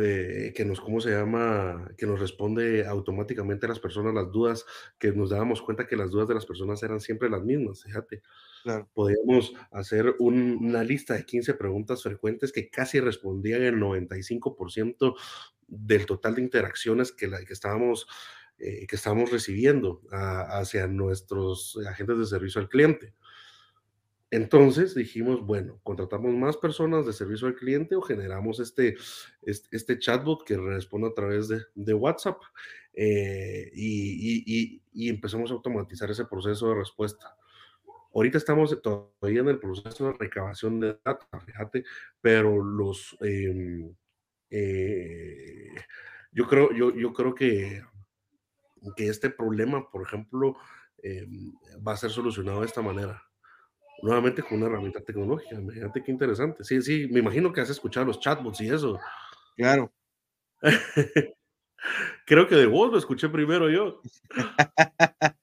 eh, 0.00 0.52
que 0.54 0.64
nos, 0.64 0.80
¿cómo 0.80 1.00
se 1.00 1.10
llama? 1.10 1.88
Que 1.96 2.06
nos 2.06 2.20
responde 2.20 2.84
automáticamente 2.86 3.66
a 3.66 3.70
las 3.70 3.78
personas 3.78 4.12
las 4.12 4.30
dudas, 4.30 4.66
que 4.98 5.12
nos 5.12 5.30
dábamos 5.30 5.62
cuenta 5.62 5.86
que 5.86 5.96
las 5.96 6.10
dudas 6.10 6.28
de 6.28 6.34
las 6.34 6.44
personas 6.44 6.82
eran 6.82 7.00
siempre 7.00 7.30
las 7.30 7.42
mismas, 7.42 7.82
fíjate. 7.82 8.22
Claro. 8.64 8.88
Podíamos 8.92 9.54
hacer 9.70 10.14
una 10.18 10.84
lista 10.84 11.14
de 11.14 11.24
15 11.24 11.54
preguntas 11.54 12.02
frecuentes 12.02 12.52
que 12.52 12.68
casi 12.70 13.00
respondían 13.00 13.62
el 13.62 13.76
95% 13.76 15.14
del 15.68 16.06
total 16.06 16.34
de 16.34 16.42
interacciones 16.42 17.12
que, 17.12 17.28
la, 17.28 17.42
que 17.44 17.52
estábamos 17.52 18.06
eh, 18.58 18.86
que 18.86 18.96
estábamos 18.96 19.30
recibiendo 19.30 20.02
hacia 20.10 20.86
nuestros 20.86 21.78
agentes 21.86 22.18
de 22.18 22.26
servicio 22.26 22.60
al 22.60 22.68
cliente. 22.68 23.14
Entonces 24.32 24.94
dijimos, 24.94 25.44
bueno, 25.44 25.78
contratamos 25.82 26.32
más 26.32 26.56
personas 26.56 27.04
de 27.04 27.12
servicio 27.12 27.46
al 27.46 27.54
cliente 27.54 27.96
o 27.96 28.00
generamos 28.00 28.60
este, 28.60 28.96
este, 29.42 29.98
chatbot 29.98 30.42
que 30.46 30.56
responde 30.56 31.08
a 31.08 31.14
través 31.14 31.48
de, 31.48 31.92
WhatsApp 31.92 32.40
eh, 32.94 33.70
y, 33.74 34.80
empezamos 35.06 35.50
a 35.50 35.54
automatizar 35.54 36.10
ese 36.10 36.24
proceso 36.24 36.70
de 36.70 36.76
respuesta. 36.76 37.36
Ahorita 38.14 38.38
estamos 38.38 38.80
todavía 38.80 39.40
en 39.40 39.48
el 39.48 39.58
proceso 39.58 40.06
de 40.06 40.14
recabación 40.18 40.80
de 40.80 40.98
datos, 41.04 41.28
fíjate, 41.44 41.84
pero 42.22 42.64
los... 42.64 43.14
Em, 43.20 43.94
eh, 44.48 45.74
yo, 46.30 46.46
creo, 46.46 46.72
yo, 46.72 46.94
yo 46.94 47.12
creo 47.12 47.34
que, 47.34 47.82
que 48.96 49.08
este 49.08 49.30
problema, 49.30 49.90
por 49.90 50.02
ejemplo, 50.02 50.56
em, 51.02 51.52
va 51.86 51.92
a 51.92 51.96
ser 51.96 52.10
solucionado 52.10 52.60
de 52.60 52.66
esta 52.66 52.82
manera 52.82 53.22
nuevamente 54.02 54.42
con 54.42 54.58
una 54.58 54.66
herramienta 54.66 55.00
tecnológica. 55.00 55.54
Imagínate 55.54 56.02
qué 56.02 56.10
interesante. 56.10 56.64
Sí, 56.64 56.82
sí, 56.82 57.08
me 57.10 57.20
imagino 57.20 57.52
que 57.52 57.60
has 57.60 57.70
escuchado 57.70 58.06
los 58.06 58.20
chatbots 58.20 58.60
y 58.60 58.68
eso. 58.68 58.98
Claro. 59.56 59.92
Creo 62.26 62.46
que 62.46 62.54
de 62.56 62.66
vos 62.66 62.90
lo 62.90 62.98
escuché 62.98 63.28
primero 63.28 63.70
yo. 63.70 64.00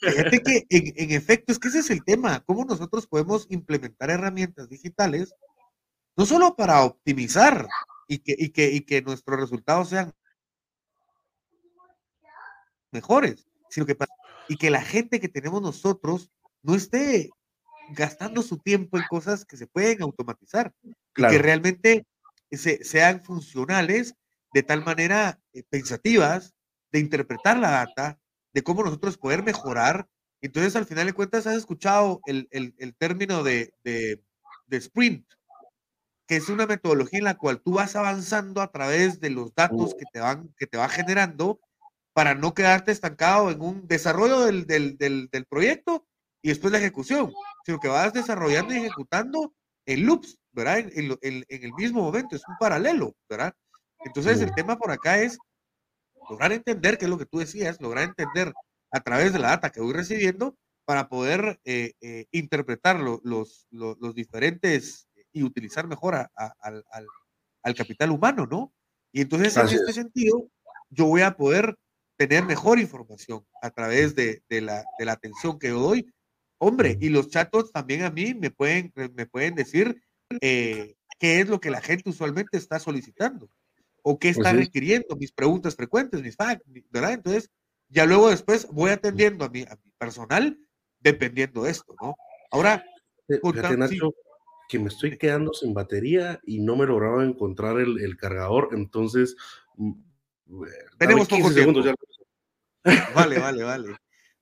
Fíjate 0.00 0.42
que 0.42 0.66
en, 0.70 1.10
efecto 1.10 1.52
es 1.52 1.58
que 1.58 1.68
ese 1.68 1.80
es 1.80 1.90
el 1.90 2.04
tema, 2.04 2.40
cómo 2.46 2.64
nosotros 2.64 3.06
podemos 3.06 3.46
implementar 3.50 4.10
herramientas 4.10 4.68
digitales, 4.68 5.34
no 6.16 6.26
solo 6.26 6.54
para 6.54 6.84
optimizar 6.84 7.66
y 8.06 8.18
que, 8.18 8.36
y 8.38 8.50
que, 8.50 8.70
y 8.70 8.82
que 8.82 9.02
nuestros 9.02 9.40
resultados 9.40 9.88
sean 9.88 10.12
mejores, 12.94 13.46
sino 13.68 13.84
que 13.84 13.96
y 14.48 14.56
que 14.56 14.70
la 14.70 14.82
gente 14.82 15.20
que 15.20 15.28
tenemos 15.28 15.60
nosotros 15.60 16.30
no 16.62 16.74
esté 16.74 17.30
gastando 17.90 18.42
su 18.42 18.58
tiempo 18.58 18.96
en 18.96 19.04
cosas 19.08 19.44
que 19.44 19.56
se 19.56 19.66
pueden 19.66 20.02
automatizar 20.02 20.72
que 21.14 21.38
realmente 21.38 22.06
sean 22.50 23.22
funcionales 23.22 24.14
de 24.52 24.62
tal 24.62 24.84
manera 24.84 25.40
eh, 25.52 25.64
pensativas 25.68 26.54
de 26.92 27.00
interpretar 27.00 27.58
la 27.58 27.70
data, 27.70 28.20
de 28.52 28.62
cómo 28.62 28.84
nosotros 28.84 29.18
poder 29.18 29.42
mejorar. 29.42 30.08
Entonces, 30.40 30.76
al 30.76 30.86
final 30.86 31.06
de 31.06 31.12
cuentas, 31.12 31.46
has 31.48 31.56
escuchado 31.56 32.20
el, 32.26 32.48
término 32.98 33.42
de, 33.42 33.74
de, 33.82 34.76
sprint, 34.76 35.26
que 36.28 36.36
es 36.36 36.48
una 36.48 36.66
metodología 36.66 37.18
en 37.18 37.24
la 37.24 37.36
cual 37.36 37.60
tú 37.60 37.74
vas 37.74 37.96
avanzando 37.96 38.60
a 38.60 38.70
través 38.70 39.18
de 39.20 39.30
los 39.30 39.54
datos 39.54 39.94
que 39.94 40.04
te 40.12 40.20
van, 40.20 40.54
que 40.56 40.68
te 40.68 40.78
va 40.78 40.88
generando 40.88 41.58
para 42.14 42.34
no 42.34 42.54
quedarte 42.54 42.92
estancado 42.92 43.50
en 43.50 43.60
un 43.60 43.86
desarrollo 43.86 44.40
del, 44.40 44.66
del, 44.66 44.96
del 44.96 45.46
proyecto 45.46 46.06
y 46.40 46.48
después 46.48 46.72
la 46.72 46.78
ejecución 46.78 47.30
sino 47.64 47.80
que 47.80 47.88
vas 47.88 48.12
desarrollando 48.12 48.74
y 48.74 48.78
ejecutando 48.78 49.54
en 49.86 50.06
loops, 50.06 50.38
¿verdad? 50.52 50.78
En, 50.78 51.16
el 51.20 51.72
mismo 51.74 52.02
momento, 52.02 52.36
es 52.36 52.42
un 52.46 52.56
paralelo, 52.58 53.14
¿verdad? 53.28 53.54
Entonces 54.04 54.40
el 54.40 54.54
tema 54.54 54.76
por 54.76 54.90
acá 54.90 55.18
es 55.18 55.38
lograr 56.28 56.52
entender, 56.52 56.98
qué 56.98 57.06
es 57.06 57.10
lo 57.10 57.18
que 57.18 57.26
tú 57.26 57.38
decías, 57.38 57.80
lograr 57.80 58.04
entender 58.04 58.52
a 58.90 59.00
través 59.00 59.32
de 59.32 59.38
la 59.38 59.48
data 59.48 59.70
que 59.70 59.80
voy 59.80 59.92
recibiendo 59.92 60.56
para 60.84 61.08
poder 61.08 61.58
eh, 61.64 61.94
eh, 62.00 62.26
interpretar 62.30 63.00
los, 63.00 63.66
los, 63.70 64.14
diferentes 64.14 65.08
y 65.32 65.42
utilizar 65.42 65.86
mejor 65.86 66.28
al, 66.34 67.74
capital 67.74 68.10
humano, 68.10 68.46
¿no? 68.46 68.72
Y 69.10 69.22
entonces 69.22 69.56
en 69.56 69.68
este 69.68 69.92
sentido, 69.92 70.48
yo 70.90 71.06
voy 71.06 71.22
a 71.22 71.36
poder 71.36 71.76
tener 72.16 72.44
mejor 72.44 72.78
información 72.78 73.44
a 73.62 73.70
través 73.70 74.14
de, 74.14 74.42
la, 74.48 74.84
de 74.98 75.04
la 75.04 75.12
atención 75.12 75.58
que 75.58 75.68
yo 75.68 75.80
doy 75.80 76.06
Hombre, 76.58 76.96
y 76.98 77.10
los 77.10 77.28
chatos 77.28 77.72
también 77.72 78.02
a 78.04 78.10
mí 78.10 78.32
me 78.32 78.50
pueden, 78.50 78.92
me 79.14 79.26
pueden 79.26 79.54
decir 79.54 80.00
eh, 80.40 80.94
qué 81.18 81.40
es 81.40 81.48
lo 81.48 81.60
que 81.60 81.70
la 81.70 81.82
gente 81.82 82.08
usualmente 82.08 82.56
está 82.56 82.78
solicitando 82.78 83.50
o 84.02 84.18
qué 84.18 84.30
está 84.30 84.52
requiriendo, 84.52 85.16
mis 85.16 85.32
preguntas 85.32 85.76
frecuentes, 85.76 86.22
mis 86.22 86.36
facts, 86.36 86.64
¿verdad? 86.90 87.12
Entonces, 87.12 87.50
ya 87.88 88.06
luego 88.06 88.30
después 88.30 88.66
voy 88.70 88.90
atendiendo 88.90 89.44
a 89.44 89.50
mi, 89.50 89.62
a 89.62 89.78
mi 89.82 89.90
personal 89.98 90.58
dependiendo 91.00 91.64
de 91.64 91.70
esto, 91.70 91.94
¿no? 92.00 92.14
Ahora, 92.50 92.82
eh, 93.28 93.40
Nacho, 93.76 94.14
que 94.68 94.78
me 94.78 94.88
estoy 94.88 95.18
quedando 95.18 95.52
sin 95.52 95.74
batería 95.74 96.40
y 96.44 96.60
no 96.60 96.76
me 96.76 96.86
lograba 96.86 97.24
encontrar 97.24 97.78
el, 97.78 98.00
el 98.00 98.16
cargador, 98.16 98.70
entonces... 98.72 99.36
Tenemos 100.98 101.28
pocos 101.28 101.54
segundos 101.54 101.84
ya. 101.84 101.94
Vale, 103.14 103.38
vale, 103.38 103.62
vale. 103.62 103.96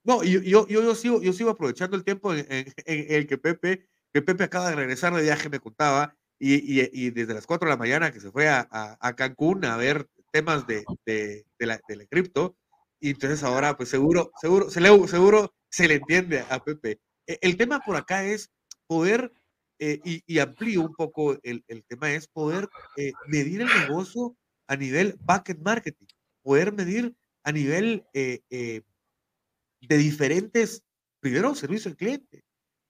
No, 0.04 0.24
yo, 0.24 0.40
yo, 0.40 0.66
yo, 0.66 0.94
sigo, 0.94 1.22
yo 1.22 1.32
sigo 1.32 1.50
aprovechando 1.50 1.96
el 1.96 2.04
tiempo 2.04 2.34
en, 2.34 2.46
el 2.86 3.26
que 3.26 3.38
Pepe, 3.38 3.86
que 4.12 4.22
Pepe 4.22 4.44
acaba 4.44 4.70
de 4.70 4.76
regresar 4.76 5.14
de 5.14 5.22
viaje, 5.22 5.48
me 5.48 5.60
contaba, 5.60 6.16
y, 6.38 6.54
y, 6.54 6.88
y 6.92 7.10
desde 7.10 7.34
las 7.34 7.46
4 7.46 7.68
de 7.68 7.74
la 7.74 7.78
mañana 7.78 8.12
que 8.12 8.18
se 8.18 8.32
fue 8.32 8.48
a, 8.48 8.66
a, 8.68 9.14
Cancún 9.14 9.64
a 9.64 9.76
ver 9.76 10.08
temas 10.32 10.66
de, 10.66 10.84
de, 11.06 11.46
de, 11.58 11.66
la, 11.66 11.80
de 11.86 11.96
la 11.96 12.06
cripto, 12.06 12.56
y 12.98 13.10
entonces 13.10 13.44
ahora, 13.44 13.76
pues 13.76 13.90
seguro, 13.90 14.32
seguro, 14.40 14.70
se 14.70 14.80
le, 14.80 14.88
seguro 15.06 15.54
se 15.70 15.86
le 15.86 15.94
entiende 15.94 16.44
a 16.50 16.62
Pepe. 16.64 17.00
E, 17.26 17.38
el 17.40 17.56
tema 17.56 17.80
por 17.80 17.94
acá 17.96 18.24
es 18.24 18.50
poder, 18.88 19.32
eh, 19.78 20.00
y, 20.04 20.22
y, 20.26 20.40
amplío 20.40 20.82
un 20.82 20.94
poco 20.94 21.38
el, 21.44 21.64
el 21.68 21.84
tema, 21.84 22.12
es 22.12 22.26
poder 22.26 22.68
eh, 22.96 23.12
medir 23.28 23.60
el 23.60 23.68
negocio 23.68 24.36
a 24.72 24.76
nivel 24.76 25.18
backend 25.20 25.62
marketing, 25.62 26.06
poder 26.42 26.72
medir 26.72 27.14
a 27.44 27.52
nivel 27.52 28.06
eh, 28.14 28.40
eh 28.50 28.82
de 29.82 29.98
diferentes, 29.98 30.84
primero, 31.20 31.54
servicio 31.56 31.90
al 31.90 31.96
cliente, 31.96 32.44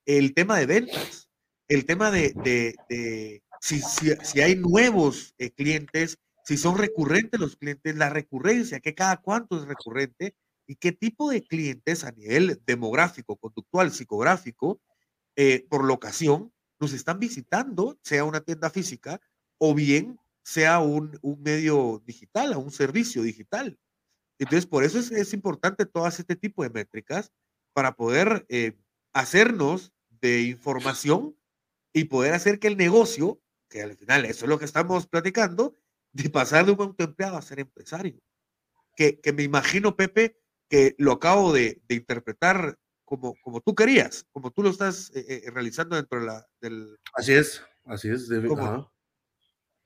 el 0.05 0.35
tema 0.35 0.59
de 0.59 0.67
ventas, 0.67 1.31
el 1.67 1.87
tema 1.87 2.11
de, 2.11 2.35
de, 2.45 3.43
si, 3.61 3.81
si, 3.81 4.41
hay 4.43 4.57
nuevos 4.57 5.35
eh, 5.39 5.51
clientes, 5.51 6.19
si 6.45 6.59
son 6.59 6.77
recurrentes 6.77 7.41
los 7.41 7.57
clientes, 7.57 7.97
la 7.97 8.11
recurrencia, 8.11 8.81
que 8.81 8.95
cada 8.95 9.17
cuánto 9.17 9.59
es 9.59 9.67
recurrente 9.67 10.35
y 10.67 10.77
qué 10.77 10.93
tipo 10.93 11.31
de 11.31 11.43
clientes 11.43 12.05
a 12.05 12.13
nivel 12.13 12.61
demográfico, 12.67 13.37
conductual, 13.37 13.91
psicográfico, 13.91 14.81
eh, 15.35 15.67
por 15.71 15.85
locación, 15.85 16.53
nos 16.79 16.93
están 16.93 17.19
visitando, 17.19 17.99
sea 18.03 18.25
una 18.25 18.43
tienda 18.43 18.69
física 18.69 19.19
o 19.57 19.75
bien 19.75 20.19
sea 20.45 20.81
un, 20.81 21.19
un 21.23 21.43
medio 21.43 22.03
digital, 22.05 22.53
a 22.53 22.59
un 22.59 22.71
servicio 22.71 23.23
digital. 23.23 23.79
Entonces, 24.39 24.67
por 24.67 24.85
eso 24.85 24.99
es, 24.99 25.11
es, 25.11 25.33
importante 25.35 25.87
todas 25.87 26.19
este 26.19 26.37
tipo 26.37 26.63
de 26.63 26.71
métricas 26.71 27.33
para 27.73 27.95
poder 27.95 28.45
eh, 28.49 28.77
hacernos 29.13 29.93
de 30.09 30.43
información 30.43 31.37
y 31.93 32.05
poder 32.05 32.35
hacer 32.35 32.59
que 32.59 32.69
el 32.69 32.77
negocio, 32.77 33.41
que 33.69 33.83
al 33.83 33.97
final 33.97 34.25
eso 34.25 34.45
es 34.45 34.49
lo 34.49 34.59
que 34.59 34.65
estamos 34.65 35.07
platicando, 35.07 35.77
de 36.13 36.29
pasar 36.29 36.67
de 36.67 36.73
un 36.73 36.81
autoempleado 36.81 37.37
a 37.37 37.43
ser 37.43 37.61
empresario. 37.61 38.21
Que, 38.97 39.21
que 39.21 39.33
me 39.33 39.43
imagino, 39.43 39.97
Pepe, 39.97 40.39
que 40.69 40.95
lo 40.99 41.13
acabo 41.13 41.53
de, 41.53 41.81
de 41.89 41.95
interpretar 41.95 42.79
como, 43.05 43.35
como 43.43 43.61
tú 43.61 43.75
querías, 43.75 44.27
como 44.33 44.51
tú 44.51 44.63
lo 44.63 44.71
estás 44.71 45.11
eh, 45.15 45.45
eh, 45.47 45.51
realizando 45.51 45.97
dentro 45.97 46.21
de 46.21 46.27
la, 46.27 46.47
del... 46.61 46.99
Así 47.15 47.33
es, 47.33 47.63
así 47.85 48.09
es. 48.09 48.29
De, 48.29 48.47
¿Cómo, 48.47 48.92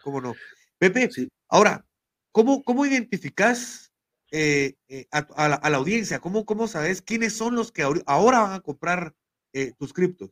¿Cómo, 0.07 0.21
no? 0.21 0.37
Pepe, 0.79 1.11
sí. 1.11 1.29
ahora, 1.49 1.85
¿cómo, 2.31 2.63
cómo 2.63 2.87
identificas 2.87 3.93
eh, 4.31 4.77
eh, 4.87 5.09
a, 5.11 5.27
a, 5.35 5.49
la, 5.49 5.57
a, 5.57 5.69
la, 5.69 5.79
audiencia? 5.79 6.21
¿Cómo, 6.21 6.45
¿Cómo 6.45 6.69
sabes 6.69 7.03
quiénes 7.03 7.33
son 7.33 7.57
los 7.57 7.73
que 7.73 7.83
ahora 7.83 8.39
van 8.39 8.53
a 8.53 8.61
comprar 8.61 9.17
eh, 9.53 9.73
tus 9.77 9.93
criptos? 9.93 10.31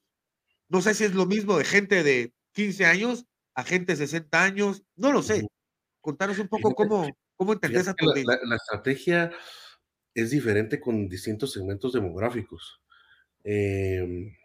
No 0.69 0.81
sé 0.81 0.95
si 0.95 1.03
es 1.03 1.15
lo 1.15 1.27
mismo 1.27 1.59
de 1.59 1.65
gente 1.65 2.05
de 2.05 2.33
15 2.53 2.87
años 2.87 3.27
a 3.57 3.65
gente 3.65 3.95
de 3.95 3.97
60 3.97 4.45
años, 4.45 4.85
no 4.95 5.11
lo 5.11 5.25
sé. 5.25 5.45
Contanos 6.01 6.39
un 6.39 6.47
poco 6.47 6.73
cómo, 6.73 7.09
cómo 7.35 7.53
entendés 7.55 7.89
a 7.89 7.95
tu 7.95 8.07
la, 8.07 8.15
la, 8.15 8.39
la, 8.45 8.55
estrategia 8.55 9.33
es 10.15 10.31
diferente 10.31 10.81
con 10.81 11.09
distintos 11.09 11.53
segmentos 11.53 11.93
demográficos. 11.95 12.81
Eh, 13.43 14.37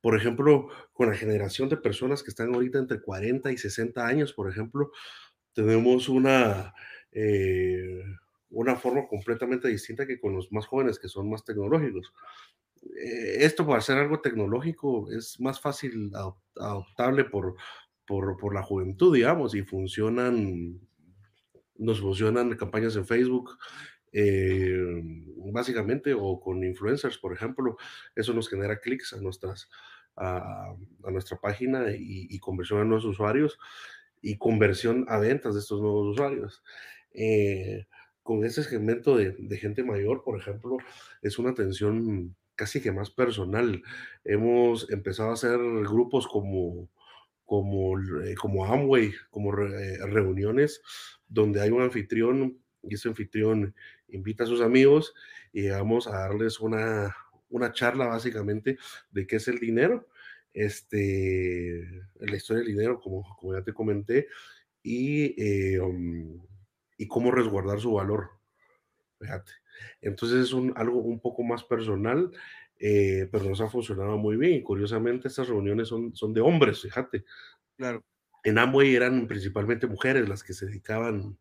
por 0.00 0.16
ejemplo, 0.16 0.68
con 0.92 1.08
la 1.08 1.16
generación 1.16 1.68
de 1.68 1.76
personas 1.76 2.22
que 2.22 2.30
están 2.30 2.54
ahorita 2.54 2.78
entre 2.78 3.00
40 3.00 3.52
y 3.52 3.58
60 3.58 4.06
años, 4.06 4.32
por 4.32 4.50
ejemplo, 4.50 4.90
tenemos 5.52 6.08
una, 6.08 6.74
eh, 7.12 8.02
una 8.50 8.76
forma 8.76 9.06
completamente 9.08 9.68
distinta 9.68 10.06
que 10.06 10.20
con 10.20 10.34
los 10.34 10.52
más 10.52 10.66
jóvenes 10.66 10.98
que 10.98 11.08
son 11.08 11.30
más 11.30 11.44
tecnológicos. 11.44 12.12
Eh, 12.82 13.44
esto 13.44 13.66
para 13.66 13.78
hacer 13.78 13.98
algo 13.98 14.20
tecnológico 14.20 15.10
es 15.10 15.40
más 15.40 15.60
fácil 15.60 16.10
adoptable 16.56 17.24
por, 17.24 17.56
por, 18.06 18.36
por 18.36 18.54
la 18.54 18.62
juventud, 18.62 19.14
digamos, 19.14 19.54
y 19.54 19.62
funcionan, 19.62 20.80
nos 21.76 22.00
funcionan 22.00 22.56
campañas 22.56 22.96
en 22.96 23.06
Facebook, 23.06 23.56
eh, 24.14 25.02
básicamente, 25.52 26.14
o 26.14 26.40
con 26.40 26.62
influencers, 26.62 27.18
por 27.18 27.32
ejemplo, 27.32 27.76
eso 28.14 28.32
nos 28.32 28.48
genera 28.48 28.78
clics 28.78 29.12
a, 29.12 29.20
nuestras, 29.20 29.68
a, 30.16 30.74
a 31.04 31.10
nuestra 31.10 31.38
página 31.38 31.90
y, 31.90 32.28
y, 32.30 32.38
conversión 32.38 32.80
a 32.80 32.84
nuevos 32.84 33.04
usuarios 33.04 33.58
y 34.22 34.38
conversión 34.38 35.04
a 35.08 35.18
ventas 35.18 35.54
de 35.54 35.60
estos 35.60 35.80
nuevos 35.80 36.12
usuarios. 36.12 36.62
Eh, 37.12 37.86
con 38.22 38.44
ese 38.44 38.62
segmento 38.62 39.16
de, 39.16 39.32
de, 39.32 39.58
gente 39.58 39.82
mayor, 39.82 40.22
por 40.22 40.38
ejemplo, 40.38 40.78
es 41.20 41.38
una 41.38 41.50
atención 41.50 42.36
casi 42.54 42.80
que 42.80 42.92
más 42.92 43.10
personal. 43.10 43.82
Hemos 44.24 44.90
empezado 44.90 45.30
a 45.30 45.34
hacer 45.34 45.58
grupos 45.58 46.28
como, 46.28 46.88
como, 47.44 47.98
eh, 48.22 48.34
como 48.36 48.64
Amway, 48.64 49.12
como 49.30 49.52
re, 49.52 49.94
eh, 49.94 50.06
reuniones 50.06 50.80
donde 51.28 51.60
hay 51.60 51.70
un 51.70 51.82
anfitrión 51.82 52.58
y 52.82 52.94
ese 52.94 53.08
anfitrión 53.08 53.74
invita 54.16 54.44
a 54.44 54.46
sus 54.46 54.60
amigos 54.60 55.14
y 55.52 55.68
vamos 55.68 56.06
a 56.06 56.12
darles 56.12 56.60
una, 56.60 57.14
una 57.50 57.72
charla 57.72 58.06
básicamente 58.06 58.78
de 59.10 59.26
qué 59.26 59.36
es 59.36 59.48
el 59.48 59.58
dinero, 59.58 60.08
este, 60.52 61.88
la 62.20 62.36
historia 62.36 62.62
del 62.62 62.72
dinero, 62.72 63.00
como, 63.00 63.36
como 63.36 63.54
ya 63.54 63.62
te 63.62 63.72
comenté, 63.72 64.28
y, 64.82 65.34
eh, 65.42 65.80
um, 65.80 66.40
y 66.98 67.08
cómo 67.08 67.30
resguardar 67.30 67.80
su 67.80 67.92
valor. 67.92 68.30
Fíjate. 69.18 69.52
Entonces 70.00 70.44
es 70.44 70.52
un, 70.52 70.72
algo 70.76 70.98
un 70.98 71.20
poco 71.20 71.42
más 71.42 71.64
personal, 71.64 72.30
eh, 72.78 73.28
pero 73.32 73.44
nos 73.44 73.60
ha 73.60 73.68
funcionado 73.68 74.18
muy 74.18 74.36
bien. 74.36 74.54
Y 74.54 74.62
curiosamente 74.62 75.28
estas 75.28 75.48
reuniones 75.48 75.88
son, 75.88 76.14
son 76.14 76.34
de 76.34 76.40
hombres, 76.40 76.82
fíjate. 76.82 77.24
Claro. 77.76 78.04
En 78.44 78.58
Amway 78.58 78.94
eran 78.94 79.26
principalmente 79.26 79.86
mujeres 79.86 80.28
las 80.28 80.44
que 80.44 80.52
se 80.52 80.66
dedicaban 80.66 81.38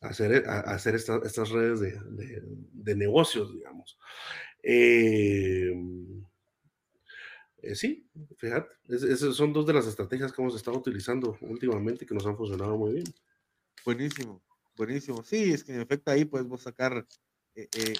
hacer, 0.00 0.48
a, 0.48 0.60
hacer 0.60 0.94
esta, 0.94 1.20
estas 1.24 1.50
redes 1.50 1.80
de, 1.80 1.92
de, 2.10 2.42
de, 2.44 2.96
negocios, 2.96 3.52
digamos. 3.52 3.98
Eh, 4.62 5.72
eh, 7.62 7.74
sí, 7.74 8.08
fíjate, 8.38 8.74
es, 8.88 9.02
es, 9.02 9.20
son 9.20 9.52
dos 9.52 9.66
de 9.66 9.74
las 9.74 9.86
estrategias 9.86 10.32
que 10.32 10.40
hemos 10.40 10.54
estado 10.54 10.78
utilizando 10.78 11.36
últimamente 11.42 12.06
que 12.06 12.14
nos 12.14 12.26
han 12.26 12.36
funcionado 12.36 12.76
muy 12.76 12.94
bien. 12.94 13.04
Buenísimo, 13.84 14.42
buenísimo. 14.76 15.22
Sí, 15.22 15.52
es 15.52 15.64
que 15.64 15.74
en 15.74 15.80
efecto 15.80 16.10
ahí 16.10 16.24
podemos 16.24 16.62
sacar 16.62 17.06
eh, 17.54 17.68
eh, 17.76 17.94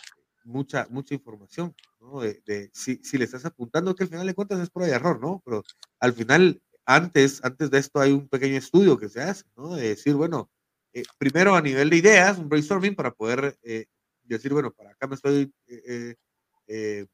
mucha, 0.44 0.86
mucha 0.90 1.14
información, 1.14 1.74
¿no? 2.00 2.20
De, 2.20 2.42
de 2.46 2.70
si, 2.72 2.96
si, 3.02 3.18
le 3.18 3.24
estás 3.24 3.44
apuntando, 3.44 3.94
que 3.94 4.04
al 4.04 4.10
final 4.10 4.26
de 4.26 4.34
cuentas 4.34 4.60
es 4.60 4.70
prueba 4.70 4.88
de 4.88 4.96
error, 4.96 5.20
¿no? 5.20 5.42
Pero 5.44 5.62
al 5.98 6.12
final, 6.14 6.62
antes, 6.86 7.44
antes 7.44 7.70
de 7.70 7.78
esto 7.78 8.00
hay 8.00 8.12
un 8.12 8.28
pequeño 8.28 8.56
estudio 8.56 8.98
que 8.98 9.10
se 9.10 9.20
hace, 9.20 9.44
¿no? 9.56 9.74
De 9.74 9.88
decir, 9.88 10.14
bueno, 10.14 10.50
eh, 10.92 11.04
primero 11.18 11.54
a 11.54 11.62
nivel 11.62 11.88
de 11.90 11.96
ideas, 11.96 12.38
un 12.38 12.48
brainstorming 12.48 12.96
para 12.96 13.12
poder 13.12 13.56
eh, 13.62 13.86
decir, 14.24 14.52
bueno, 14.52 14.72
para 14.72 14.90
acá 14.90 15.06
me 15.06 15.14
estoy 15.14 15.52
eh, 15.68 17.06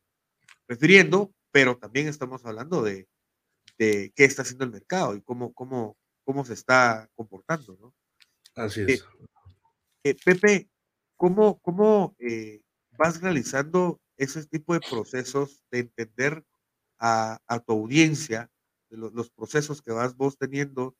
refiriendo, 0.66 1.32
pero 1.50 1.76
también 1.76 2.08
estamos 2.08 2.44
hablando 2.46 2.82
de, 2.82 3.06
de, 3.78 4.12
qué 4.14 4.24
está 4.24 4.42
haciendo 4.42 4.64
el 4.64 4.70
mercado 4.70 5.14
y 5.14 5.20
cómo, 5.22 5.52
cómo, 5.52 5.96
cómo 6.24 6.44
se 6.44 6.54
está 6.54 7.08
comportando, 7.14 7.76
¿no? 7.80 7.94
Así 8.54 8.82
es. 8.86 9.04
Pepe, 10.24 10.70
¿cómo, 11.16 11.58
cómo 11.60 12.16
vas 12.92 13.20
realizando 13.20 14.00
ese 14.16 14.46
tipo 14.46 14.72
de 14.72 14.80
procesos 14.80 15.62
de 15.70 15.80
entender 15.80 16.44
a, 16.98 17.38
a 17.46 17.60
tu 17.60 17.72
audiencia, 17.72 18.50
de 18.88 18.96
los, 18.96 19.12
los, 19.12 19.30
procesos 19.30 19.82
que 19.82 19.92
vas 19.92 20.16
vos 20.16 20.38
teniendo 20.38 20.96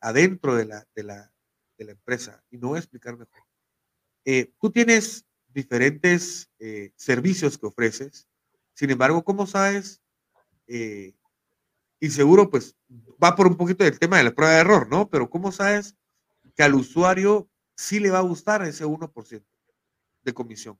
adentro 0.00 0.54
de 0.56 0.66
la, 0.66 0.84
de 0.94 1.02
la 1.04 1.32
de 1.76 1.84
la 1.84 1.92
empresa 1.92 2.42
y 2.50 2.58
no 2.58 2.68
voy 2.68 2.76
a 2.76 2.80
explicar 2.80 3.16
mejor. 3.16 3.42
Eh, 4.24 4.52
tú 4.60 4.70
tienes 4.70 5.24
diferentes 5.48 6.50
eh, 6.58 6.92
servicios 6.96 7.56
que 7.58 7.66
ofreces, 7.66 8.28
sin 8.74 8.90
embargo, 8.90 9.24
¿cómo 9.24 9.46
sabes? 9.46 10.02
Eh, 10.66 11.14
y 11.98 12.10
seguro, 12.10 12.50
pues, 12.50 12.76
va 13.22 13.34
por 13.34 13.46
un 13.46 13.56
poquito 13.56 13.84
del 13.84 13.98
tema 13.98 14.18
de 14.18 14.24
la 14.24 14.34
prueba 14.34 14.54
de 14.54 14.60
error, 14.60 14.88
¿no? 14.88 15.08
Pero 15.08 15.30
¿cómo 15.30 15.50
sabes 15.50 15.96
que 16.54 16.62
al 16.62 16.74
usuario 16.74 17.48
sí 17.74 18.00
le 18.00 18.10
va 18.10 18.18
a 18.18 18.22
gustar 18.22 18.62
ese 18.62 18.84
1% 18.84 19.44
de 20.22 20.34
comisión? 20.34 20.78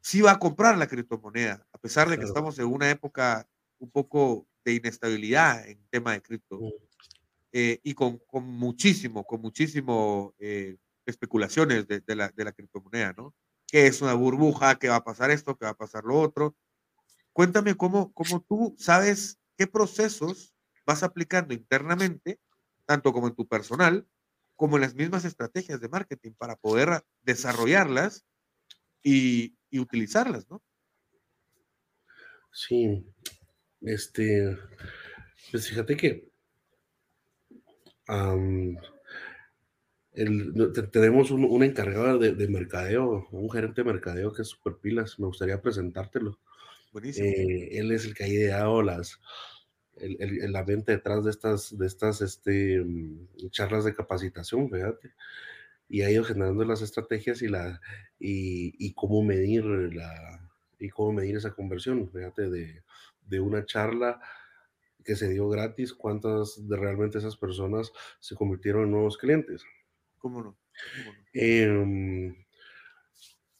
Sí 0.00 0.20
va 0.20 0.32
a 0.32 0.38
comprar 0.38 0.78
la 0.78 0.86
criptomoneda, 0.86 1.66
a 1.72 1.78
pesar 1.78 2.08
de 2.08 2.14
que 2.14 2.20
claro. 2.20 2.28
estamos 2.28 2.58
en 2.58 2.66
una 2.66 2.88
época 2.90 3.48
un 3.78 3.90
poco 3.90 4.46
de 4.64 4.74
inestabilidad 4.74 5.66
en 5.68 5.84
tema 5.88 6.12
de 6.12 6.22
cripto. 6.22 6.60
Eh, 7.52 7.80
y 7.82 7.94
con, 7.94 8.18
con, 8.26 8.44
muchísimo, 8.44 9.24
con 9.24 9.40
muchísimo 9.40 10.34
eh, 10.38 10.76
especulaciones 11.06 11.86
de, 11.88 12.00
de, 12.00 12.14
la, 12.14 12.28
de 12.28 12.44
la 12.44 12.52
criptomoneda, 12.52 13.14
¿no? 13.16 13.34
Que 13.66 13.86
es 13.86 14.02
una 14.02 14.14
burbuja, 14.14 14.78
que 14.78 14.88
va 14.88 14.96
a 14.96 15.04
pasar 15.04 15.30
esto, 15.30 15.56
que 15.56 15.64
va 15.64 15.72
a 15.72 15.76
pasar 15.76 16.04
lo 16.04 16.18
otro. 16.20 16.56
Cuéntame 17.32 17.74
cómo, 17.76 18.12
cómo 18.12 18.44
tú 18.46 18.74
sabes 18.78 19.38
qué 19.56 19.66
procesos 19.66 20.54
vas 20.84 21.02
aplicando 21.02 21.54
internamente, 21.54 22.38
tanto 22.84 23.12
como 23.12 23.28
en 23.28 23.34
tu 23.34 23.46
personal, 23.46 24.06
como 24.56 24.76
en 24.76 24.82
las 24.82 24.94
mismas 24.94 25.24
estrategias 25.24 25.80
de 25.80 25.88
marketing 25.88 26.32
para 26.32 26.56
poder 26.56 27.04
desarrollarlas 27.22 28.24
y, 29.02 29.56
y 29.70 29.78
utilizarlas, 29.78 30.48
¿no? 30.50 30.62
Sí, 32.52 33.06
este, 33.82 34.58
pues 35.50 35.68
fíjate 35.68 35.96
que 35.96 36.28
Um, 38.08 38.76
el, 40.12 40.72
tenemos 40.90 41.30
un, 41.30 41.44
un 41.44 41.62
encargado 41.62 42.18
de, 42.18 42.34
de, 42.34 42.48
mercadeo, 42.48 43.28
un 43.30 43.50
gerente 43.50 43.82
de 43.82 43.92
mercadeo 43.92 44.32
que 44.32 44.42
es 44.42 44.48
super 44.48 44.76
pilas. 44.76 45.18
Me 45.18 45.26
gustaría 45.26 45.60
presentártelo. 45.62 46.38
Eh, 47.04 47.78
él 47.78 47.92
es 47.92 48.06
el 48.06 48.14
que 48.14 48.24
ha 48.24 48.28
ideado 48.28 48.82
las, 48.82 49.20
el, 49.96 50.16
el, 50.20 50.52
la 50.52 50.64
venta 50.64 50.92
detrás 50.92 51.24
de 51.24 51.30
estas, 51.30 51.76
de 51.76 51.86
estas 51.86 52.22
este, 52.22 52.84
charlas 53.50 53.84
de 53.84 53.94
capacitación, 53.94 54.70
fíjate. 54.70 55.12
Y 55.88 56.02
ha 56.02 56.10
ido 56.10 56.24
generando 56.24 56.64
las 56.64 56.82
estrategias 56.82 57.42
y, 57.42 57.48
la, 57.48 57.80
y, 58.18 58.74
y 58.84 58.94
cómo 58.94 59.22
medir 59.22 59.64
la, 59.64 60.50
y 60.78 60.88
cómo 60.88 61.12
medir 61.12 61.36
esa 61.36 61.52
conversión, 61.54 62.10
fíjate, 62.10 62.50
de, 62.50 62.82
de 63.26 63.40
una 63.40 63.64
charla 63.64 64.20
que 65.08 65.16
se 65.16 65.30
dio 65.30 65.48
gratis, 65.48 65.94
cuántas 65.94 66.68
de 66.68 66.76
realmente 66.76 67.16
esas 67.16 67.38
personas 67.38 67.90
se 68.20 68.36
convirtieron 68.36 68.84
en 68.84 68.90
nuevos 68.90 69.16
clientes. 69.16 69.64
¿Cómo 70.18 70.42
no? 70.42 70.58
¿Cómo 70.92 71.14
no? 71.14 71.26
Eh, 71.32 72.36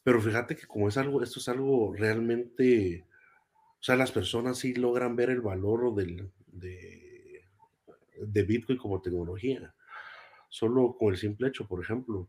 pero 0.03 0.21
fíjate 0.21 0.57
que 0.57 0.67
como 0.67 0.89
es 0.89 0.99
algo, 0.99 1.23
esto 1.23 1.41
es 1.41 1.49
algo 1.49 1.95
realmente 1.95 3.07
O 3.81 3.83
sea, 3.83 3.97
las 3.97 4.13
personas 4.13 4.59
sí 4.59 4.75
logran 4.75 5.17
ver 5.17 5.31
el 5.31 5.41
valor 5.41 5.95
del, 5.95 6.31
de, 6.47 7.45
de 8.21 8.43
Bitcoin 8.43 8.79
como 8.79 9.01
tecnología. 9.01 9.75
Solo 10.51 10.97
con 10.99 11.13
el 11.15 11.19
simple 11.19 11.49
hecho, 11.49 11.67
por 11.67 11.83
ejemplo, 11.83 12.29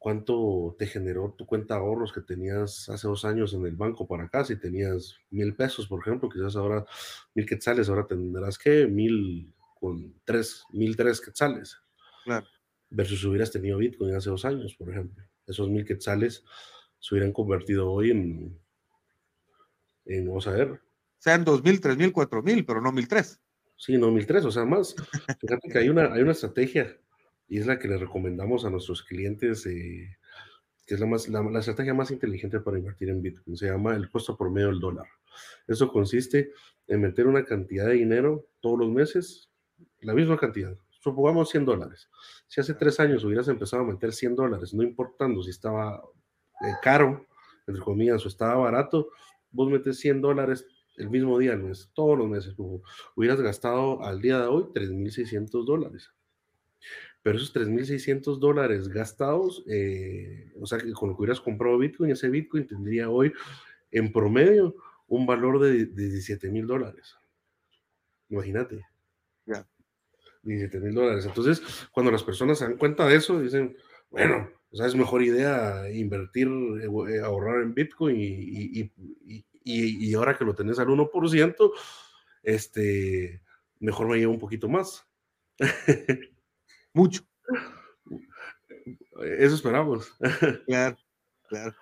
cuánto 0.00 0.74
te 0.78 0.86
generó 0.86 1.34
tu 1.36 1.44
cuenta 1.44 1.74
de 1.74 1.80
ahorros 1.80 2.10
que 2.10 2.22
tenías 2.22 2.88
hace 2.88 3.06
dos 3.06 3.26
años 3.26 3.52
en 3.52 3.66
el 3.66 3.76
banco 3.76 4.08
para 4.08 4.24
acá, 4.24 4.46
si 4.46 4.56
tenías 4.56 5.18
mil 5.28 5.54
pesos, 5.54 5.86
por 5.86 6.00
ejemplo, 6.00 6.30
quizás 6.30 6.56
ahora 6.56 6.86
mil 7.34 7.44
quetzales, 7.44 7.90
ahora 7.90 8.06
tendrás 8.06 8.56
que 8.56 8.86
mil 8.86 9.54
con 9.78 10.14
tres, 10.24 10.64
mil 10.70 10.96
tres 10.96 11.20
quetzales. 11.20 11.76
Claro. 12.24 12.46
Versus 12.88 13.20
si 13.20 13.26
hubieras 13.26 13.52
tenido 13.52 13.76
Bitcoin 13.76 14.14
hace 14.14 14.30
dos 14.30 14.46
años, 14.46 14.74
por 14.74 14.88
ejemplo. 14.88 15.22
Esos 15.46 15.68
mil 15.68 15.84
quetzales 15.84 16.44
se 16.98 17.14
hubieran 17.14 17.32
convertido 17.32 17.92
hoy 17.92 18.10
en, 18.10 18.58
en 20.06 20.26
vamos 20.26 20.46
a 20.46 20.52
ver. 20.52 20.80
Sean 21.18 21.44
dos 21.44 21.62
mil, 21.62 21.78
tres 21.78 21.98
mil, 21.98 22.10
cuatro 22.10 22.42
mil, 22.42 22.64
pero 22.64 22.80
no 22.80 22.90
mil 22.90 23.06
tres. 23.06 23.38
Sí, 23.76 23.98
no 23.98 24.10
mil 24.10 24.26
tres, 24.26 24.46
o 24.46 24.50
sea, 24.50 24.64
más. 24.64 24.94
Fíjate 25.38 25.68
que 25.68 25.78
hay 25.78 25.90
una, 25.90 26.12
hay 26.12 26.22
una 26.22 26.32
estrategia 26.32 26.98
y 27.50 27.58
es 27.58 27.66
la 27.66 27.80
que 27.80 27.88
le 27.88 27.98
recomendamos 27.98 28.64
a 28.64 28.70
nuestros 28.70 29.02
clientes, 29.02 29.66
eh, 29.66 30.16
que 30.86 30.94
es 30.94 31.00
la, 31.00 31.06
más, 31.06 31.28
la, 31.28 31.58
estrategia 31.58 31.92
más 31.92 32.12
inteligente 32.12 32.60
para 32.60 32.78
invertir 32.78 33.08
en 33.10 33.20
Bitcoin. 33.20 33.56
Se 33.56 33.66
llama 33.66 33.96
el 33.96 34.08
costo 34.08 34.36
por 34.36 34.52
medio 34.52 34.68
del 34.68 34.78
dólar. 34.78 35.06
Eso 35.66 35.90
consiste 35.90 36.52
en 36.86 37.00
meter 37.00 37.26
una 37.26 37.44
cantidad 37.44 37.86
de 37.86 37.94
dinero 37.94 38.46
todos 38.60 38.78
los 38.78 38.88
meses, 38.88 39.50
la 39.98 40.14
misma 40.14 40.38
cantidad. 40.38 40.76
Supongamos 41.00 41.50
100 41.50 41.64
dólares. 41.64 42.08
Si 42.46 42.60
hace 42.60 42.74
tres 42.74 43.00
años 43.00 43.24
hubieras 43.24 43.48
empezado 43.48 43.82
a 43.82 43.86
meter 43.86 44.12
100 44.12 44.36
dólares, 44.36 44.72
no 44.72 44.84
importando 44.84 45.42
si 45.42 45.50
estaba 45.50 46.04
eh, 46.60 46.72
caro, 46.82 47.26
entre 47.66 47.82
comillas, 47.82 48.24
o 48.24 48.28
estaba 48.28 48.54
barato, 48.54 49.08
vos 49.50 49.68
metes 49.68 49.98
100 49.98 50.20
dólares 50.20 50.68
el 50.98 51.10
mismo 51.10 51.36
día 51.36 51.52
al 51.54 51.64
mes, 51.64 51.90
todos 51.94 52.16
los 52.16 52.28
meses. 52.28 52.54
Hubieras 53.16 53.40
gastado 53.40 54.04
al 54.04 54.20
día 54.20 54.38
de 54.38 54.46
hoy 54.46 54.64
3.600 54.72 55.64
dólares 55.64 56.12
pero 57.22 57.36
esos 57.36 57.54
3.600 57.54 58.38
dólares 58.38 58.88
gastados, 58.88 59.64
eh, 59.68 60.52
o 60.60 60.66
sea, 60.66 60.78
que 60.78 60.92
con 60.92 61.10
lo 61.10 61.16
que 61.16 61.22
hubieras 61.22 61.40
comprado 61.40 61.78
Bitcoin, 61.78 62.10
ese 62.10 62.28
Bitcoin 62.28 62.66
tendría 62.66 63.10
hoy 63.10 63.32
en 63.90 64.12
promedio 64.12 64.76
un 65.06 65.26
valor 65.26 65.60
de, 65.60 65.86
de 65.86 66.08
17 66.08 66.50
mil 66.50 66.66
dólares. 66.66 67.16
Imagínate. 68.28 68.86
Ya. 69.44 69.66
17 70.42 70.80
mil 70.80 70.94
dólares. 70.94 71.26
Entonces, 71.26 71.62
cuando 71.92 72.10
las 72.10 72.22
personas 72.22 72.58
se 72.58 72.64
dan 72.64 72.76
cuenta 72.76 73.06
de 73.06 73.16
eso, 73.16 73.40
dicen, 73.40 73.76
bueno, 74.08 74.48
o 74.70 74.76
sea, 74.76 74.86
es 74.86 74.94
mejor 74.94 75.22
idea 75.22 75.90
invertir, 75.92 76.48
eh, 76.48 77.20
ahorrar 77.20 77.62
en 77.62 77.74
Bitcoin 77.74 78.16
y, 78.18 78.24
y, 78.24 78.92
y, 79.24 79.44
y, 79.64 80.14
ahora 80.14 80.36
que 80.38 80.44
lo 80.44 80.54
tenés 80.54 80.78
al 80.78 80.88
1%, 80.88 81.72
este, 82.42 83.42
mejor 83.80 84.08
me 84.08 84.18
llevo 84.18 84.32
un 84.32 84.38
poquito 84.38 84.68
más. 84.68 85.06
Mucho. 86.92 87.22
Eso 89.38 89.54
esperamos. 89.54 90.12
Claro, 90.66 90.96
claro. 91.48 91.74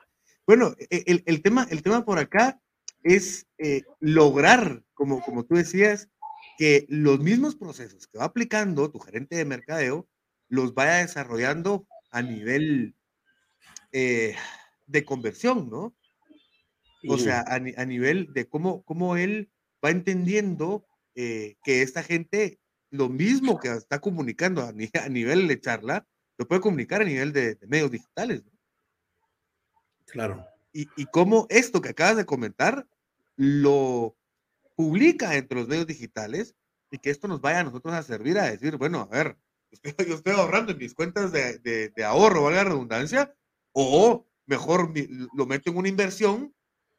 Bueno, 0.46 0.74
e, 0.90 1.04
el, 1.06 1.22
el 1.26 1.42
tema, 1.42 1.66
el 1.70 1.82
tema 1.82 2.04
por 2.04 2.18
acá 2.18 2.60
es 3.02 3.46
eh, 3.58 3.82
lograr, 4.00 4.82
como, 4.94 5.20
como 5.20 5.44
tú 5.44 5.56
decías, 5.56 6.08
que 6.56 6.86
los 6.88 7.20
mismos 7.20 7.54
procesos 7.54 8.06
que 8.06 8.18
va 8.18 8.24
aplicando 8.24 8.90
tu 8.90 8.98
gerente 8.98 9.36
de 9.36 9.44
mercadeo 9.44 10.08
los 10.48 10.74
vaya 10.74 10.96
desarrollando 10.96 11.86
a 12.10 12.22
nivel 12.22 12.94
eh, 13.92 14.34
de 14.86 15.04
conversión, 15.04 15.70
¿no? 15.70 15.94
O 17.08 17.16
sea, 17.16 17.40
a, 17.40 17.54
a, 17.54 17.84
nivel 17.84 18.32
de 18.32 18.48
cómo, 18.48 18.82
cómo 18.82 19.16
él 19.16 19.52
va 19.84 19.90
entendiendo 19.90 20.84
eh, 21.14 21.56
que 21.62 21.82
esta 21.82 22.02
gente 22.02 22.58
lo 22.90 23.08
mismo 23.08 23.58
que 23.58 23.68
está 23.68 24.00
comunicando 24.00 24.62
a, 24.62 24.72
nivel 24.72 25.48
de 25.48 25.60
charla, 25.60 26.06
lo 26.36 26.46
puede 26.46 26.60
comunicar 26.60 27.02
a 27.02 27.04
nivel 27.04 27.32
de, 27.32 27.58
medios 27.66 27.90
digitales. 27.90 28.42
Claro. 30.06 30.46
Y, 30.72 30.88
y 30.96 31.06
cómo 31.06 31.46
esto 31.50 31.80
que 31.80 31.90
acabas 31.90 32.16
de 32.16 32.26
comentar 32.26 32.86
lo 33.36 34.16
publica 34.74 35.36
entre 35.36 35.58
los 35.58 35.68
medios 35.68 35.86
digitales 35.86 36.54
y 36.90 36.98
que 36.98 37.10
esto 37.10 37.28
nos 37.28 37.40
vaya 37.40 37.60
a 37.60 37.64
nosotros 37.64 37.94
a 37.94 38.02
servir 38.02 38.38
a 38.38 38.50
decir, 38.50 38.76
bueno, 38.76 39.00
a 39.00 39.06
ver, 39.06 39.36
yo 40.08 40.14
estoy 40.14 40.32
ahorrando 40.32 40.72
en 40.72 40.78
mis 40.78 40.94
cuentas 40.94 41.32
de, 41.32 41.58
de, 41.58 42.04
ahorro, 42.04 42.44
valga 42.44 42.64
la 42.64 42.70
redundancia, 42.70 43.34
o 43.72 44.26
mejor 44.46 44.92
lo 45.34 45.46
meto 45.46 45.70
en 45.70 45.76
una 45.76 45.88
inversión 45.88 46.54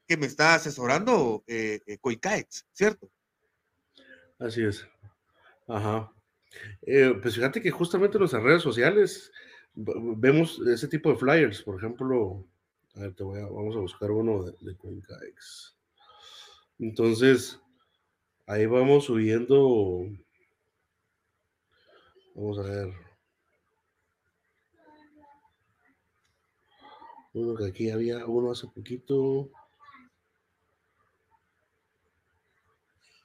que 0.07 0.17
me 0.17 0.25
está 0.25 0.55
asesorando 0.55 1.43
eh, 1.47 1.81
eh 1.85 1.99
¿cierto? 2.73 3.11
Así 4.39 4.63
es. 4.63 4.87
Ajá. 5.69 6.11
Eh, 6.81 7.13
pues 7.21 7.35
fíjate 7.35 7.61
que 7.61 7.69
justamente 7.71 8.17
en 8.17 8.21
nuestras 8.21 8.43
redes 8.43 8.63
sociales 8.63 9.31
vemos 9.75 10.59
ese 10.67 10.87
tipo 10.87 11.09
de 11.11 11.15
flyers, 11.15 11.61
por 11.61 11.77
ejemplo, 11.77 12.43
a 12.95 13.01
ver, 13.01 13.13
te 13.13 13.23
voy 13.23 13.39
a, 13.39 13.45
vamos 13.45 13.75
a 13.75 13.79
buscar 13.79 14.09
uno 14.09 14.43
de, 14.43 14.53
de 14.61 14.75
Entonces, 16.79 17.61
ahí 18.47 18.65
vamos 18.65 19.05
subiendo, 19.05 20.07
vamos 22.33 22.57
a 22.57 22.63
ver. 22.63 22.93
Uno 27.33 27.55
que 27.55 27.67
aquí 27.67 27.91
había 27.91 28.25
uno 28.25 28.51
hace 28.51 28.67
poquito. 28.67 29.51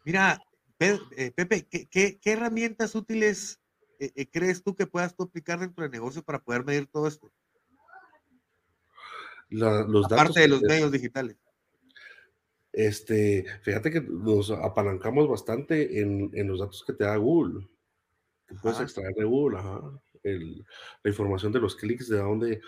Mira, 0.04 0.38
Pepe, 0.76 1.68
¿qué, 1.90 2.18
herramientas 2.24 2.94
útiles 2.94 3.60
eh, 3.98 4.12
eh, 4.16 4.26
crees 4.30 4.62
tú 4.62 4.74
que 4.74 4.86
puedas 4.86 5.14
tú 5.14 5.24
aplicar 5.24 5.60
dentro 5.60 5.82
del 5.82 5.92
negocio 5.92 6.22
para 6.22 6.42
poder 6.42 6.64
medir 6.64 6.86
todo 6.86 7.06
esto? 7.06 7.32
los 9.50 10.06
Aparte 10.06 10.40
de 10.40 10.48
los 10.48 10.62
medios 10.62 10.90
digitales. 10.90 11.36
Este, 12.72 13.46
fíjate 13.62 13.92
que 13.92 14.00
nos 14.00 14.50
apalancamos 14.50 15.28
bastante 15.28 16.00
en, 16.00 16.48
los 16.48 16.58
datos 16.58 16.82
que 16.84 16.92
te 16.92 17.04
da 17.04 17.16
Google. 17.16 17.68
Que 18.48 18.56
puedes 18.56 18.80
extraer 18.80 19.14
de 19.14 19.24
Google, 19.24 19.58
la 20.22 21.10
información 21.10 21.52
de 21.52 21.60
los 21.60 21.76
clics, 21.76 22.08
de 22.08 22.18
dónde, 22.18 22.60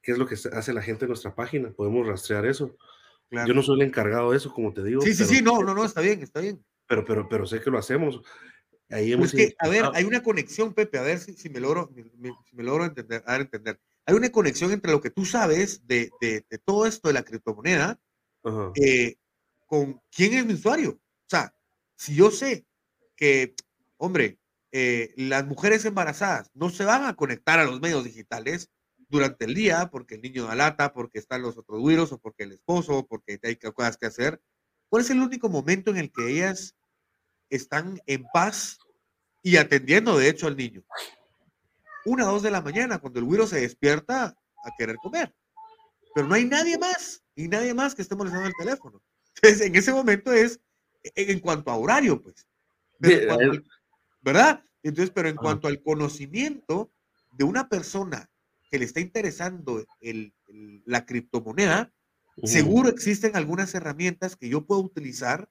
qué 0.00 0.12
es 0.12 0.18
lo 0.18 0.26
que 0.26 0.34
hace 0.34 0.72
la 0.72 0.82
gente 0.82 1.04
en 1.04 1.10
nuestra 1.10 1.34
página. 1.34 1.70
Podemos 1.70 2.06
rastrear 2.06 2.46
eso. 2.46 2.76
Yo 3.30 3.52
no 3.52 3.62
soy 3.62 3.78
el 3.80 3.88
encargado 3.88 4.30
de 4.30 4.38
eso, 4.38 4.54
como 4.54 4.72
te 4.72 4.82
digo. 4.82 5.02
Sí, 5.02 5.12
sí, 5.14 5.26
sí, 5.26 5.42
no, 5.42 5.60
no, 5.62 5.74
no, 5.74 5.84
está 5.84 6.00
bien, 6.00 6.22
está 6.22 6.40
bien 6.40 6.64
pero, 6.88 7.04
pero, 7.04 7.28
pero 7.28 7.46
sé 7.46 7.60
que 7.60 7.70
lo 7.70 7.78
hacemos. 7.78 8.20
Ahí 8.90 9.12
hemos 9.12 9.32
que, 9.32 9.54
a 9.58 9.68
ver, 9.68 9.84
hay 9.92 10.04
una 10.04 10.22
conexión, 10.22 10.72
Pepe, 10.72 10.98
a 10.98 11.02
ver 11.02 11.18
si, 11.18 11.34
si 11.34 11.50
me 11.50 11.60
logro, 11.60 11.90
si 11.94 12.56
me 12.56 12.62
logro 12.62 12.86
entender, 12.86 13.22
a 13.26 13.36
entender. 13.36 13.78
Hay 14.06 14.14
una 14.14 14.30
conexión 14.30 14.72
entre 14.72 14.92
lo 14.92 15.02
que 15.02 15.10
tú 15.10 15.26
sabes 15.26 15.86
de, 15.86 16.10
de, 16.22 16.46
de 16.48 16.58
todo 16.58 16.86
esto 16.86 17.08
de 17.08 17.14
la 17.14 17.22
criptomoneda 17.22 18.00
eh, 18.74 19.16
con 19.66 20.00
quién 20.10 20.32
es 20.32 20.46
mi 20.46 20.54
usuario. 20.54 20.92
O 20.92 21.28
sea, 21.28 21.54
si 21.96 22.14
yo 22.14 22.30
sé 22.30 22.66
que, 23.14 23.54
hombre, 23.98 24.38
eh, 24.72 25.12
las 25.16 25.46
mujeres 25.46 25.84
embarazadas 25.84 26.50
no 26.54 26.70
se 26.70 26.84
van 26.84 27.04
a 27.04 27.14
conectar 27.14 27.58
a 27.58 27.64
los 27.64 27.80
medios 27.80 28.04
digitales 28.04 28.70
durante 29.10 29.44
el 29.44 29.54
día 29.54 29.90
porque 29.90 30.14
el 30.14 30.22
niño 30.22 30.46
da 30.46 30.54
lata, 30.54 30.94
porque 30.94 31.18
están 31.18 31.42
los 31.42 31.58
otros 31.58 31.84
virus 31.84 32.12
o 32.12 32.18
porque 32.18 32.44
el 32.44 32.52
esposo, 32.52 32.98
o 32.98 33.06
porque 33.06 33.38
hay 33.42 33.56
cosas 33.56 33.98
que 33.98 34.06
hacer. 34.06 34.40
¿Cuál 34.88 35.02
es 35.02 35.10
el 35.10 35.20
único 35.20 35.50
momento 35.50 35.90
en 35.90 35.98
el 35.98 36.10
que 36.10 36.30
ellas 36.30 36.74
están 37.50 38.00
en 38.06 38.24
paz 38.32 38.78
y 39.42 39.56
atendiendo, 39.56 40.18
de 40.18 40.28
hecho, 40.28 40.46
al 40.46 40.56
niño. 40.56 40.82
Una 42.04 42.28
o 42.28 42.32
dos 42.32 42.42
de 42.42 42.50
la 42.50 42.60
mañana, 42.60 42.98
cuando 42.98 43.18
el 43.18 43.24
güiro 43.24 43.46
se 43.46 43.60
despierta 43.60 44.36
a 44.64 44.70
querer 44.76 44.96
comer. 44.96 45.34
Pero 46.14 46.26
no 46.26 46.34
hay 46.34 46.44
nadie 46.44 46.78
más, 46.78 47.22
y 47.34 47.48
nadie 47.48 47.74
más 47.74 47.94
que 47.94 48.02
esté 48.02 48.16
molestando 48.16 48.48
el 48.48 48.54
teléfono. 48.58 49.00
Entonces, 49.36 49.66
en 49.66 49.76
ese 49.76 49.92
momento 49.92 50.32
es 50.32 50.60
en 51.14 51.40
cuanto 51.40 51.70
a 51.70 51.76
horario, 51.76 52.20
pues. 52.20 52.46
¿Verdad? 54.20 54.64
Entonces, 54.82 55.12
pero 55.14 55.28
en 55.28 55.36
cuanto 55.36 55.68
al 55.68 55.82
conocimiento 55.82 56.90
de 57.32 57.44
una 57.44 57.68
persona 57.68 58.28
que 58.70 58.78
le 58.78 58.84
está 58.84 59.00
interesando 59.00 59.86
el, 60.00 60.34
la 60.84 61.06
criptomoneda, 61.06 61.92
seguro 62.42 62.88
existen 62.88 63.36
algunas 63.36 63.74
herramientas 63.74 64.36
que 64.36 64.48
yo 64.48 64.66
puedo 64.66 64.80
utilizar 64.80 65.48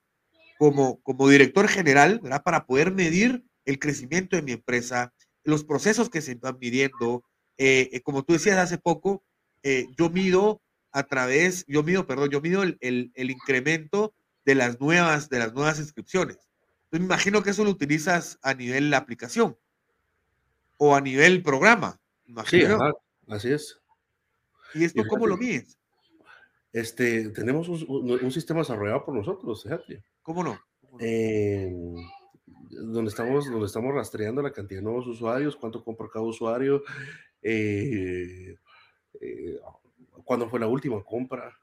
como, 0.58 1.00
como 1.02 1.28
director 1.28 1.68
general, 1.68 2.20
¿verdad? 2.20 2.42
Para 2.42 2.66
poder 2.66 2.92
medir 2.92 3.44
el 3.64 3.78
crecimiento 3.78 4.36
de 4.36 4.42
mi 4.42 4.52
empresa, 4.52 5.14
los 5.44 5.64
procesos 5.64 6.10
que 6.10 6.20
se 6.20 6.32
están 6.32 6.58
midiendo. 6.60 7.24
Eh, 7.56 7.88
eh, 7.92 8.00
como 8.02 8.24
tú 8.24 8.32
decías 8.34 8.58
hace 8.58 8.76
poco, 8.76 9.24
eh, 9.62 9.86
yo 9.96 10.10
mido 10.10 10.60
a 10.92 11.04
través, 11.04 11.64
yo 11.68 11.82
mido, 11.82 12.06
perdón, 12.06 12.30
yo 12.30 12.40
mido 12.40 12.62
el, 12.62 12.76
el, 12.80 13.30
incremento 13.30 14.14
de 14.44 14.54
las 14.54 14.80
nuevas, 14.80 15.28
de 15.28 15.38
las 15.38 15.54
nuevas 15.54 15.78
inscripciones. 15.78 16.36
Entonces, 16.84 17.00
me 17.00 17.06
imagino 17.06 17.42
que 17.42 17.50
eso 17.50 17.64
lo 17.64 17.70
utilizas 17.70 18.38
a 18.42 18.54
nivel 18.54 18.90
la 18.90 18.96
aplicación 18.98 19.56
o 20.76 20.96
a 20.96 21.00
nivel 21.00 21.42
programa. 21.42 22.00
Sí, 22.46 22.62
así 23.28 23.52
es. 23.52 23.80
¿Y 24.74 24.84
esto 24.84 25.02
cómo 25.08 25.26
lo 25.26 25.36
mides? 25.36 25.78
Este, 26.72 27.30
tenemos 27.30 27.68
un, 27.68 28.30
sistema 28.30 28.60
desarrollado 28.60 29.04
por 29.04 29.14
nosotros, 29.14 29.62
fíjate. 29.62 30.02
¿Cómo 30.28 30.44
no? 30.44 30.60
donde, 32.68 33.08
estamos, 33.08 33.50
donde 33.50 33.64
estamos 33.64 33.94
rastreando 33.94 34.42
la 34.42 34.52
cantidad 34.52 34.80
de 34.80 34.84
nuevos 34.84 35.06
usuarios, 35.06 35.56
cuánto 35.56 35.82
compra 35.82 36.06
cada 36.12 36.22
usuario, 36.22 36.82
eh, 37.40 38.54
eh, 39.22 39.58
cuándo 40.24 40.46
fue 40.50 40.60
la 40.60 40.66
última 40.66 41.02
compra. 41.02 41.58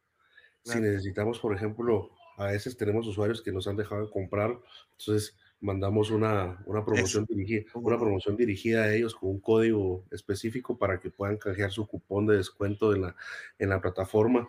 Si 0.64 0.80
necesitamos, 0.80 1.40
por 1.40 1.56
ejemplo, 1.56 2.10
a 2.38 2.46
veces 2.48 2.76
tenemos 2.76 3.06
usuarios 3.06 3.44
que 3.44 3.52
nos 3.52 3.68
han 3.68 3.78
dejado 3.78 4.08
de 4.08 4.12
comprar, 4.12 4.60
entonces 4.98 5.38
mandamos 5.62 6.12
una, 6.12 6.62
una 6.66 6.86
promoción, 6.86 7.26
dirigida, 7.26 7.64
una 7.74 7.98
promoción 7.98 8.36
dirigida 8.36 8.84
a 8.84 8.94
ellos 8.94 9.16
con 9.16 9.30
un 9.30 9.40
código 9.40 10.06
específico 10.12 10.78
para 10.78 11.00
que 11.00 11.10
puedan 11.10 11.38
canjear 11.38 11.72
su 11.72 11.88
cupón 11.88 12.28
de 12.28 12.38
descuento 12.38 12.94
en 12.94 13.04
la, 13.04 13.16
en 13.58 13.70
la 13.70 13.82
plataforma. 13.82 14.48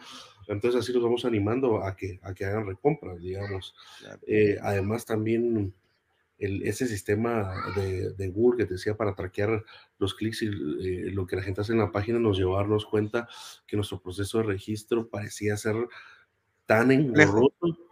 Entonces 0.49 0.81
así 0.81 0.93
los 0.93 1.03
vamos 1.03 1.25
animando 1.25 1.83
a 1.83 1.97
que, 1.97 2.21
a 2.23 2.35
que 2.35 2.45
hagan 2.45 2.67
recompras, 2.67 3.21
digamos. 3.21 3.75
Eh, 4.27 4.59
además 4.63 5.05
también 5.05 5.73
el, 6.39 6.63
ese 6.65 6.87
sistema 6.87 7.55
de, 7.75 8.13
de, 8.13 8.29
Google 8.29 8.59
que 8.59 8.67
te 8.67 8.75
decía 8.75 8.97
para 8.97 9.15
traquear 9.15 9.65
los 9.99 10.15
clics 10.15 10.43
y 10.43 10.47
eh, 10.47 11.11
lo 11.13 11.27
que 11.27 11.37
la 11.37 11.43
gente 11.43 11.63
hace 11.63 11.73
en 11.73 11.79
la 11.79 11.93
página 11.93 12.19
nos 12.19 12.37
llevó 12.37 12.57
a 12.57 12.61
darnos 12.61 12.85
cuenta 12.85 13.27
que 13.67 13.77
nuestro 13.77 14.01
proceso 14.01 14.39
de 14.39 14.45
registro 14.45 15.09
parecía 15.09 15.57
ser 15.57 15.77
tan 16.67 16.91
engorroso 16.91 17.86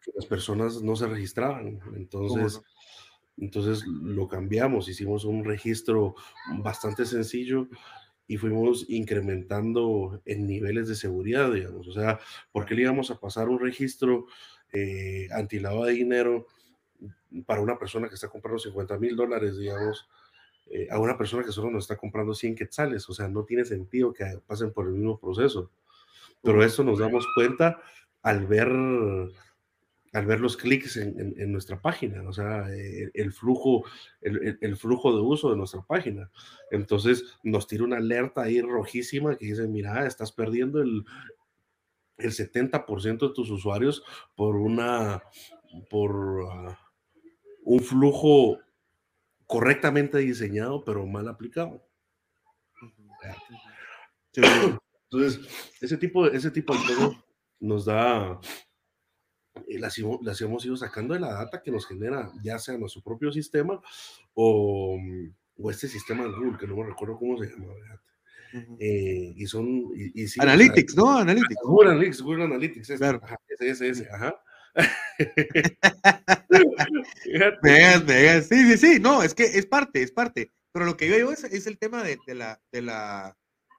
que 0.00 0.10
las 0.14 0.26
personas 0.26 0.82
no 0.82 0.96
se 0.96 1.06
registraban. 1.06 1.80
Entonces, 1.96 2.60
entonces 3.38 3.86
lo 3.86 4.28
cambiamos, 4.28 4.88
hicimos 4.88 5.24
un 5.24 5.44
registro 5.44 6.14
bastante 6.58 7.06
sencillo 7.06 7.68
y 8.26 8.36
fuimos 8.36 8.88
incrementando 8.88 10.22
en 10.24 10.46
niveles 10.46 10.88
de 10.88 10.94
seguridad, 10.94 11.52
digamos. 11.52 11.88
O 11.88 11.92
sea, 11.92 12.20
¿por 12.52 12.66
qué 12.66 12.74
le 12.74 12.82
íbamos 12.82 13.10
a 13.10 13.18
pasar 13.18 13.48
un 13.48 13.60
registro 13.60 14.26
eh, 14.72 15.28
antilado 15.32 15.84
de 15.84 15.92
dinero 15.92 16.46
para 17.46 17.60
una 17.60 17.78
persona 17.78 18.08
que 18.08 18.14
está 18.14 18.28
comprando 18.28 18.58
50 18.58 18.98
mil 18.98 19.16
dólares, 19.16 19.58
digamos, 19.58 20.08
eh, 20.70 20.88
a 20.90 20.98
una 20.98 21.18
persona 21.18 21.42
que 21.44 21.52
solo 21.52 21.70
nos 21.70 21.84
está 21.84 21.96
comprando 21.96 22.34
100 22.34 22.54
quetzales? 22.54 23.08
O 23.08 23.14
sea, 23.14 23.28
no 23.28 23.44
tiene 23.44 23.64
sentido 23.64 24.12
que 24.12 24.24
pasen 24.46 24.72
por 24.72 24.86
el 24.86 24.92
mismo 24.94 25.18
proceso. 25.18 25.70
Pero 26.42 26.62
eso 26.64 26.84
nos 26.84 26.98
damos 26.98 27.26
cuenta 27.34 27.80
al 28.22 28.46
ver 28.46 28.70
al 30.12 30.26
ver 30.26 30.40
los 30.40 30.56
clics 30.58 30.98
en, 30.98 31.34
en, 31.38 31.52
nuestra 31.52 31.80
página, 31.80 32.22
o 32.28 32.32
sea, 32.32 32.68
eh, 32.70 33.10
el, 33.14 33.32
flujo, 33.32 33.84
el, 34.20 34.58
el, 34.60 34.76
flujo 34.76 35.14
de 35.16 35.22
uso 35.22 35.50
de 35.50 35.56
nuestra 35.56 35.80
página. 35.82 36.30
Entonces 36.70 37.24
nos 37.42 37.66
tira 37.66 37.84
una 37.84 37.96
alerta 37.96 38.42
ahí 38.42 38.60
rojísima 38.60 39.36
que 39.36 39.46
dice, 39.46 39.66
mira, 39.68 40.06
estás 40.06 40.30
perdiendo 40.30 40.82
el, 40.82 41.04
el 42.18 42.30
70% 42.30 43.28
de 43.28 43.34
tus 43.34 43.50
usuarios 43.50 44.02
por 44.36 44.56
una, 44.56 45.22
por 45.88 46.46
ah, 46.50 46.78
un 47.64 47.80
flujo 47.80 48.58
correctamente 49.46 50.18
diseñado, 50.18 50.84
pero 50.84 51.06
mal 51.06 51.28
aplicado. 51.28 51.86
Entonces, 54.34 55.40
ese 55.80 55.96
tipo 55.96 56.28
de, 56.28 56.36
ese 56.36 56.50
tipo 56.50 56.74
de 56.74 56.80
cosas 56.80 57.16
nos 57.60 57.84
da 57.84 58.40
las, 59.68 59.98
las, 60.22 60.40
hemos 60.40 60.64
ido 60.64 60.76
sacando 60.76 61.14
de 61.14 61.20
la 61.20 61.32
data 61.32 61.62
que 61.62 61.70
nos 61.70 61.86
genera 61.86 62.32
ya 62.42 62.58
sea 62.58 62.76
nuestro 62.76 63.02
propio 63.02 63.32
sistema 63.32 63.80
o, 64.34 64.98
o 65.58 65.70
este 65.70 65.88
sistema 65.88 66.24
de 66.24 66.32
Google, 66.32 66.58
que 66.58 66.66
no 66.66 66.76
me 66.76 66.86
recuerdo 66.86 67.18
cómo 67.18 67.38
se 67.38 67.50
llama. 67.50 67.66
Eh, 68.78 69.32
y 69.36 69.46
son... 69.46 69.66
Y, 69.94 70.26
Analytics, 70.40 70.96
¿no? 70.96 71.18
Analytics. 71.18 71.60
Google 71.64 71.90
Analytics, 71.90 72.22
Google 72.22 72.44
Analytics. 72.44 72.90
Ese, 72.90 72.98
claro. 72.98 73.20
ese, 73.48 73.70
ese, 73.70 73.88
ese, 73.88 74.08
ajá. 74.10 74.34
veas, 77.62 78.06
veas. 78.06 78.48
Sí, 78.48 78.70
sí, 78.70 78.78
sí, 78.78 79.00
no, 79.00 79.22
es 79.22 79.34
que 79.34 79.44
es 79.44 79.66
parte, 79.66 80.02
es 80.02 80.12
parte. 80.12 80.50
Pero 80.72 80.86
lo 80.86 80.96
que 80.96 81.08
yo 81.08 81.16
digo 81.16 81.32
es, 81.32 81.44
es 81.44 81.66
el 81.66 81.78
tema 81.78 82.02
de, 82.02 82.18
de, 82.26 82.34
la, 82.34 82.60
de, 82.72 82.82
la, 82.82 83.36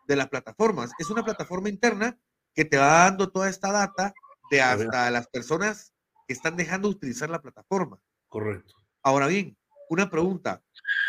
de 0.08 0.16
las 0.16 0.30
plataformas. 0.30 0.92
Es 1.00 1.10
una 1.10 1.24
plataforma 1.24 1.70
interna 1.70 2.20
que 2.54 2.66
te 2.66 2.78
va 2.78 3.06
dando 3.06 3.32
toda 3.32 3.50
esta 3.50 3.72
data 3.72 4.14
de 4.54 4.62
hasta 4.62 5.10
las 5.10 5.28
personas 5.28 5.93
que 6.28 6.34
están 6.34 6.56
dejando 6.56 6.88
de 6.88 6.95
utilizar 6.95 7.30
la 7.30 7.41
plataforma. 7.41 7.99
Correcto. 8.28 8.76
Ahora 9.01 9.28
bien, 9.28 9.58
una 9.89 10.10
pregunta. 10.10 10.62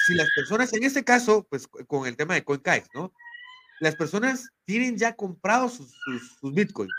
Si 0.07 0.15
las 0.15 0.29
personas, 0.35 0.73
en 0.73 0.85
este 0.85 1.05
caso, 1.05 1.47
pues 1.49 1.69
con 1.69 2.07
el 2.07 2.17
tema 2.17 2.35
de 2.35 2.45
CoinKite, 2.45 2.89
¿no? 2.95 3.13
Las 3.81 3.97
personas 3.97 4.49
tienen 4.65 4.97
ya 4.97 5.15
comprado 5.15 5.69
sus, 5.69 5.93
sus, 6.41 6.55
bitcoins. 6.55 6.93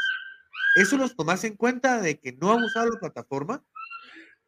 ¿Eso 0.75 0.97
los 0.97 1.15
tomas 1.15 1.43
en 1.45 1.55
cuenta 1.55 1.99
de 2.01 2.19
que 2.19 2.33
no 2.33 2.53
han 2.53 2.63
usado 2.63 2.91
la 2.91 2.99
plataforma? 2.99 3.63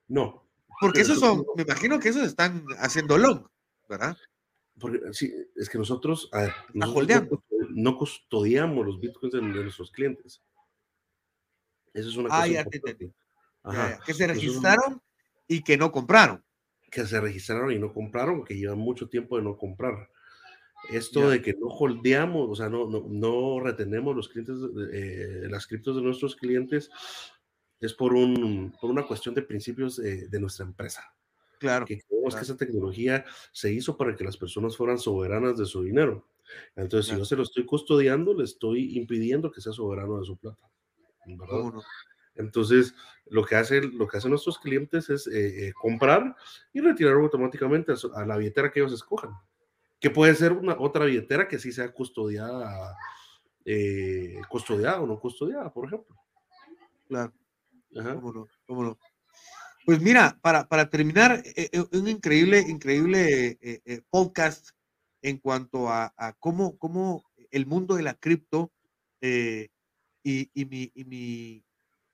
No. 0.07 0.47
Porque 0.79 1.01
esos 1.01 1.19
son, 1.19 1.45
me 1.55 1.63
imagino 1.63 1.99
que 1.99 2.09
esos 2.09 2.23
están 2.23 2.63
haciendo 2.79 3.17
long, 3.17 3.47
¿verdad? 3.89 4.15
Porque 4.79 4.99
sí, 5.13 5.33
es 5.55 5.69
que 5.69 5.79
nosotros, 5.79 6.29
a 6.33 6.53
no, 6.73 7.97
custodiamos 7.97 8.85
los 8.85 8.99
bitcoins 8.99 9.33
de 9.33 9.41
nuestros 9.41 9.91
clientes. 9.91 10.43
Eso 11.97 12.09
es 12.09 12.17
una 12.17 12.29
ah, 12.31 12.41
cosa. 12.41 12.47
Ya 12.47 13.99
Que 14.05 14.13
se 14.13 14.27
registraron 14.27 15.01
y 15.47 15.63
que 15.63 15.77
no 15.77 15.91
compraron. 15.91 16.43
Que 16.91 17.05
se 17.05 17.19
registraron 17.19 17.71
y 17.71 17.79
no 17.79 17.91
compraron, 17.91 18.45
que 18.45 18.55
llevan 18.55 18.77
mucho 18.77 19.09
tiempo 19.09 19.37
de 19.37 19.43
no 19.43 19.57
comprar. 19.57 20.09
Esto 20.91 21.29
de 21.29 21.41
que 21.41 21.53
no 21.53 21.67
holdeamos, 21.67 22.49
o 22.49 22.55
sea, 22.55 22.69
no, 22.69 22.87
no, 22.87 23.03
no 23.09 23.59
retenemos 23.59 24.15
los 24.15 24.29
clientes, 24.29 24.57
eh, 24.93 25.47
las 25.49 25.65
criptos 25.65 25.95
de 25.95 26.03
nuestros 26.03 26.35
clientes, 26.35 26.89
es 27.81 27.93
por, 27.93 28.13
un, 28.13 28.73
por 28.79 28.91
una 28.91 29.05
cuestión 29.05 29.33
de 29.33 29.41
principios 29.41 29.97
de 29.97 30.39
nuestra 30.39 30.65
empresa. 30.65 31.03
Claro. 31.59 31.87
Que 31.87 31.99
creemos 31.99 32.35
que 32.35 32.41
esa 32.41 32.55
tecnología 32.55 33.25
se 33.51 33.73
hizo 33.73 33.97
para 33.97 34.15
que 34.15 34.23
las 34.23 34.37
personas 34.37 34.77
fueran 34.77 34.99
soberanas 34.99 35.57
de 35.57 35.65
su 35.65 35.83
dinero. 35.83 36.27
Entonces, 36.75 37.11
si 37.11 37.17
yo 37.17 37.25
se 37.25 37.35
lo 37.35 37.43
estoy 37.43 37.65
custodiando, 37.65 38.33
le 38.33 38.43
estoy 38.43 38.97
impidiendo 38.97 39.51
que 39.51 39.61
sea 39.61 39.73
soberano 39.73 40.19
de 40.19 40.25
su 40.25 40.37
plata. 40.37 40.69
Entonces, 42.35 42.93
lo 43.29 43.45
que, 43.45 43.55
hace, 43.55 43.81
lo 43.81 44.07
que 44.07 44.17
hacen 44.17 44.31
nuestros 44.31 44.59
clientes 44.59 45.09
es 45.09 45.27
eh, 45.27 45.67
eh, 45.67 45.73
comprar 45.73 46.35
y 46.73 46.79
retirar 46.79 47.15
automáticamente 47.15 47.93
a, 48.13 48.25
la 48.25 48.37
billetera 48.37 48.71
que 48.71 48.79
ellos 48.79 48.93
escojan, 48.93 49.31
que 49.99 50.09
puede 50.09 50.35
ser 50.35 50.53
una 50.53 50.75
otra 50.79 51.05
billetera 51.05 51.47
que 51.47 51.59
sí 51.59 51.71
sea 51.71 51.91
custodiada, 51.91 52.95
eh, 53.65 54.39
custodiada 54.49 55.01
o 55.01 55.07
no 55.07 55.19
custodiada, 55.19 55.71
por 55.73 55.87
ejemplo. 55.87 56.15
Claro. 57.07 57.33
Pues 59.85 60.01
mira, 60.01 60.37
para, 60.41 60.67
para 60.67 60.89
terminar, 60.89 61.41
un 61.93 62.07
increíble, 62.07 62.59
increíble 62.59 63.57
podcast 64.09 64.71
en 65.21 65.37
cuanto 65.37 65.89
a, 65.89 66.13
cómo, 66.39 66.77
cómo, 66.77 67.23
el 67.51 67.65
mundo 67.65 67.95
de 67.95 68.03
la 68.03 68.13
cripto 68.13 68.71
y, 70.53 70.65
mi, 71.05 71.63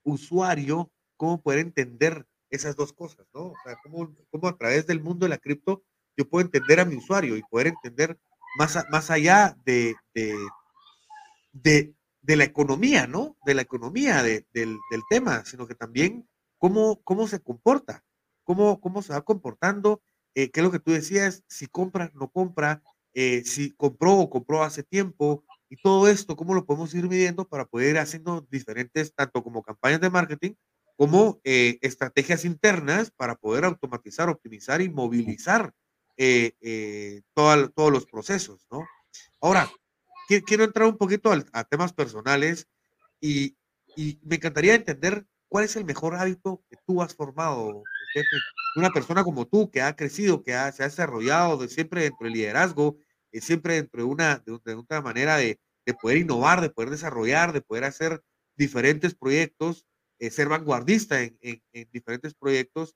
usuario, 0.03 0.91
cómo 1.17 1.41
poder 1.41 1.59
entender 1.59 2.27
esas 2.49 2.75
dos 2.75 2.93
cosas, 2.93 3.25
¿no? 3.33 3.53
Cómo, 3.83 4.15
cómo, 4.29 4.47
a 4.47 4.57
través 4.57 4.85
del 4.85 5.01
mundo 5.01 5.25
de 5.25 5.29
la 5.29 5.37
cripto 5.37 5.83
yo 6.15 6.29
puedo 6.29 6.45
entender 6.45 6.79
a 6.79 6.85
mi 6.85 6.95
usuario 6.95 7.35
y 7.37 7.43
poder 7.43 7.67
entender 7.67 8.19
más, 8.57 8.77
más 8.91 9.09
allá 9.09 9.57
de, 9.65 9.95
de, 10.13 11.95
de, 12.21 12.35
la 12.35 12.43
economía, 12.43 13.07
¿no? 13.07 13.35
De 13.45 13.55
la 13.55 13.63
economía 13.63 14.21
del, 14.21 14.45
del, 14.53 14.79
tema, 15.09 15.43
sino 15.45 15.65
que 15.65 15.73
también 15.73 16.27
cómo, 16.59 17.01
cómo 17.03 17.27
se 17.27 17.41
comporta, 17.41 18.03
cómo, 18.43 18.79
cómo 18.79 19.01
se 19.01 19.13
va 19.13 19.21
comportando, 19.21 20.01
eh, 20.35 20.51
qué 20.51 20.59
es 20.59 20.63
lo 20.63 20.71
que 20.71 20.79
tú 20.79 20.91
decías, 20.91 21.43
si 21.47 21.65
compra, 21.65 22.11
no 22.13 22.29
compra, 22.29 22.83
eh, 23.13 23.43
si 23.43 23.71
compró 23.71 24.13
o 24.17 24.29
compró 24.29 24.63
hace 24.63 24.83
tiempo, 24.83 25.43
y 25.73 25.77
todo 25.77 26.07
esto, 26.07 26.35
¿cómo 26.35 26.53
lo 26.53 26.67
podemos 26.67 26.93
ir 26.93 27.09
midiendo 27.09 27.47
para 27.47 27.65
poder 27.65 27.95
ir 27.95 27.97
haciendo 27.97 28.45
diferentes, 28.51 29.11
tanto 29.15 29.41
como 29.41 29.63
campañas 29.63 29.99
de 30.01 30.11
marketing, 30.11 30.53
como 30.95 31.41
eh, 31.43 31.79
estrategias 31.81 32.45
internas 32.45 33.09
para 33.09 33.33
poder 33.33 33.65
automatizar, 33.65 34.29
optimizar 34.29 34.81
y 34.81 34.89
movilizar 34.89 35.73
eh, 36.15 36.51
eh, 36.61 37.23
todos 37.33 37.91
los 37.91 38.05
procesos, 38.05 38.67
¿no? 38.69 38.85
Ahora, 39.41 39.67
quiero 40.45 40.63
entrar 40.63 40.87
un 40.87 40.95
poquito 40.99 41.31
a, 41.31 41.63
temas 41.63 41.91
personales 41.91 42.67
y, 43.19 43.57
y, 43.95 44.19
me 44.21 44.35
encantaría 44.35 44.75
entender 44.75 45.25
cuál 45.49 45.65
es 45.65 45.75
el 45.75 45.85
mejor 45.85 46.13
hábito 46.13 46.63
que 46.69 46.77
tú 46.85 47.01
has 47.01 47.15
formado, 47.15 47.81
Una 48.75 48.91
persona 48.91 49.23
como 49.23 49.47
tú 49.47 49.71
que 49.71 49.81
ha 49.81 49.95
crecido, 49.95 50.43
que 50.43 50.51
se 50.51 50.83
ha 50.83 50.87
desarrollado 50.87 51.57
de 51.57 51.67
siempre 51.67 52.03
dentro 52.03 52.25
del 52.25 52.33
liderazgo, 52.33 52.95
siempre 53.41 53.75
dentro 53.75 54.03
de 54.03 54.07
una, 54.07 54.37
de, 54.37 54.75
una 54.75 55.01
manera 55.01 55.37
de, 55.37 55.59
de, 55.85 55.93
poder 55.93 56.17
innovar, 56.17 56.61
de 56.61 56.69
poder 56.69 56.89
desarrollar, 56.89 57.53
de 57.53 57.61
poder 57.61 57.83
hacer 57.83 58.21
diferentes 58.55 59.15
proyectos, 59.15 59.85
eh, 60.19 60.29
ser 60.29 60.49
vanguardista 60.49 61.21
en, 61.21 61.37
en, 61.41 61.89
diferentes 61.91 62.33
proyectos. 62.33 62.95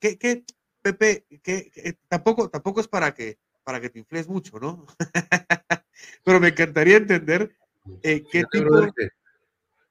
¿Qué, 0.00 0.18
qué 0.18 0.44
Pepe, 0.84 1.24
que, 1.42 1.96
tampoco, 2.08 2.50
tampoco 2.50 2.82
es 2.82 2.88
para 2.88 3.14
que, 3.14 3.38
para 3.62 3.80
que 3.80 3.88
te 3.88 3.98
infles 3.98 4.28
mucho, 4.28 4.58
¿no? 4.60 4.86
Pero 6.24 6.40
me 6.40 6.48
encantaría 6.48 6.98
entender 6.98 7.56
eh, 8.02 8.22
qué 8.30 8.44
tipo... 8.50 8.86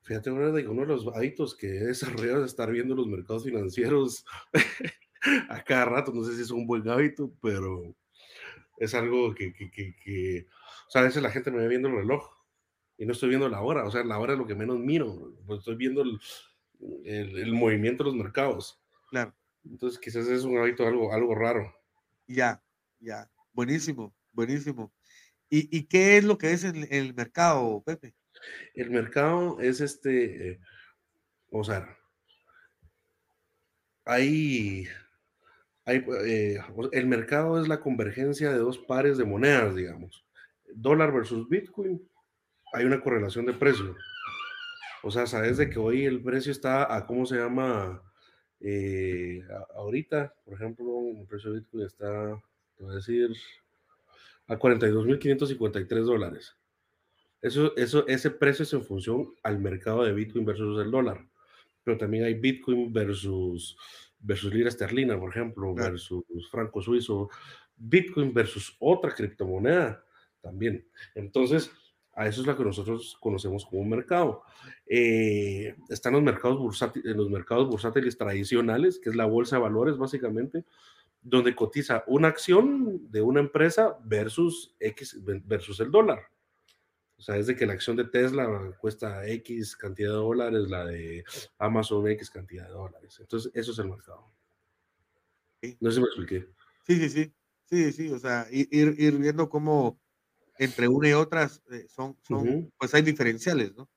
Fíjate, 0.03 0.29
ahora 0.29 0.51
de 0.51 0.67
uno 0.67 0.81
de 0.81 0.87
los 0.87 1.07
hábitos 1.15 1.55
que 1.55 1.77
he 1.77 1.85
desarrollado 1.85 2.45
es 2.45 2.51
estar 2.51 2.69
viendo 2.69 2.93
los 2.93 3.07
mercados 3.07 3.45
financieros 3.45 4.23
a 5.49 5.63
cada 5.63 5.85
rato. 5.85 6.11
No 6.13 6.23
sé 6.25 6.35
si 6.35 6.43
es 6.43 6.51
un 6.51 6.67
buen 6.67 6.87
hábito, 6.87 7.33
pero 7.41 7.95
es 8.77 8.93
algo 8.93 9.33
que, 9.35 9.53
que, 9.53 9.69
que, 9.71 9.95
que, 9.95 10.47
o 10.87 10.89
sea, 10.89 11.01
a 11.01 11.05
veces 11.05 11.21
la 11.21 11.31
gente 11.31 11.51
me 11.51 11.59
ve 11.59 11.67
viendo 11.67 11.89
el 11.89 11.95
reloj 11.95 12.29
y 12.97 13.05
no 13.05 13.13
estoy 13.13 13.29
viendo 13.29 13.49
la 13.49 13.61
hora. 13.61 13.85
O 13.85 13.91
sea, 13.91 14.03
la 14.03 14.19
hora 14.19 14.33
es 14.33 14.39
lo 14.39 14.47
que 14.47 14.55
menos 14.55 14.79
miro. 14.79 15.35
Pues 15.45 15.59
estoy 15.59 15.75
viendo 15.75 16.01
el, 16.01 16.19
el, 17.05 17.37
el 17.39 17.53
movimiento 17.53 18.03
de 18.03 18.11
los 18.11 18.17
mercados. 18.17 18.81
Claro. 19.09 19.35
Entonces, 19.65 19.99
quizás 19.99 20.27
es 20.27 20.43
un 20.43 20.57
hábito 20.57 20.85
algo, 20.85 21.13
algo 21.13 21.35
raro. 21.35 21.73
Ya, 22.27 22.61
ya. 22.99 23.29
Buenísimo, 23.53 24.13
buenísimo. 24.31 24.91
¿Y, 25.49 25.75
¿Y, 25.75 25.85
qué 25.85 26.17
es 26.17 26.23
lo 26.23 26.37
que 26.37 26.51
es 26.51 26.63
el, 26.63 26.87
el 26.91 27.13
mercado, 27.13 27.83
Pepe? 27.85 28.15
El 28.73 28.89
mercado 28.89 29.59
es 29.59 29.81
este, 29.81 30.49
eh, 30.49 30.59
o 31.51 31.63
sea, 31.63 31.95
hay, 34.05 34.87
eh, 35.85 36.59
el 36.91 37.07
mercado 37.07 37.61
es 37.61 37.67
la 37.67 37.79
convergencia 37.79 38.51
de 38.51 38.57
dos 38.57 38.77
pares 38.79 39.17
de 39.17 39.25
monedas, 39.25 39.75
digamos. 39.75 40.25
Dólar 40.73 41.11
versus 41.11 41.47
Bitcoin, 41.49 42.01
hay 42.73 42.85
una 42.85 43.01
correlación 43.01 43.45
de 43.45 43.53
precio. 43.53 43.95
O 45.03 45.11
sea, 45.11 45.27
sabes 45.27 45.57
de 45.57 45.69
que 45.69 45.79
hoy 45.79 46.05
el 46.05 46.21
precio 46.21 46.51
está 46.51 46.95
a, 46.95 47.05
¿cómo 47.05 47.25
se 47.25 47.35
llama? 47.35 48.01
Eh, 48.61 49.41
ahorita, 49.75 50.33
por 50.45 50.53
ejemplo, 50.53 50.85
el 51.19 51.27
precio 51.27 51.51
de 51.51 51.59
Bitcoin 51.59 51.85
está, 51.85 52.41
te 52.77 52.83
voy 52.83 52.93
a 52.93 52.95
decir, 52.95 53.29
a 54.47 54.57
42.553 54.57 56.03
dólares. 56.03 56.55
Eso, 57.41 57.75
eso, 57.75 58.07
ese 58.07 58.31
precio 58.31 58.63
es 58.63 58.71
en 58.71 58.83
función 58.83 59.33
al 59.43 59.59
mercado 59.59 60.03
de 60.03 60.13
Bitcoin 60.13 60.45
versus 60.45 60.81
el 60.81 60.91
dólar. 60.91 61.27
Pero 61.83 61.97
también 61.97 62.23
hay 62.23 62.35
Bitcoin 62.35 62.93
versus, 62.93 63.77
versus 64.23 64.53
lira 64.53 64.69
esterlina, 64.69 65.19
por 65.19 65.29
ejemplo, 65.29 65.73
Claro. 65.75 65.91
versus 65.91 66.23
franco 66.49 66.81
suizo. 66.81 67.29
Bitcoin 67.75 68.33
versus 68.33 68.75
otra 68.79 69.13
criptomoneda 69.13 70.03
también. 70.41 70.87
Entonces, 71.15 71.71
a 72.15 72.27
eso 72.27 72.41
es 72.41 72.47
lo 72.47 72.55
que 72.55 72.63
nosotros 72.63 73.17
conocemos 73.19 73.65
como 73.65 73.81
un 73.81 73.89
mercado. 73.89 74.43
Eh, 74.85 75.75
están 75.89 76.13
los 76.13 76.21
mercados, 76.23 76.59
bursátiles, 76.59 77.11
en 77.11 77.17
los 77.17 77.29
mercados 77.29 77.67
bursátiles 77.67 78.17
tradicionales, 78.17 78.99
que 78.99 79.09
es 79.09 79.15
la 79.15 79.25
bolsa 79.25 79.55
de 79.55 79.63
valores 79.63 79.97
básicamente, 79.97 80.63
donde 81.21 81.55
cotiza 81.55 82.03
una 82.07 82.27
acción 82.27 83.09
de 83.09 83.21
una 83.21 83.39
empresa 83.39 83.97
versus 84.03 84.75
X 84.79 85.19
versus 85.45 85.79
el 85.79 85.89
dólar. 85.89 86.19
O 87.17 87.21
sea, 87.21 87.37
es 87.37 87.47
de 87.47 87.55
que 87.55 87.65
la 87.65 87.73
acción 87.73 87.95
de 87.95 88.05
Tesla 88.05 88.75
cuesta 88.79 89.27
X 89.27 89.75
cantidad 89.75 90.09
de 90.09 90.15
dólares, 90.15 90.69
la 90.69 90.85
de 90.85 91.23
Amazon 91.57 92.07
X 92.09 92.29
cantidad 92.29 92.65
de 92.65 92.73
dólares. 92.73 93.17
Entonces, 93.19 93.51
eso 93.53 93.71
es 93.71 93.79
el 93.79 93.89
mercado. 93.89 94.31
Sí. 95.61 95.77
No 95.79 95.89
sé 95.89 95.95
si 95.95 96.01
me 96.01 96.07
expliqué. 96.07 96.47
Sí, 96.85 96.97
sí, 96.97 97.09
sí. 97.09 97.33
Sí, 97.65 97.91
sí. 97.93 98.11
O 98.11 98.19
sea, 98.19 98.47
ir, 98.51 98.67
ir 98.71 99.17
viendo 99.17 99.49
cómo 99.49 99.99
entre 100.57 100.87
una 100.87 101.09
y 101.09 101.13
otras 101.13 101.61
eh, 101.71 101.87
son, 101.87 102.17
pues 102.77 102.93
hay 102.93 103.01
diferenciales, 103.01 103.75
¿no? 103.75 103.89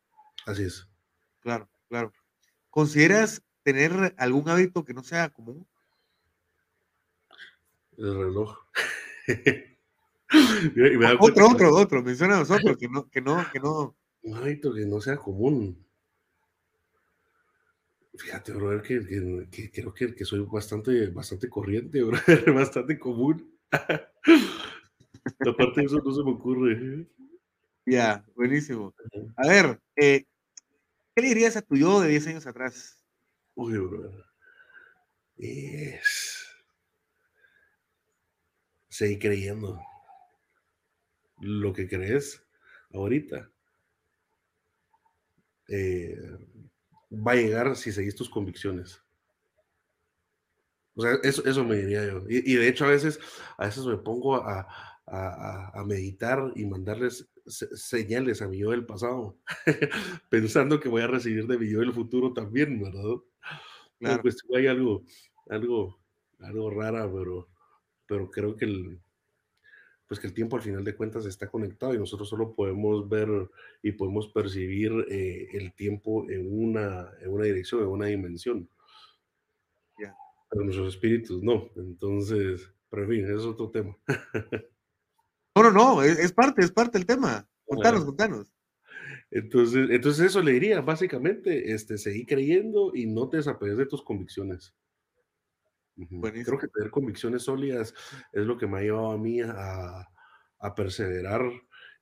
Así 0.46 0.64
es. 0.64 0.88
Claro, 1.40 1.68
claro. 1.88 2.12
¿Consideras 2.70 3.42
tener 3.62 4.14
algún 4.16 4.48
hábito 4.48 4.84
que 4.84 4.94
no 4.94 5.02
sea 5.02 5.30
común? 5.30 5.66
El 7.96 8.16
reloj. 8.16 8.58
Cuenta 10.28 11.14
Otro, 11.20 11.34
que 11.34 11.42
otro, 11.42 11.76
otro. 11.76 12.02
Menciona 12.02 12.36
a 12.36 12.40
nosotros 12.40 12.76
que 12.76 12.88
no, 12.88 13.08
que 13.08 13.20
no, 13.20 13.44
que 13.52 13.60
no. 13.60 13.96
Que 14.22 14.86
no 14.86 15.00
sea 15.00 15.16
común. 15.16 15.86
Fíjate, 18.18 18.52
brother, 18.52 18.82
que, 18.82 19.06
que- 19.06 19.48
que 19.50 19.70
creo 19.70 19.92
que, 19.92 20.14
que 20.14 20.24
soy 20.24 20.40
bastante, 20.40 21.08
bastante 21.08 21.48
corriente, 21.48 22.02
brother, 22.04 22.52
bastante 22.52 22.98
común. 22.98 23.56
Aparte 25.40 25.80
de 25.80 25.86
eso 25.86 26.00
no 26.04 26.12
se 26.14 26.22
me 26.24 26.30
ocurre. 26.30 27.06
Ya, 27.84 28.24
buenísimo. 28.34 28.94
A 29.36 29.46
ver, 29.48 29.80
eh, 29.96 30.24
¿qué 31.14 31.22
le 31.22 31.28
dirías 31.28 31.56
a 31.56 31.62
tu 31.62 31.76
yo 31.76 32.00
de 32.00 32.08
10 32.08 32.26
años 32.28 32.46
atrás? 32.46 33.04
Uy, 33.54 33.76
brother. 33.78 34.24
Es... 35.36 36.46
Seguí 38.88 39.18
creyendo. 39.18 39.78
Lo 41.40 41.72
que 41.72 41.88
crees 41.88 42.44
ahorita 42.92 43.50
eh, 45.68 46.16
va 47.10 47.32
a 47.32 47.36
llegar 47.36 47.76
si 47.76 47.92
seguís 47.92 48.14
tus 48.16 48.30
convicciones. 48.30 49.02
O 50.94 51.02
sea, 51.02 51.12
eso, 51.22 51.44
eso 51.44 51.64
me 51.64 51.76
diría 51.76 52.06
yo. 52.06 52.22
Y, 52.28 52.52
y 52.52 52.56
de 52.56 52.68
hecho 52.68 52.84
a 52.86 52.88
veces, 52.90 53.18
a 53.58 53.66
veces 53.66 53.84
me 53.84 53.98
pongo 53.98 54.36
a, 54.36 54.60
a, 54.60 54.66
a- 55.06 55.80
a 55.80 55.84
meditar 55.84 56.52
y 56.56 56.64
mandarles 56.64 57.28
se- 57.46 57.76
señales 57.76 58.40
a 58.42 58.48
mi 58.48 58.58
yo 58.58 58.70
del 58.70 58.86
pasado, 58.86 59.38
pensando 60.30 60.80
que 60.80 60.88
voy 60.88 61.02
a 61.02 61.06
recibir 61.06 61.46
de 61.46 61.58
mi 61.58 61.70
yo 61.70 61.80
del 61.80 61.92
futuro 61.92 62.32
también, 62.32 62.80
¿verdad? 62.82 63.16
Claro. 63.98 64.22
Pues 64.22 64.38
hay 64.56 64.66
algo, 64.68 65.04
algo, 65.50 66.00
algo 66.40 66.70
rara, 66.70 67.10
pero, 67.12 67.48
pero 68.06 68.30
creo 68.30 68.56
que 68.56 68.66
el, 68.66 69.00
pues 70.08 70.20
que 70.20 70.26
el 70.26 70.34
tiempo 70.34 70.56
al 70.56 70.62
final 70.62 70.84
de 70.84 70.94
cuentas 70.94 71.26
está 71.26 71.48
conectado 71.48 71.94
y 71.94 71.98
nosotros 71.98 72.28
solo 72.28 72.54
podemos 72.54 73.08
ver 73.08 73.28
y 73.82 73.92
podemos 73.92 74.28
percibir 74.28 74.92
eh, 75.08 75.48
el 75.52 75.74
tiempo 75.74 76.28
en 76.30 76.46
una, 76.48 77.10
en 77.20 77.30
una 77.30 77.44
dirección, 77.44 77.82
en 77.82 77.88
una 77.88 78.06
dimensión. 78.06 78.68
Ya. 79.98 80.14
Pero 80.50 80.64
nuestros 80.64 80.94
espíritus 80.94 81.42
no. 81.42 81.70
Entonces, 81.76 82.70
pero 82.90 83.02
en 83.02 83.08
fin, 83.08 83.24
es 83.24 83.44
otro 83.44 83.70
tema. 83.70 83.96
No, 85.56 85.62
no, 85.62 85.72
no, 85.72 86.02
es, 86.02 86.18
es 86.18 86.34
parte, 86.34 86.60
es 86.60 86.70
parte 86.70 86.98
del 86.98 87.06
tema. 87.06 87.48
Contanos, 87.64 88.04
contanos. 88.04 88.52
Entonces, 89.30 89.88
entonces 89.90 90.26
eso 90.26 90.42
le 90.42 90.52
diría, 90.52 90.82
básicamente, 90.82 91.72
este, 91.72 91.96
seguí 91.96 92.26
creyendo 92.26 92.92
y 92.94 93.06
no 93.06 93.30
te 93.30 93.38
desapegues 93.38 93.78
de 93.78 93.86
tus 93.86 94.02
convicciones. 94.02 94.74
Creo 96.44 96.58
que 96.58 96.68
tener 96.68 96.90
convicciones 96.90 97.42
sólidas 97.44 97.94
es 98.32 98.44
lo 98.44 98.58
que 98.58 98.66
me 98.66 98.78
ha 98.78 98.82
llevado 98.82 99.12
a 99.12 99.18
mí 99.18 99.40
a, 99.40 100.06
a 100.58 100.74
perseverar 100.74 101.42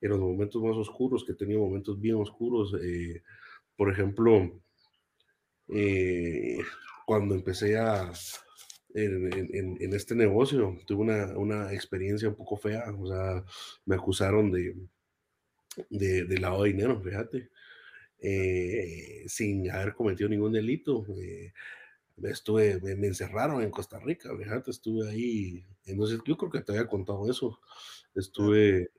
en 0.00 0.10
los 0.10 0.18
momentos 0.18 0.62
más 0.62 0.76
oscuros, 0.76 1.24
que 1.24 1.32
he 1.32 1.36
tenido 1.36 1.60
momentos 1.60 2.00
bien 2.00 2.16
oscuros. 2.16 2.74
eh, 2.82 3.22
por 3.76 3.90
ejemplo, 3.92 4.60
eh, 5.68 6.58
cuando 7.06 7.34
empecé 7.34 7.76
a, 7.78 8.12
en, 8.94 9.32
en- 9.32 9.50
en- 9.54 9.76
en 9.80 9.94
este 9.94 10.14
negocio, 10.14 10.78
tuve 10.86 11.02
una, 11.02 11.36
una 11.38 11.72
experiencia 11.72 12.28
un 12.28 12.36
poco 12.36 12.56
fea, 12.56 12.84
o 12.98 13.06
sea, 13.06 13.44
me 13.86 13.96
acusaron 13.96 14.50
de, 14.52 14.74
de, 15.90 16.24
de 16.24 16.38
lavado 16.38 16.64
de 16.64 16.70
dinero, 16.70 17.00
fíjate, 17.00 17.50
eh, 18.20 19.24
sin 19.28 19.70
haber 19.70 19.94
cometido 19.94 20.28
ningún 20.30 20.52
delito. 20.52 21.06
eh, 21.18 21.52
estuve, 22.22 22.80
me, 22.80 22.94
me 22.96 23.08
encerraron 23.08 23.62
en 23.62 23.70
Costa 23.70 23.98
Rica, 23.98 24.30
fíjate, 24.36 24.70
estuve 24.70 25.08
ahí, 25.08 25.66
entonces 25.84 26.20
yo 26.24 26.36
creo 26.36 26.50
que 26.50 26.60
te 26.60 26.72
había 26.72 26.88
contado 26.88 27.30
eso, 27.30 27.58
estuve 28.14 28.90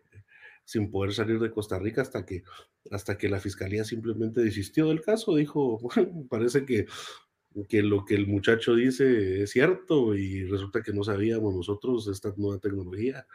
sin 0.66 0.90
poder 0.90 1.14
salir 1.14 1.40
de 1.40 1.52
Costa 1.52 1.80
Rica 1.80 2.02
hasta 2.02 2.26
que, 2.26 2.44
hasta 2.92 3.18
que 3.18 3.30
la 3.30 3.40
fiscalía 3.40 3.84
simplemente 3.84 4.42
desistió 4.42 4.88
del 4.88 5.02
caso, 5.02 5.36
dijo, 5.36 5.80
bueno, 5.80 6.26
parece 6.30 6.66
que, 6.66 6.88
que 7.70 7.84
lo 7.84 8.04
que 8.04 8.16
el 8.16 8.28
muchacho 8.28 8.76
dice 8.76 9.44
es 9.44 9.52
cierto 9.52 10.16
y 10.16 10.44
resulta 10.46 10.82
que 10.82 10.92
no 10.92 11.04
sabíamos 11.04 11.56
nosotros 11.56 12.08
esta 12.08 12.34
nueva 12.36 12.60
tecnología, 12.60 13.26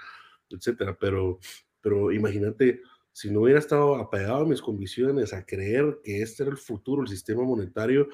etcétera, 0.51 0.99
pero, 1.01 1.39
pero 1.81 2.13
imagínate, 2.13 2.83
si 3.13 3.31
no 3.31 3.43
hubiera 3.43 3.59
estado 3.61 3.97
apegado 3.97 4.43
a 4.43 4.47
mis 4.47 4.61
convicciones, 4.61 5.33
a 5.33 5.47
creer 5.47 6.01
que 6.03 6.23
este 6.23 6.43
era 6.43 6.53
el 6.53 6.59
futuro, 6.59 7.03
el 7.03 7.09
sistema 7.09 7.43
monetario, 7.45 8.09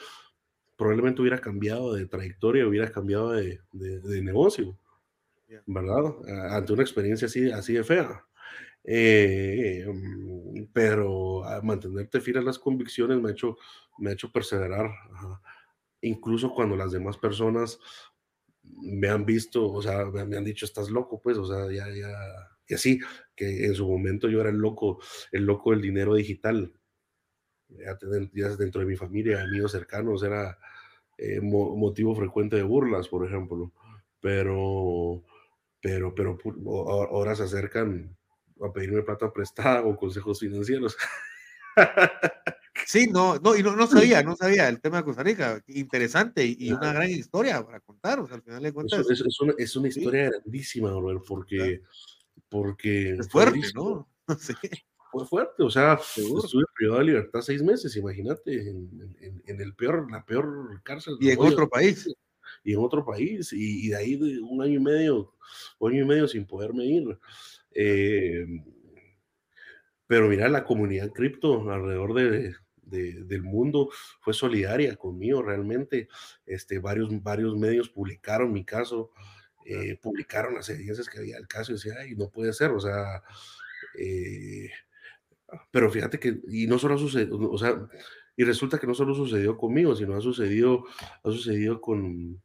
probablemente 0.76 1.20
hubiera 1.22 1.40
cambiado 1.40 1.94
de 1.94 2.06
trayectoria, 2.06 2.66
hubiera 2.66 2.90
cambiado 2.92 3.32
de, 3.32 3.60
de- 3.72 4.00
de 4.00 4.22
negocio. 4.22 4.78
¿verdad? 5.66 6.04
Ante 6.50 6.72
una 6.72 6.82
experiencia 6.82 7.26
así, 7.26 7.50
así 7.50 7.74
de 7.74 7.84
fea. 7.84 8.24
Eh, 8.84 9.84
mm, 9.88 10.66
pero 10.72 11.44
a 11.44 11.60
mantenerte 11.62 12.20
fiel 12.20 12.38
a 12.38 12.42
las 12.42 12.58
convicciones 12.58 13.20
me 13.20 13.30
ha 13.30 13.32
hecho, 13.32 13.56
me 13.98 14.10
ha 14.10 14.12
hecho 14.14 14.30
perseverar, 14.32 14.86
ajá. 15.12 15.40
incluso 16.02 16.50
cuando 16.54 16.76
las 16.76 16.92
demás 16.92 17.18
personas 17.18 17.78
me 18.62 19.08
han 19.08 19.24
visto, 19.24 19.70
o 19.72 19.82
sea, 19.82 20.06
me, 20.06 20.24
me 20.26 20.36
han 20.36 20.44
dicho, 20.44 20.64
estás 20.66 20.90
loco, 20.90 21.20
pues, 21.22 21.38
o 21.38 21.46
sea, 21.46 21.66
ya, 21.72 21.88
ya, 21.94 22.10
y 22.68 22.74
así, 22.74 22.98
que 23.34 23.66
en 23.66 23.74
su 23.74 23.88
momento 23.88 24.28
yo 24.28 24.40
era 24.40 24.50
el 24.50 24.56
loco, 24.56 25.00
el 25.32 25.44
loco 25.44 25.70
del 25.70 25.82
dinero 25.82 26.14
digital, 26.14 26.72
ya, 27.68 27.96
ten- 27.96 28.30
ya 28.34 28.48
dentro 28.56 28.80
de 28.80 28.86
mi 28.86 28.96
familia, 28.96 29.42
amigos 29.42 29.72
cercanos, 29.72 30.22
era 30.22 30.58
eh, 31.18 31.40
mo- 31.40 31.76
motivo 31.76 32.14
frecuente 32.14 32.56
de 32.56 32.62
burlas, 32.62 33.08
por 33.08 33.26
ejemplo, 33.26 33.72
pero, 34.20 35.22
pero, 35.80 36.14
pero 36.14 36.38
ahora 36.88 37.34
se 37.34 37.44
acercan 37.44 38.16
a 38.60 38.72
pedirme 38.72 39.02
plata 39.02 39.32
prestada 39.32 39.82
o 39.82 39.96
consejos 39.96 40.40
financieros. 40.40 40.96
Sí, 42.86 43.08
no, 43.10 43.38
no, 43.38 43.56
y 43.56 43.62
no, 43.62 43.74
no 43.74 43.86
sabía, 43.86 44.22
no 44.22 44.36
sabía 44.36 44.68
el 44.68 44.80
tema 44.80 44.98
de 44.98 45.04
Costa 45.04 45.22
Rica. 45.22 45.60
Interesante 45.66 46.46
y, 46.46 46.70
una 46.72 46.92
gran 46.92 47.10
historia 47.10 47.64
para 47.64 47.80
contar, 47.80 48.20
o 48.20 48.26
sea, 48.26 48.36
al 48.36 48.42
final 48.42 48.62
de 48.62 48.72
cuentas. 48.72 49.10
Es, 49.10 49.20
es, 49.20 49.40
una, 49.40 49.54
es 49.58 49.74
una, 49.76 49.88
historia 49.88 50.30
grandísima, 50.30 50.90
Robert, 50.90 51.22
porque, 51.26 51.82
porque 52.48 53.10
es 53.10 53.28
fuerte, 53.28 53.72
¿no? 53.74 54.08
Sí. 54.38 54.54
Fue 55.16 55.26
fuerte, 55.26 55.62
o 55.62 55.70
sea, 55.70 55.94
estuve 55.94 56.64
privado 56.74 56.98
de 56.98 57.06
libertad 57.06 57.40
seis 57.40 57.62
meses, 57.62 57.96
imagínate, 57.96 58.68
en, 58.68 59.16
en, 59.18 59.42
en, 59.46 59.60
el 59.62 59.74
peor, 59.74 60.10
la 60.10 60.22
peor 60.26 60.82
cárcel. 60.82 61.16
Y 61.18 61.30
en 61.30 61.38
otro 61.40 61.66
país. 61.70 62.06
Y 62.62 62.74
en 62.74 62.80
otro 62.80 63.02
país, 63.02 63.50
y, 63.54 63.86
y 63.86 63.88
de 63.88 63.96
ahí 63.96 64.16
de 64.16 64.40
un 64.40 64.60
año 64.60 64.74
y 64.74 64.82
medio, 64.82 65.32
un 65.78 65.92
año 65.92 66.02
y 66.02 66.06
medio 66.06 66.28
sin 66.28 66.44
poderme 66.44 66.84
ir. 66.84 67.18
Eh, 67.70 68.46
pero 70.06 70.28
mira, 70.28 70.50
la 70.50 70.64
comunidad 70.64 71.10
cripto 71.12 71.70
alrededor 71.70 72.12
de, 72.12 72.54
de, 72.82 73.24
del 73.24 73.42
mundo 73.42 73.88
fue 74.20 74.34
solidaria 74.34 74.96
conmigo 74.96 75.40
realmente. 75.40 76.08
Este, 76.44 76.78
varios, 76.78 77.08
varios 77.22 77.56
medios 77.56 77.88
publicaron 77.88 78.52
mi 78.52 78.66
caso, 78.66 79.12
eh, 79.64 79.98
publicaron 80.02 80.56
las 80.56 80.68
evidencias 80.68 81.08
que 81.08 81.20
había 81.20 81.36
del 81.36 81.48
caso 81.48 81.72
y 81.72 81.76
decía, 81.76 81.94
ay, 82.00 82.14
no 82.16 82.28
puede 82.28 82.52
ser, 82.52 82.72
o 82.72 82.80
sea, 82.80 83.22
eh, 83.98 84.70
pero 85.70 85.90
fíjate 85.90 86.18
que, 86.18 86.40
y 86.48 86.66
no 86.66 86.78
solo 86.78 86.98
sucedió, 86.98 87.36
o 87.36 87.58
sea, 87.58 87.88
y 88.36 88.44
resulta 88.44 88.78
que 88.78 88.86
no 88.86 88.94
solo 88.94 89.14
sucedió 89.14 89.56
conmigo, 89.56 89.94
sino 89.94 90.16
ha 90.16 90.20
sucedido, 90.20 90.84
ha 91.24 91.30
sucedido 91.30 91.80
con, 91.80 92.42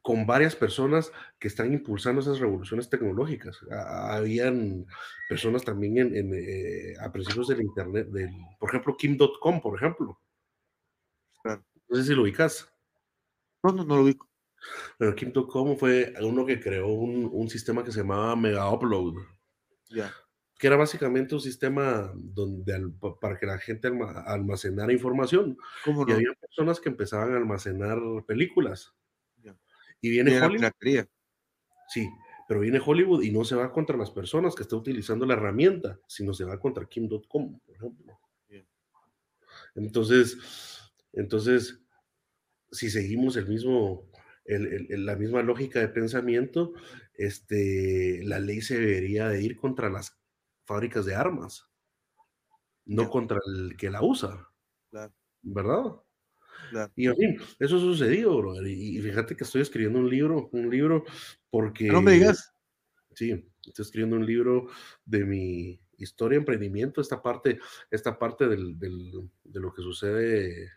con 0.00 0.24
varias 0.24 0.56
personas 0.56 1.12
que 1.38 1.48
están 1.48 1.72
impulsando 1.72 2.20
esas 2.20 2.38
revoluciones 2.38 2.88
tecnológicas. 2.88 3.58
Habían 3.70 4.86
personas 5.28 5.64
también 5.64 5.98
en, 5.98 6.32
eh, 6.32 6.94
a 7.00 7.10
principios 7.12 7.48
del 7.48 7.62
Internet, 7.62 8.08
del, 8.08 8.30
por 8.58 8.70
ejemplo, 8.70 8.96
Kim.com, 8.96 9.60
por 9.60 9.76
ejemplo. 9.76 10.18
No 11.44 11.96
sé 11.96 12.04
si 12.04 12.14
lo 12.14 12.22
ubicas. 12.22 12.72
No, 13.62 13.72
no, 13.72 13.84
no 13.84 13.96
lo 13.96 14.02
ubico. 14.02 14.30
Pero 14.98 15.14
Kim.com 15.14 15.76
fue 15.76 16.14
uno 16.20 16.46
que 16.46 16.60
creó 16.60 16.88
un, 16.88 17.28
un, 17.32 17.48
sistema 17.48 17.84
que 17.84 17.92
se 17.92 18.00
llamaba 18.00 18.34
Mega 18.34 18.70
Upload. 18.70 19.14
Ya. 19.90 20.12
Que 20.58 20.68
era 20.68 20.76
básicamente 20.76 21.34
un 21.34 21.40
sistema 21.40 22.12
donde 22.14 22.90
para 23.20 23.38
que 23.38 23.46
la 23.46 23.58
gente 23.58 23.88
almacenara 23.88 24.92
información. 24.92 25.58
¿Cómo 25.84 26.04
no? 26.04 26.10
Y 26.10 26.14
había 26.14 26.32
personas 26.40 26.80
que 26.80 26.88
empezaban 26.88 27.34
a 27.34 27.36
almacenar 27.36 27.98
películas. 28.26 28.94
Y 30.00 30.10
viene 30.10 30.32
y 30.32 30.36
Hollywood. 30.36 30.72
Sí, 31.88 32.08
pero 32.46 32.60
viene 32.60 32.80
Hollywood 32.84 33.22
y 33.22 33.30
no 33.30 33.44
se 33.44 33.56
va 33.56 33.72
contra 33.72 33.96
las 33.96 34.10
personas 34.10 34.54
que 34.54 34.62
están 34.62 34.78
utilizando 34.78 35.26
la 35.26 35.34
herramienta, 35.34 35.98
sino 36.06 36.32
se 36.32 36.44
va 36.44 36.60
contra 36.60 36.86
Kim.com, 36.86 37.58
por 37.60 37.74
ejemplo. 37.74 38.20
Entonces, 39.74 40.38
entonces, 41.12 41.82
si 42.70 42.90
seguimos 42.90 43.36
el 43.36 43.46
mismo, 43.46 44.10
el, 44.44 44.86
el, 44.90 45.06
la 45.06 45.16
misma 45.16 45.42
lógica 45.42 45.80
de 45.80 45.88
pensamiento, 45.88 46.72
este, 47.14 48.22
la 48.24 48.38
ley 48.38 48.60
se 48.60 48.78
debería 48.78 49.28
de 49.28 49.42
ir 49.42 49.56
contra 49.56 49.90
las 49.90 50.18
fábricas 50.66 51.06
de 51.06 51.14
armas, 51.14 51.66
no 52.84 53.08
contra 53.08 53.38
el 53.46 53.76
que 53.76 53.90
la 53.90 54.02
usa. 54.02 54.48
Claro. 54.90 55.14
¿Verdad? 55.42 55.96
Y 56.94 57.06
en 57.06 57.16
fin, 57.16 57.36
eso 57.58 57.78
sucedió, 57.78 58.36
brother. 58.36 58.66
Y, 58.66 59.00
fíjate 59.00 59.36
que 59.36 59.44
estoy 59.44 59.62
escribiendo 59.62 59.98
un 59.98 60.10
libro, 60.10 60.48
un 60.52 60.70
libro 60.70 61.04
porque... 61.50 61.86
No 61.86 62.02
me 62.02 62.12
digas. 62.12 62.52
Sí, 63.14 63.30
estoy 63.64 63.82
escribiendo 63.82 64.16
un 64.16 64.26
libro 64.26 64.68
de 65.04 65.24
mi 65.24 65.80
historia, 65.98 66.36
emprendimiento, 66.36 67.00
esta 67.00 67.22
parte, 67.22 67.58
esta 67.90 68.18
parte 68.18 68.48
del, 68.48 68.78
del, 68.78 69.30
de 69.44 69.60
lo 69.60 69.72
que 69.72 69.82
sucede 69.82 70.70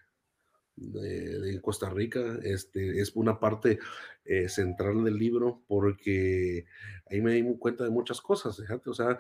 de, 0.76 1.40
de, 1.40 1.62
Costa 1.62 1.90
Rica, 1.90 2.40
este, 2.44 3.02
es 3.02 3.12
una 3.16 3.38
parte 3.40 3.80
eh, 4.24 4.48
central 4.48 5.04
del 5.04 5.18
libro 5.18 5.62
porque 5.68 6.66
ahí 7.10 7.22
me 7.22 7.34
di 7.34 7.58
cuenta 7.58 7.84
de 7.84 7.90
muchas 7.90 8.22
cosas, 8.22 8.56
fíjate, 8.58 8.90
o 8.90 8.94
sea, 8.94 9.20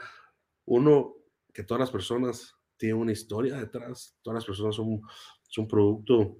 uno, 0.69 1.15
que 1.53 1.63
todas 1.63 1.79
las 1.79 1.91
personas 1.91 2.55
tienen 2.77 2.97
una 2.97 3.11
historia 3.11 3.57
detrás, 3.57 4.17
todas 4.21 4.35
las 4.35 4.45
personas 4.45 4.75
son, 4.75 5.01
son 5.49 5.67
producto 5.67 6.37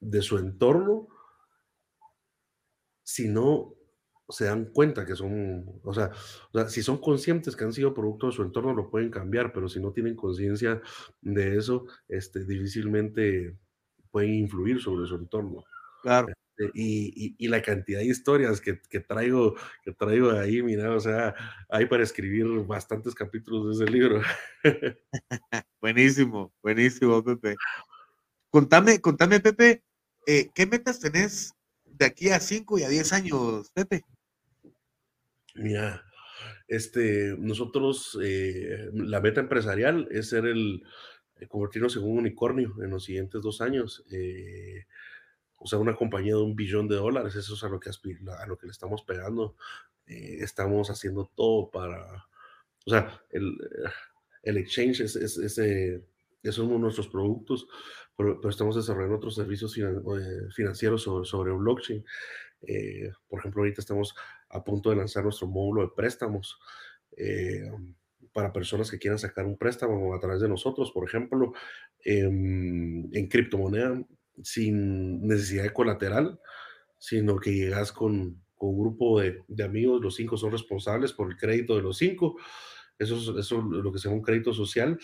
de 0.00 0.22
su 0.22 0.38
entorno 0.38 1.08
si 3.02 3.28
no 3.28 3.74
se 4.28 4.44
dan 4.44 4.66
cuenta 4.66 5.06
que 5.06 5.16
son, 5.16 5.80
o 5.82 5.94
sea, 5.94 6.10
o 6.52 6.58
sea, 6.58 6.68
si 6.68 6.82
son 6.82 6.98
conscientes 6.98 7.56
que 7.56 7.64
han 7.64 7.72
sido 7.72 7.94
producto 7.94 8.26
de 8.26 8.32
su 8.32 8.42
entorno, 8.42 8.74
lo 8.74 8.90
pueden 8.90 9.10
cambiar, 9.10 9.52
pero 9.54 9.68
si 9.68 9.80
no 9.80 9.92
tienen 9.92 10.14
conciencia 10.14 10.82
de 11.22 11.56
eso, 11.56 11.86
este, 12.08 12.44
difícilmente 12.44 13.56
pueden 14.10 14.34
influir 14.34 14.80
sobre 14.82 15.06
su 15.06 15.14
entorno. 15.14 15.64
Claro. 16.02 16.37
Este, 16.58 16.70
y, 16.74 17.12
y, 17.26 17.34
y, 17.38 17.48
la 17.48 17.62
cantidad 17.62 18.00
de 18.00 18.06
historias 18.06 18.60
que, 18.60 18.80
que, 18.90 19.00
traigo, 19.00 19.54
que 19.82 19.92
traigo 19.92 20.30
ahí, 20.32 20.62
mira, 20.62 20.94
o 20.94 21.00
sea, 21.00 21.34
hay 21.68 21.86
para 21.86 22.02
escribir 22.02 22.46
bastantes 22.66 23.14
capítulos 23.14 23.78
de 23.78 23.84
ese 23.84 23.92
libro. 23.92 24.22
buenísimo, 25.80 26.52
buenísimo, 26.62 27.22
Pepe. 27.22 27.56
Contame, 28.50 29.00
contame, 29.00 29.40
Pepe, 29.40 29.82
eh, 30.26 30.50
¿qué 30.54 30.66
metas 30.66 31.00
tenés 31.00 31.54
de 31.84 32.06
aquí 32.06 32.30
a 32.30 32.40
5 32.40 32.78
y 32.78 32.82
a 32.82 32.88
10 32.88 33.12
años, 33.12 33.70
Pepe? 33.72 34.04
Mira, 35.54 36.04
este, 36.66 37.36
nosotros, 37.38 38.18
eh, 38.22 38.90
la 38.92 39.20
meta 39.20 39.40
empresarial 39.40 40.08
es 40.10 40.30
ser 40.30 40.46
el, 40.46 40.82
eh, 41.40 41.46
convertirnos 41.46 41.96
en 41.96 42.04
un 42.04 42.18
unicornio 42.18 42.74
en 42.82 42.90
los 42.90 43.04
siguientes 43.04 43.42
dos 43.42 43.60
años. 43.60 44.04
Eh, 44.10 44.86
o 45.58 45.66
sea, 45.66 45.78
una 45.78 45.96
compañía 45.96 46.34
de 46.34 46.42
un 46.42 46.56
billón 46.56 46.88
de 46.88 46.96
dólares, 46.96 47.34
eso 47.34 47.54
es 47.54 47.64
a 47.64 47.68
lo 47.68 47.80
que, 47.80 47.90
a 47.90 48.46
lo 48.46 48.56
que 48.56 48.66
le 48.66 48.72
estamos 48.72 49.02
pegando. 49.02 49.56
Eh, 50.06 50.38
estamos 50.40 50.88
haciendo 50.90 51.30
todo 51.34 51.70
para, 51.70 52.26
o 52.86 52.90
sea, 52.90 53.20
el, 53.30 53.58
el 54.42 54.56
exchange 54.56 55.00
es, 55.00 55.16
es, 55.16 55.36
es, 55.36 55.58
es 56.42 56.58
uno 56.58 56.74
de 56.74 56.78
nuestros 56.78 57.08
productos, 57.08 57.66
pero, 58.16 58.40
pero 58.40 58.50
estamos 58.50 58.76
desarrollando 58.76 59.16
otros 59.16 59.34
servicios 59.34 59.74
finan, 59.74 59.96
eh, 59.96 60.48
financieros 60.54 61.02
sobre, 61.02 61.26
sobre 61.26 61.52
blockchain. 61.52 62.04
Eh, 62.62 63.12
por 63.28 63.40
ejemplo, 63.40 63.62
ahorita 63.62 63.80
estamos 63.80 64.14
a 64.48 64.64
punto 64.64 64.90
de 64.90 64.96
lanzar 64.96 65.22
nuestro 65.22 65.46
módulo 65.46 65.82
de 65.82 65.92
préstamos 65.94 66.58
eh, 67.16 67.70
para 68.32 68.52
personas 68.52 68.90
que 68.90 68.98
quieran 68.98 69.18
sacar 69.18 69.44
un 69.44 69.58
préstamo 69.58 70.14
a 70.14 70.20
través 70.20 70.40
de 70.40 70.48
nosotros, 70.48 70.90
por 70.92 71.06
ejemplo, 71.06 71.52
en 72.04 73.28
criptomoneda, 73.28 74.02
sin 74.42 75.26
necesidad 75.26 75.64
de 75.64 75.72
colateral, 75.72 76.40
sino 76.98 77.38
que 77.38 77.54
llegas 77.54 77.92
con, 77.92 78.42
con 78.56 78.70
un 78.70 78.80
grupo 78.80 79.20
de, 79.20 79.42
de, 79.48 79.64
amigos, 79.64 80.00
los 80.02 80.16
cinco 80.16 80.36
son 80.36 80.52
responsables 80.52 81.12
por 81.12 81.30
el 81.30 81.36
crédito 81.36 81.76
de 81.76 81.82
los 81.82 81.98
cinco, 81.98 82.36
eso 82.98 83.16
es, 83.16 83.46
eso 83.46 83.58
es 83.58 83.64
lo 83.64 83.92
que 83.92 83.98
se 83.98 84.08
llama 84.08 84.16
un 84.16 84.24
crédito 84.24 84.52
social, 84.52 84.98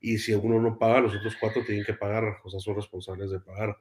y 0.00 0.18
si 0.18 0.34
uno 0.34 0.60
no 0.60 0.78
paga, 0.78 1.00
los 1.00 1.14
otros 1.14 1.36
cuatro 1.40 1.62
tienen 1.64 1.84
que 1.84 1.94
pagar, 1.94 2.38
o 2.44 2.50
sea, 2.50 2.60
son 2.60 2.76
responsables 2.76 3.30
de 3.30 3.40
pagar. 3.40 3.76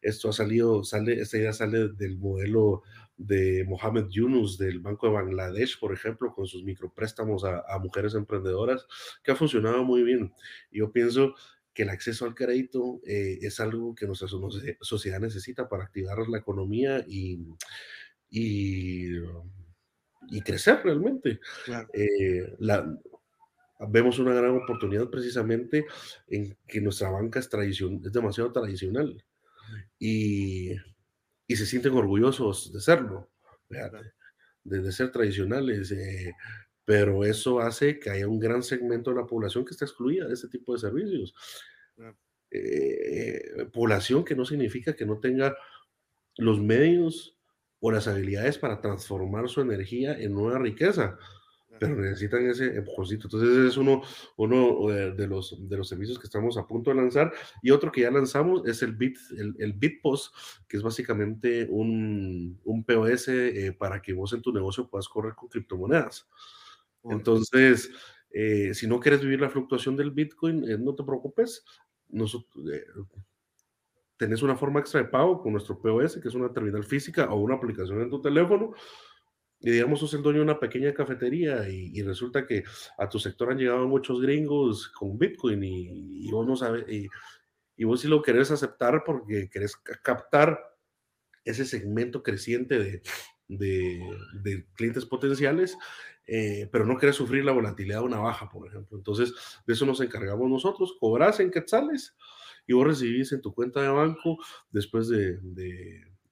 Esto 0.00 0.28
ha 0.28 0.32
salido, 0.32 0.84
sale, 0.84 1.20
esta 1.20 1.38
idea 1.38 1.52
sale 1.52 1.88
del 1.88 2.18
modelo 2.18 2.82
de 3.16 3.64
Mohamed 3.66 4.06
Yunus 4.08 4.58
del 4.58 4.80
Banco 4.80 5.06
de 5.06 5.14
Bangladesh, 5.14 5.78
por 5.80 5.92
ejemplo, 5.92 6.32
con 6.32 6.46
sus 6.46 6.62
micropréstamos 6.64 7.44
a, 7.44 7.64
a 7.68 7.78
mujeres 7.78 8.14
emprendedoras, 8.14 8.86
que 9.24 9.32
ha 9.32 9.36
funcionado 9.36 9.82
muy 9.82 10.02
bien. 10.02 10.32
Yo 10.70 10.92
pienso 10.92 11.34
que 11.76 11.82
el 11.82 11.90
acceso 11.90 12.24
al 12.24 12.34
crédito 12.34 13.02
eh, 13.06 13.38
es 13.42 13.60
algo 13.60 13.94
que 13.94 14.06
nuestra 14.06 14.28
sociedad 14.80 15.20
necesita 15.20 15.68
para 15.68 15.84
activar 15.84 16.26
la 16.26 16.38
economía 16.38 17.04
y, 17.06 17.38
y, 18.30 19.10
y 20.30 20.40
crecer 20.40 20.80
realmente. 20.82 21.38
Claro. 21.66 21.86
Eh, 21.92 22.56
la, 22.60 22.98
vemos 23.90 24.18
una 24.18 24.32
gran 24.32 24.56
oportunidad 24.56 25.10
precisamente 25.10 25.84
en 26.28 26.56
que 26.66 26.80
nuestra 26.80 27.10
banca 27.10 27.40
es, 27.40 27.50
tradicion, 27.50 28.00
es 28.02 28.10
demasiado 28.10 28.50
tradicional 28.52 29.22
y, 29.98 30.72
y, 31.46 31.56
se 31.56 31.66
sienten 31.66 31.92
orgullosos 31.92 32.72
de 32.72 32.80
serlo, 32.80 33.28
de, 33.68 34.80
de 34.80 34.92
ser 34.92 35.12
tradicionales, 35.12 35.92
eh, 35.92 36.32
pero 36.86 37.24
eso 37.24 37.60
hace 37.60 37.98
que 37.98 38.08
haya 38.08 38.26
un 38.26 38.38
gran 38.38 38.62
segmento 38.62 39.10
de 39.10 39.16
la 39.16 39.26
población 39.26 39.66
que 39.66 39.72
está 39.72 39.84
excluida 39.84 40.26
de 40.26 40.32
este 40.32 40.48
tipo 40.48 40.72
de 40.72 40.78
servicios. 40.78 41.34
Eh, 42.50 43.66
población 43.72 44.24
que 44.24 44.34
no 44.34 44.46
significa 44.46 44.94
que 44.94 45.04
no 45.04 45.18
tenga 45.18 45.54
los 46.38 46.58
medios 46.60 47.36
o 47.80 47.90
las 47.90 48.08
habilidades 48.08 48.56
para 48.56 48.80
transformar 48.80 49.48
su 49.48 49.60
energía 49.60 50.18
en 50.18 50.32
nueva 50.32 50.58
riqueza 50.58 51.18
pero 51.78 51.96
necesitan 51.96 52.48
ese 52.48 52.76
empujoncito. 52.76 53.26
Entonces, 53.26 53.50
ese 53.50 53.68
es 53.68 53.76
uno, 53.76 54.02
uno 54.36 54.88
de, 54.88 55.26
los, 55.26 55.68
de 55.68 55.76
los 55.76 55.88
servicios 55.88 56.18
que 56.18 56.26
estamos 56.26 56.56
a 56.56 56.66
punto 56.66 56.90
de 56.90 56.96
lanzar. 56.96 57.32
Y 57.62 57.70
otro 57.70 57.92
que 57.92 58.02
ya 58.02 58.10
lanzamos 58.10 58.66
es 58.66 58.82
el, 58.82 58.92
Bit, 58.94 59.18
el, 59.36 59.54
el 59.58 59.72
Bitpost, 59.72 60.34
que 60.68 60.76
es 60.76 60.82
básicamente 60.82 61.66
un, 61.70 62.60
un 62.64 62.84
POS 62.84 63.28
eh, 63.28 63.76
para 63.78 64.00
que 64.00 64.12
vos 64.12 64.32
en 64.32 64.42
tu 64.42 64.52
negocio 64.52 64.88
puedas 64.88 65.08
correr 65.08 65.34
con 65.34 65.48
criptomonedas. 65.48 66.28
Entonces, 67.10 67.90
eh, 68.30 68.74
si 68.74 68.86
no 68.86 69.00
quieres 69.00 69.20
vivir 69.20 69.40
la 69.40 69.50
fluctuación 69.50 69.96
del 69.96 70.10
Bitcoin, 70.10 70.68
eh, 70.70 70.78
no 70.78 70.94
te 70.94 71.04
preocupes. 71.04 71.64
Nosotros, 72.08 72.64
tenés 74.16 74.42
una 74.42 74.56
forma 74.56 74.80
extra 74.80 75.02
de 75.02 75.08
pago 75.08 75.40
con 75.40 75.52
nuestro 75.52 75.80
POS, 75.80 76.20
que 76.20 76.28
es 76.28 76.34
una 76.34 76.52
terminal 76.52 76.84
física 76.84 77.32
o 77.32 77.36
una 77.36 77.56
aplicación 77.56 78.00
en 78.00 78.10
tu 78.10 78.20
teléfono. 78.20 78.72
Y 79.60 79.70
digamos, 79.70 80.00
sos 80.00 80.12
el 80.14 80.22
dueño 80.22 80.40
de 80.40 80.44
una 80.44 80.60
pequeña 80.60 80.92
cafetería 80.92 81.68
y, 81.68 82.02
resulta 82.02 82.46
que 82.46 82.64
a 82.98 83.08
tu 83.08 83.18
sector 83.18 83.50
han 83.50 83.58
llegado 83.58 83.88
muchos 83.88 84.20
gringos 84.20 84.88
con 84.88 85.18
Bitcoin 85.18 85.62
y, 85.64 86.30
vos 86.30 86.46
no 86.46 86.56
sabes, 86.56 86.84
y, 86.88 87.08
y, 87.76 87.84
vos 87.84 88.00
sí 88.00 88.08
lo 88.08 88.22
querés 88.22 88.50
aceptar 88.50 89.02
porque 89.04 89.48
querés 89.48 89.76
captar 89.76 90.60
ese 91.44 91.64
segmento 91.64 92.22
creciente 92.22 92.78
de, 92.78 93.02
de, 93.48 94.66
clientes 94.74 95.04
potenciales, 95.04 95.76
eh, 96.26 96.68
pero 96.72 96.84
no 96.84 96.98
querés 96.98 97.16
sufrir 97.16 97.44
la 97.44 97.52
volatilidad 97.52 98.00
de 98.00 98.06
una 98.06 98.18
baja, 98.18 98.48
por 98.48 98.66
ejemplo. 98.66 98.96
Entonces, 98.96 99.32
de 99.66 99.72
eso 99.74 99.86
nos 99.86 100.00
encargamos 100.00 100.48
nosotros, 100.50 100.96
cobras 100.98 101.40
en 101.40 101.50
quetzales 101.50 102.16
y 102.66 102.72
vos 102.72 102.86
recibís 102.86 103.32
en 103.32 103.42
tu 103.42 103.54
cuenta 103.54 103.80
de 103.80 103.88
banco 103.88 104.38
después 104.70 105.08
de, 105.08 105.38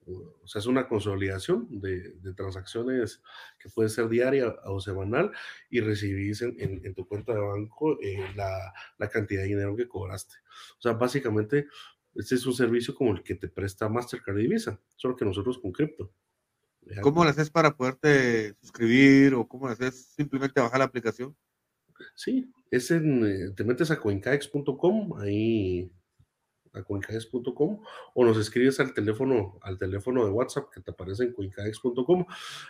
o 0.07 0.47
sea, 0.47 0.59
es 0.59 0.66
una 0.66 0.89
consolidación 0.89 1.66
de, 1.70 2.15
transacciones 2.36 3.23
que 3.59 3.69
puede 3.70 3.89
ser 3.89 4.09
diaria 4.09 4.55
o 4.65 4.81
semanal 4.81 5.31
y 5.70 5.81
recibís 5.81 6.43
en, 6.43 6.95
tu 6.95 7.07
cuenta 7.07 7.32
de 7.32 7.41
banco 7.41 7.99
eh, 8.03 8.19
la, 8.35 8.73
la, 8.99 9.09
cantidad 9.09 9.43
de 9.43 9.49
dinero 9.49 9.77
que 9.77 9.89
cobraste. 9.89 10.35
O 10.78 10.82
sea, 10.82 10.93
básicamente, 10.93 11.69
este 12.15 12.35
es 12.35 12.47
un 12.47 12.55
servicio 12.55 12.95
como 12.95 13.12
el 13.12 13.23
que 13.23 13.35
te 13.35 13.49
presta 13.49 13.89
Mastercard 13.89 14.39
y 14.39 14.49
Visa, 14.49 14.81
solo 14.97 15.16
que 15.16 15.24
nosotros 15.24 15.59
con 15.59 15.73
cripto. 15.73 16.12
¿Cómo 17.01 17.24
lo 17.24 17.31
haces 17.31 17.51
para 17.51 17.77
poderte 17.77 18.55
suscribir 18.61 19.35
o 19.35 19.47
cómo 19.47 19.66
lo 19.66 19.73
haces 19.73 20.12
simplemente 20.16 20.61
bajar 20.61 20.78
la 20.78 20.85
aplicación? 20.85 21.36
Sí, 22.15 22.51
es 22.70 22.90
en, 22.90 23.24
eh, 23.24 23.51
te 23.56 23.65
metes 23.65 23.90
a 23.90 24.01
coincaex.com, 24.01 25.19
ahí 25.19 25.90
a 26.73 26.82
coincaex.com 26.82 27.81
o 28.15 28.24
nos 28.24 28.36
escribes 28.36 28.81
al 28.81 28.93
teléfono, 28.94 29.59
al 29.62 29.78
teléfono 29.78 30.24
de 30.24 30.32
WhatsApp 30.32 30.70
que 30.74 30.81
te 30.81 30.90
aparece 30.90 31.24
en 31.24 31.32
coincaex.com. 31.32 32.27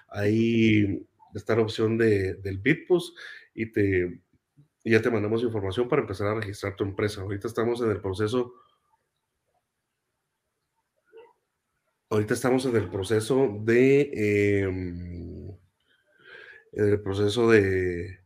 Ahí 0.09 1.07
está 1.35 1.57
la 1.57 1.63
opción 1.63 1.97
de, 1.97 2.35
del 2.35 2.59
Bitpost 2.59 3.17
y 3.55 3.73
te 3.73 4.21
y 4.87 4.91
ya 4.91 5.01
te 5.01 5.11
mandamos 5.11 5.43
información 5.43 5.89
para 5.89 6.03
empezar 6.03 6.27
a 6.27 6.35
registrar 6.35 6.77
tu 6.77 6.85
empresa. 6.85 7.23
Ahorita 7.23 7.49
estamos 7.49 7.81
en 7.81 7.91
el 7.91 8.03
proceso 8.03 8.53
ahorita 12.15 12.35
estamos 12.35 12.65
en 12.67 12.77
el 12.77 12.89
proceso 12.89 13.61
de 13.65 14.63
em, 14.63 15.49
en 16.73 16.89
el 16.89 17.01
proceso 17.03 17.51
de, 17.51 18.21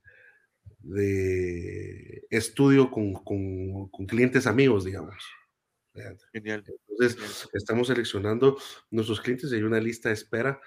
de 0.80 2.26
estudio 2.30 2.90
con, 2.90 3.12
con, 3.12 3.88
con 3.88 4.06
clientes 4.06 4.46
amigos, 4.46 4.84
digamos. 4.84 5.22
Genial. 6.32 6.64
Entonces, 6.88 7.48
estamos 7.52 7.88
seleccionando 7.88 8.56
nuestros 8.90 9.20
clientes 9.20 9.50
y 9.50 9.56
hay 9.56 9.62
una 9.62 9.80
lista 9.80 10.08
de 10.10 10.14
espera 10.14 10.60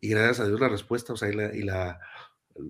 y 0.00 0.08
gracias 0.08 0.40
a 0.40 0.46
Dios 0.46 0.60
la 0.60 0.68
respuesta, 0.68 1.12
o 1.12 1.16
sea, 1.16 1.30
y, 1.30 1.34
la, 1.34 1.54
y 1.54 1.62
la 1.62 2.00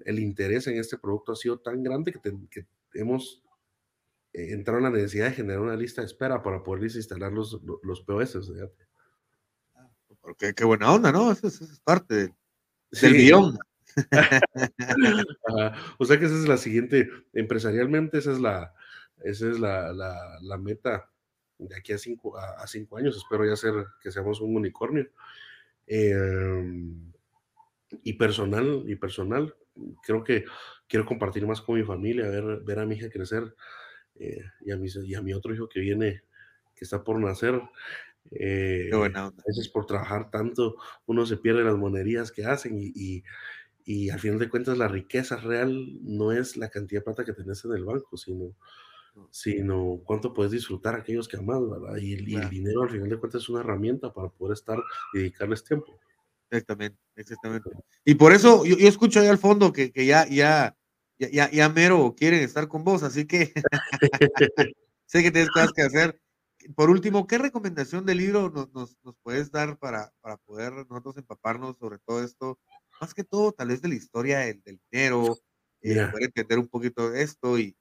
el 0.06 0.19
interés 0.19 0.66
en 0.66 0.78
este 0.78 0.98
producto 0.98 1.32
ha 1.32 1.36
sido 1.36 1.61
tan 1.61 1.82
grande 1.82 2.12
que, 2.12 2.20
que 2.51 2.66
hemos 2.94 3.43
eh, 4.32 4.52
entrado 4.52 4.78
en 4.78 4.85
la 4.85 4.90
necesidad 4.90 5.27
de 5.27 5.36
generar 5.36 5.61
una 5.61 5.77
lista 5.77 6.01
de 6.01 6.06
espera 6.06 6.43
para 6.43 6.62
poder 6.62 6.85
instalar 6.85 7.32
los, 7.32 7.61
los 7.82 8.01
POS. 8.02 8.51
Porque 10.24 10.55
qué 10.55 10.64
buena 10.64 10.92
onda, 10.92 11.12
¿no? 11.12 11.30
Eso, 11.30 11.46
es 11.46 11.80
parte 11.84 12.14
del, 12.14 12.34
sí. 12.92 13.30
o 15.98 16.05
sea 16.05 16.18
que 16.18 16.24
esa 16.24 16.34
es 16.34 16.48
la 16.48 16.56
siguiente, 16.56 17.09
empresarialmente 17.32 18.18
esa 18.18 18.32
es 18.32 18.40
la, 18.40 18.74
esa 19.22 19.51
es 19.51 19.60
la, 19.60 19.92
la, 19.92 20.38
la 20.40 20.59
meta 20.59 21.09
de 21.59 21.76
aquí 21.76 21.92
a 21.92 21.98
cinco, 21.98 22.36
a, 22.36 22.66
cinco 22.66 22.96
años, 22.96 23.16
espero 23.16 23.46
ya 23.46 23.56
ser 23.56 23.74
que 24.01 24.10
seamos 24.10 24.40
un 24.40 24.56
unicornio. 24.56 25.09
Em, 25.86 27.12
y 28.02 28.14
personal, 28.14 28.84
y 28.86 28.96
personal, 28.96 29.55
creo 30.02 30.24
que 30.24 30.44
quiero 30.88 31.06
compartir 31.06 31.46
más 31.46 31.60
con 31.60 31.76
mi 31.76 31.84
familia, 31.84 32.28
ver, 32.28 32.60
ver 32.64 32.78
a 32.78 32.86
mi 32.86 32.96
hija 32.96 33.10
crecer 33.10 33.55
eh, 34.16 34.42
y, 34.62 34.72
a 34.72 34.76
mi, 34.76 34.88
y 35.05 35.14
a 35.14 35.22
mi 35.22 35.32
otro 35.32 35.55
hijo 35.55 35.68
que 35.68 35.80
viene, 35.80 36.22
que 36.74 36.84
está 36.84 37.05
por 37.05 37.20
nacer. 37.20 37.60
Eh, 38.30 38.90
a 38.92 39.30
veces 39.46 39.68
por 39.68 39.86
trabajar 39.86 40.30
tanto 40.30 40.76
uno 41.06 41.26
se 41.26 41.36
pierde 41.36 41.62
las 41.62 41.76
monerías 41.76 42.32
que 42.32 42.46
hacen 42.46 42.80
y, 42.80 42.90
y, 42.94 43.22
y, 43.84 44.10
al 44.10 44.18
final 44.18 44.38
de 44.38 44.48
cuentas 44.48 44.78
la 44.78 44.88
riqueza 44.88 45.36
real 45.36 45.98
no 46.02 46.32
es 46.32 46.56
la 46.56 46.70
cantidad 46.70 47.01
de 47.01 47.05
plata 47.05 47.24
que 47.24 47.34
tenés 47.34 47.64
en 47.64 47.72
el 47.72 47.84
banco, 47.84 48.16
sino 48.16 48.55
sino 49.30 50.01
cuánto 50.05 50.32
puedes 50.32 50.52
disfrutar 50.52 50.94
aquellos 50.94 51.28
que 51.28 51.36
amas, 51.36 51.60
¿verdad? 51.68 51.96
Y, 51.96 52.34
el 52.34 52.51
dinero 52.51 52.82
al 52.82 52.90
final 52.90 53.09
de 53.09 53.18
cuentas 53.18 53.42
es 53.42 53.48
una 53.48 53.60
herramienta 53.60 54.12
para 54.12 54.28
poder 54.28 54.55
estar 54.55 54.78
y 55.12 55.18
dedicarles 55.18 55.64
tiempo. 55.64 55.98
Exactamente, 56.51 56.98
exactamente. 57.16 57.70
Y 58.05 58.14
por 58.14 58.32
eso 58.32 58.64
yo, 58.64 58.76
escucho 58.76 59.20
ahí 59.20 59.26
al 59.26 59.38
fondo 59.38 59.72
que, 59.72 59.92
que 59.92 60.06
ya, 60.06 60.26
ya, 60.28 60.76
ya, 61.18 61.51
ya, 61.51 61.68
mero 61.68 62.14
quieren 62.16 62.40
estar 62.40 62.68
con 62.68 62.84
vos, 62.84 63.02
así 63.02 63.26
que 63.26 63.52
sé 65.06 65.22
que 65.22 65.30
tienes 65.30 65.51
cosas 65.51 65.72
que 65.72 65.82
hacer. 65.82 66.20
Por 66.74 66.91
último, 66.91 67.27
¿qué 67.27 67.39
recomendación 67.39 68.07
de 68.07 68.15
libro 68.15 68.51
nos, 68.51 68.73
nos, 68.73 68.97
nos 69.05 69.16
puedes 69.23 69.51
dar 69.51 69.78
para, 69.78 70.12
para, 70.20 70.36
poder 70.39 70.73
nosotros 70.73 71.16
empaparnos 71.16 71.77
sobre 71.78 71.99
todo 71.99 72.23
esto? 72.23 72.59
Más 73.01 73.12
que 73.12 73.24
todo, 73.24 73.53
tal 73.53 73.69
vez 73.69 73.82
de 73.82 73.89
la 73.89 73.95
historia 73.95 74.39
del, 74.41 74.81
dinero, 74.91 75.36
eh, 75.82 76.07
poder 76.11 76.24
entender 76.24 76.59
un 76.59 76.69
poquito 76.69 77.11
de 77.11 77.23
esto 77.23 77.59
y, 77.59 77.77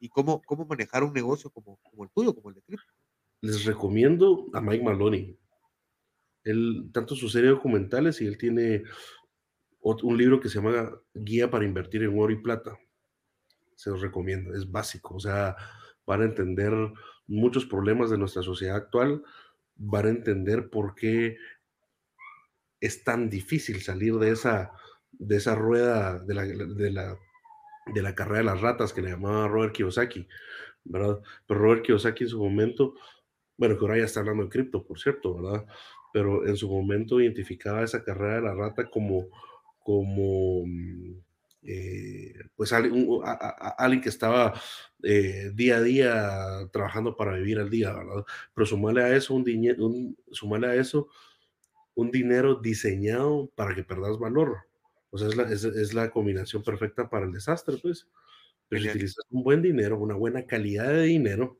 y 0.00 0.08
cómo, 0.08 0.42
cómo 0.42 0.66
manejar 0.66 1.04
un 1.04 1.12
negocio 1.12 1.50
como, 1.50 1.78
como 1.82 2.04
el 2.04 2.10
tuyo, 2.10 2.34
como 2.34 2.48
el 2.48 2.56
de 2.56 2.62
cripto. 2.62 2.92
Les 3.42 3.64
recomiendo 3.64 4.48
a 4.52 4.60
Mike 4.60 4.84
Maloney. 4.84 5.38
Él, 6.42 6.90
tanto 6.92 7.14
su 7.14 7.28
serie 7.28 7.50
de 7.50 7.56
documentales 7.56 8.20
y 8.20 8.26
él 8.26 8.38
tiene 8.38 8.82
un 9.82 10.18
libro 10.18 10.40
que 10.40 10.48
se 10.48 10.56
llama 10.56 10.90
Guía 11.14 11.50
para 11.50 11.64
invertir 11.64 12.02
en 12.02 12.18
oro 12.18 12.32
y 12.32 12.42
plata. 12.42 12.78
Se 13.76 13.90
los 13.90 14.00
recomiendo, 14.00 14.54
es 14.54 14.70
básico, 14.70 15.14
o 15.14 15.20
sea, 15.20 15.56
van 16.06 16.22
a 16.22 16.26
entender 16.26 16.72
muchos 17.30 17.64
problemas 17.64 18.10
de 18.10 18.18
nuestra 18.18 18.42
sociedad 18.42 18.76
actual, 18.76 19.22
van 19.76 20.06
a 20.06 20.10
entender 20.10 20.68
por 20.68 20.94
qué 20.94 21.38
es 22.80 23.04
tan 23.04 23.30
difícil 23.30 23.80
salir 23.80 24.16
de 24.16 24.30
esa, 24.30 24.72
de 25.12 25.36
esa 25.36 25.54
rueda 25.54 26.18
de 26.18 26.34
la, 26.34 26.44
de 26.44 26.90
la 26.90 27.18
de 27.86 28.02
la 28.02 28.14
carrera 28.14 28.38
de 28.38 28.44
las 28.44 28.60
ratas 28.60 28.92
que 28.92 29.02
le 29.02 29.10
llamaba 29.10 29.48
Robert 29.48 29.72
Kiyosaki, 29.72 30.26
¿verdad? 30.84 31.20
Pero 31.46 31.60
Robert 31.60 31.82
Kiyosaki 31.82 32.24
en 32.24 32.30
su 32.30 32.38
momento, 32.38 32.94
bueno, 33.56 33.76
que 33.76 33.84
ahora 33.84 33.98
ya 33.98 34.04
está 34.04 34.20
hablando 34.20 34.44
de 34.44 34.50
cripto, 34.50 34.84
por 34.84 34.98
cierto, 34.98 35.34
¿verdad? 35.34 35.66
Pero 36.12 36.46
en 36.46 36.56
su 36.56 36.68
momento 36.68 37.20
identificaba 37.20 37.82
esa 37.82 38.02
carrera 38.02 38.36
de 38.36 38.42
la 38.42 38.54
rata 38.54 38.90
como, 38.90 39.28
como 39.80 40.64
mm, 40.66 41.18
eh, 41.62 42.34
pues 42.56 42.72
alguien, 42.72 44.00
que 44.00 44.08
estaba 44.08 44.54
eh, 45.02 45.50
día 45.54 45.76
a 45.76 45.82
día 45.82 46.68
trabajando 46.72 47.16
para 47.16 47.36
vivir 47.36 47.58
al 47.58 47.70
día, 47.70 47.92
¿verdad? 47.92 48.24
Pero 48.54 48.66
sumarle 48.66 49.02
a 49.02 49.14
eso 49.14 49.34
un, 49.34 49.44
dinero, 49.44 49.86
un, 49.86 50.16
sumarle 50.30 50.68
a 50.68 50.74
eso 50.74 51.08
un 51.94 52.10
dinero 52.10 52.54
diseñado 52.54 53.50
para 53.54 53.74
que 53.74 53.84
perdas 53.84 54.18
valor, 54.18 54.70
o 55.10 55.18
sea, 55.18 55.28
es 55.28 55.92
la, 55.92 56.10
combinación 56.10 56.62
perfecta 56.62 57.10
para 57.10 57.26
el 57.26 57.32
desastre, 57.32 57.76
pues. 57.82 58.08
Pero 58.68 58.82
si 58.82 58.88
utilizas 58.90 59.26
un 59.30 59.42
buen 59.42 59.60
dinero, 59.60 59.98
una 59.98 60.14
buena 60.14 60.46
calidad 60.46 60.88
de 60.92 61.02
dinero, 61.02 61.58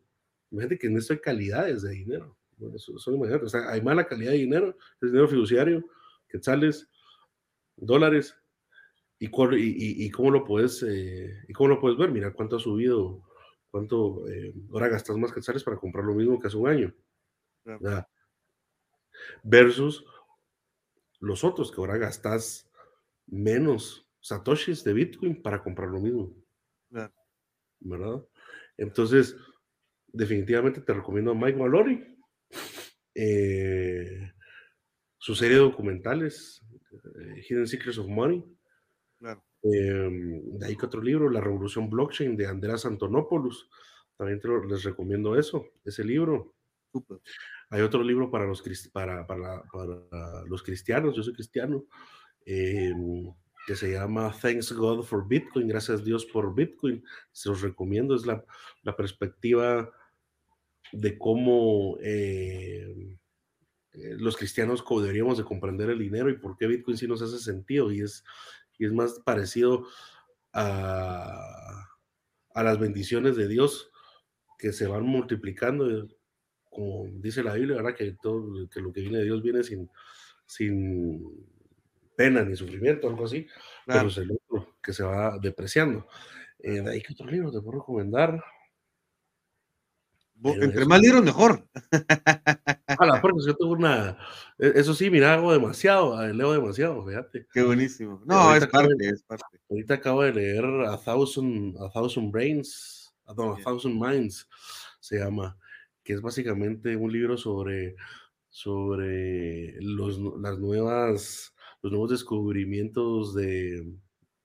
imagínate 0.50 0.78
que 0.78 0.86
en 0.86 0.96
esto 0.96 1.12
hay 1.12 1.18
calidades 1.18 1.82
de 1.82 1.90
dinero. 1.90 2.36
Bueno, 2.56 2.76
eso, 2.76 2.92
o 2.94 3.48
sea, 3.48 3.70
hay 3.70 3.82
mala 3.82 4.06
calidad 4.06 4.30
de 4.30 4.38
dinero, 4.38 4.76
es 5.00 5.10
dinero 5.10 5.26
fiduciario, 5.26 5.84
quetzales, 6.28 6.88
dólares, 7.76 8.36
y, 9.20 9.26
y, 9.26 10.06
y, 10.06 10.10
cómo 10.10 10.30
lo 10.30 10.44
puedes 10.44 10.82
eh, 10.82 11.44
y 11.46 11.52
cómo 11.52 11.68
lo 11.68 11.80
puedes 11.80 11.98
ver, 11.98 12.10
mira 12.10 12.32
cuánto 12.32 12.56
ha 12.56 12.58
subido, 12.58 13.22
cuánto 13.70 14.26
eh, 14.28 14.54
ahora 14.72 14.88
gastas 14.88 15.16
más 15.18 15.32
quetzales 15.32 15.62
para 15.62 15.76
comprar 15.76 16.04
lo 16.04 16.14
mismo 16.14 16.40
que 16.40 16.46
hace 16.46 16.56
un 16.56 16.68
año. 16.68 16.94
Versus 19.44 20.04
los 21.20 21.44
otros 21.44 21.70
que 21.70 21.80
ahora 21.80 21.98
gastas 21.98 22.70
menos 23.26 24.08
satoshis 24.20 24.82
de 24.84 24.94
Bitcoin 24.94 25.42
para 25.42 25.62
comprar 25.62 25.90
lo 25.90 26.00
mismo. 26.00 26.34
¿Verdad? 27.80 28.24
Entonces, 28.78 29.36
definitivamente 30.06 30.80
te 30.80 30.94
recomiendo 30.94 31.32
a 31.32 31.34
Mike 31.34 31.58
Mallory. 31.58 32.16
Eh, 33.14 34.32
su 35.18 35.34
serie 35.34 35.56
de 35.56 35.62
documentales, 35.62 36.62
eh, 36.92 37.42
Hidden 37.48 37.66
Secrets 37.66 37.98
of 37.98 38.08
Money. 38.08 38.44
Em, 39.62 40.58
de 40.58 40.66
ahí 40.66 40.76
que 40.76 40.86
otro 40.86 41.02
libro, 41.02 41.28
La 41.28 41.40
Revolución 41.40 41.90
Blockchain 41.90 42.36
de 42.36 42.46
Andreas 42.46 42.86
Antonopoulos. 42.86 43.68
También 44.16 44.40
les 44.68 44.84
recomiendo 44.84 45.36
eso, 45.36 45.66
ese 45.84 46.04
libro. 46.04 46.54
Hay 47.70 47.82
otro 47.82 48.02
libro 48.02 48.30
para 48.30 48.46
los, 48.46 48.62
para, 48.92 49.26
para, 49.26 49.62
para 49.64 50.44
los 50.46 50.62
cristianos, 50.62 51.14
yo 51.14 51.22
soy 51.22 51.34
cristiano, 51.34 51.84
Em, 52.46 53.32
que 53.66 53.76
se 53.76 53.92
llama 53.92 54.34
Thanks 54.40 54.72
God 54.72 55.04
for 55.04 55.26
Bitcoin, 55.28 55.68
gracias 55.68 56.00
a 56.00 56.02
Dios 56.02 56.26
por 56.26 56.54
Bitcoin. 56.54 57.04
Se 57.30 57.48
los 57.48 57.60
recomiendo, 57.60 58.16
es 58.16 58.26
la, 58.26 58.44
la 58.82 58.96
perspectiva 58.96 59.90
de 60.92 61.18
cómo 61.18 61.96
eh, 62.02 63.16
eh, 63.92 64.16
los 64.18 64.36
cristianos 64.36 64.84
deberíamos 64.88 65.38
de 65.38 65.44
comprender 65.44 65.90
el 65.90 65.98
dinero 65.98 66.30
y 66.30 66.38
por 66.38 66.56
qué 66.56 66.66
Bitcoin 66.66 66.96
sí 66.96 67.06
nos 67.06 67.22
hace 67.22 67.38
sentido 67.38 67.92
y 67.92 68.00
es, 68.00 68.24
y 68.80 68.86
es 68.86 68.92
más 68.92 69.20
parecido 69.20 69.86
a, 70.54 71.86
a 72.54 72.62
las 72.64 72.78
bendiciones 72.80 73.36
de 73.36 73.46
Dios 73.46 73.92
que 74.58 74.72
se 74.72 74.86
van 74.86 75.04
multiplicando, 75.04 76.08
como 76.70 77.06
dice 77.12 77.42
la 77.42 77.54
Biblia, 77.54 77.76
¿verdad? 77.76 77.94
Que, 77.94 78.16
todo, 78.22 78.68
que 78.70 78.80
lo 78.80 78.92
que 78.92 79.02
viene 79.02 79.18
de 79.18 79.24
Dios 79.24 79.42
viene 79.42 79.62
sin, 79.62 79.90
sin 80.46 81.46
pena 82.16 82.42
ni 82.42 82.56
sufrimiento, 82.56 83.06
algo 83.06 83.26
así, 83.26 83.46
pero 83.86 84.08
es 84.08 84.16
el 84.16 84.32
otro 84.32 84.76
que 84.82 84.94
se 84.94 85.02
va 85.02 85.38
depreciando. 85.38 86.06
Eh, 86.58 86.80
¿De 86.80 86.90
ahí 86.90 87.02
qué 87.02 87.12
otro 87.12 87.26
libro 87.26 87.52
te 87.52 87.60
puedo 87.60 87.80
recomendar? 87.80 88.42
Entre 90.42 90.86
más 90.86 91.00
libros, 91.00 91.22
mejor. 91.22 91.66
A 92.86 93.06
la 93.06 93.20
fuerza, 93.20 93.46
yo 93.46 93.56
tengo 93.56 93.72
una. 93.72 94.18
E, 94.58 94.72
eso 94.76 94.94
sí, 94.94 95.10
mira, 95.10 95.34
hago 95.34 95.52
demasiado, 95.52 96.22
eh, 96.22 96.34
leo 96.34 96.52
demasiado, 96.52 97.04
fíjate. 97.06 97.46
Qué 97.52 97.62
buenísimo. 97.62 98.22
No, 98.24 98.54
es 98.54 98.66
parte, 98.66 99.08
es 99.08 99.22
parte. 99.22 99.60
Ahorita 99.68 99.94
acabo 99.94 100.22
de 100.22 100.32
leer 100.32 100.64
A 100.64 100.96
Thousand, 100.98 101.76
A 101.78 101.90
Thousand 101.90 102.32
Brains, 102.32 103.14
A 103.26 103.34
Thousand 103.34 104.00
Minds, 104.00 104.48
se 105.00 105.18
llama, 105.18 105.56
que 106.02 106.14
es 106.14 106.20
básicamente 106.20 106.96
un 106.96 107.12
libro 107.12 107.36
sobre, 107.36 107.96
sobre 108.48 109.74
los, 109.80 110.18
las 110.40 110.58
nuevas, 110.58 111.54
los 111.82 111.92
nuevos 111.92 112.10
descubrimientos 112.10 113.34
de, 113.34 113.86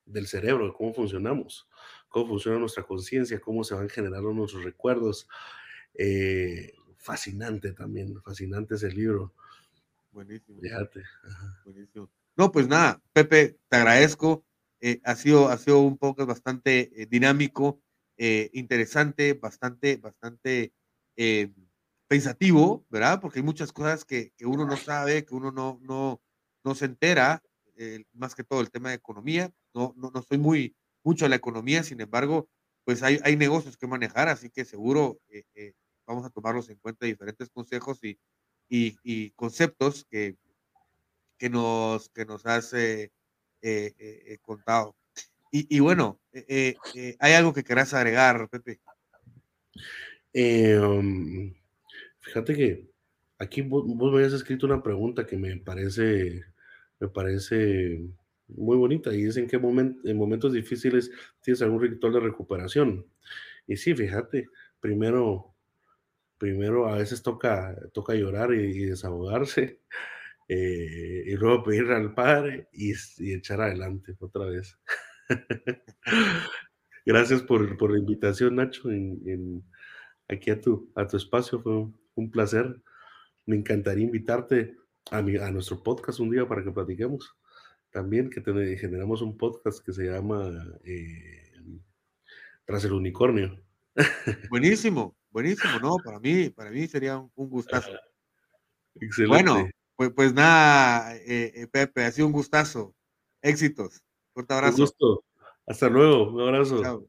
del 0.05 0.27
cerebro, 0.27 0.73
cómo 0.73 0.93
funcionamos, 0.93 1.67
cómo 2.07 2.27
funciona 2.27 2.59
nuestra 2.59 2.83
conciencia, 2.83 3.39
cómo 3.39 3.63
se 3.63 3.75
van 3.75 3.89
generando 3.89 4.33
nuestros 4.33 4.63
recuerdos. 4.63 5.27
Eh, 5.97 6.73
fascinante 6.97 7.71
también, 7.71 8.21
fascinante 8.21 8.75
ese 8.75 8.89
libro. 8.89 9.33
Buenísimo. 10.11 10.59
Buenísimo. 11.63 12.09
No, 12.35 12.51
pues 12.51 12.67
nada, 12.67 13.01
Pepe, 13.13 13.57
te 13.69 13.77
agradezco. 13.77 14.43
Eh, 14.81 14.99
ha, 15.03 15.15
sido, 15.15 15.47
ha 15.47 15.57
sido 15.57 15.79
un 15.79 15.97
poco 15.97 16.25
bastante 16.25 16.91
eh, 17.01 17.05
dinámico, 17.05 17.81
interesante, 18.17 19.33
bastante, 19.33 19.97
bastante 19.97 20.71
pensativo, 22.07 22.85
¿verdad? 22.89 23.19
Porque 23.19 23.39
hay 23.39 23.43
muchas 23.43 23.73
cosas 23.73 24.05
que, 24.05 24.31
que, 24.37 24.45
uno 24.45 24.65
no 24.65 24.77
sabe, 24.77 25.25
que 25.25 25.35
uno 25.35 25.51
no, 25.51 25.79
no, 25.81 26.21
no 26.63 26.75
se 26.75 26.85
entera, 26.85 27.43
más 28.13 28.33
que 28.35 28.45
todo 28.45 28.61
el 28.61 28.71
tema 28.71 28.89
de 28.89 28.95
economía. 28.95 29.51
No, 29.73 29.93
no, 29.97 30.11
no 30.11 30.21
soy 30.21 30.37
muy 30.37 30.75
mucho 31.03 31.25
a 31.25 31.29
la 31.29 31.35
economía, 31.35 31.83
sin 31.83 31.99
embargo, 31.99 32.47
pues 32.85 33.03
hay, 33.03 33.19
hay 33.23 33.35
negocios 33.35 33.75
que 33.75 33.85
manejar, 33.85 34.29
así 34.29 34.49
que 34.49 34.63
seguro 34.63 35.19
vamos 36.05 36.25
a 36.25 36.29
tomarlos 36.29 36.69
en 36.69 36.77
cuenta 36.77 37.05
diferentes 37.05 37.49
consejos 37.49 37.99
y, 38.03 38.17
y, 38.69 39.31
conceptos 39.31 40.05
que, 40.05 40.35
que, 41.37 41.49
nos, 41.49 42.09
que 42.09 42.25
nos 42.25 42.45
has 42.45 42.73
eh, 42.73 43.11
eh, 43.61 43.93
eh, 43.97 44.37
contado. 44.41 44.95
Y, 45.51 45.77
y 45.77 45.79
bueno, 45.79 46.19
¿hay 47.19 47.33
algo 47.33 47.53
que 47.53 47.63
querás 47.63 47.93
agregar, 47.93 48.49
Pepe? 48.49 48.79
Um, 50.33 51.53
fíjate 52.19 52.55
que 52.55 52.89
aquí 53.37 53.61
vos, 53.61 53.85
vos, 53.85 54.11
me 54.11 54.17
habías 54.17 54.33
escrito 54.33 54.65
una 54.65 54.83
pregunta 54.83 55.25
que 55.25 55.37
me 55.37 55.55
parece, 55.57 56.43
me 56.99 57.07
parece 57.07 58.01
muy 58.47 58.77
bonita 58.77 59.15
y 59.15 59.25
es 59.25 59.37
en 59.37 59.47
qué 59.47 59.57
momento, 59.57 60.07
en 60.07 60.17
momentos 60.17 60.53
difíciles 60.53 61.09
tienes 61.41 61.61
algún 61.61 61.81
ritual 61.81 62.13
de 62.13 62.19
recuperación. 62.19 63.05
Y 63.67 63.77
sí, 63.77 63.95
fíjate, 63.95 64.49
primero 64.79 65.54
primero 66.45 66.87
a 66.87 66.97
veces 66.97 67.23
toca, 67.23 67.75
toca 67.91 68.13
llorar 68.13 68.53
y, 68.53 68.85
desahogarse, 68.85 69.81
eh, 70.47 71.23
y 71.25 71.31
luego 71.31 71.63
pedir 71.63 71.91
al 71.91 72.13
Padre 72.13 72.67
y, 72.71 72.93
echar 73.33 73.61
adelante 73.61 74.15
otra 74.19 74.45
vez. 74.45 74.77
Gracias 77.03 77.41
por, 77.41 77.77
por, 77.77 77.91
la 77.91 77.97
invitación, 77.97 78.57
Nacho, 78.57 78.91
en, 78.91 79.63
aquí 80.27 80.51
a 80.51 80.61
tu, 80.61 80.91
a 80.93 81.07
tu 81.07 81.17
espacio. 81.17 81.59
Fue 81.61 81.87
un, 82.13 82.29
placer. 82.29 82.79
Me 83.47 83.55
encantaría 83.55 84.05
invitarte 84.05 84.75
a, 85.09 85.23
mi, 85.23 85.37
a 85.37 85.49
nuestro 85.49 85.81
podcast 85.81 86.19
un 86.19 86.29
día 86.29 86.47
para 86.47 86.63
que 86.63 86.71
platiquemos. 86.71 87.35
También 87.89 88.29
que 88.29 88.41
generamos 88.77 89.23
un 89.23 89.35
podcast 89.35 89.83
que 89.83 89.93
se 89.93 90.05
llama 90.11 90.51
eh, 90.83 91.53
Tras 92.65 92.85
el 92.85 92.93
Unicornio. 92.93 93.63
Buenísimo. 94.51 95.15
Buenísimo, 95.35 95.79
no, 95.81 95.97
para 95.97 96.17
mí, 96.17 96.49
para 96.49 96.71
mí 96.71 96.87
sería 96.87 97.17
un, 97.17 97.49
gustazo. 97.49 97.89
Excelente. 98.95 99.27
Bueno, 99.27 99.69
pues, 99.97 100.11
pues 100.15 100.33
nada, 100.33 101.13
eh, 101.17 101.51
eh, 101.53 101.67
Pepe, 101.67 102.05
ha 102.05 102.11
sido 102.13 102.27
un 102.27 102.31
gustazo. 102.31 102.95
Éxitos. 103.41 104.01
Fuerte 104.33 104.53
abrazo. 104.53 104.75
Un 104.75 104.81
gusto. 104.83 105.25
Hasta 105.67 105.89
luego. 105.89 106.31
Un 106.31 106.39
abrazo. 106.39 106.81
Chao. 106.81 107.05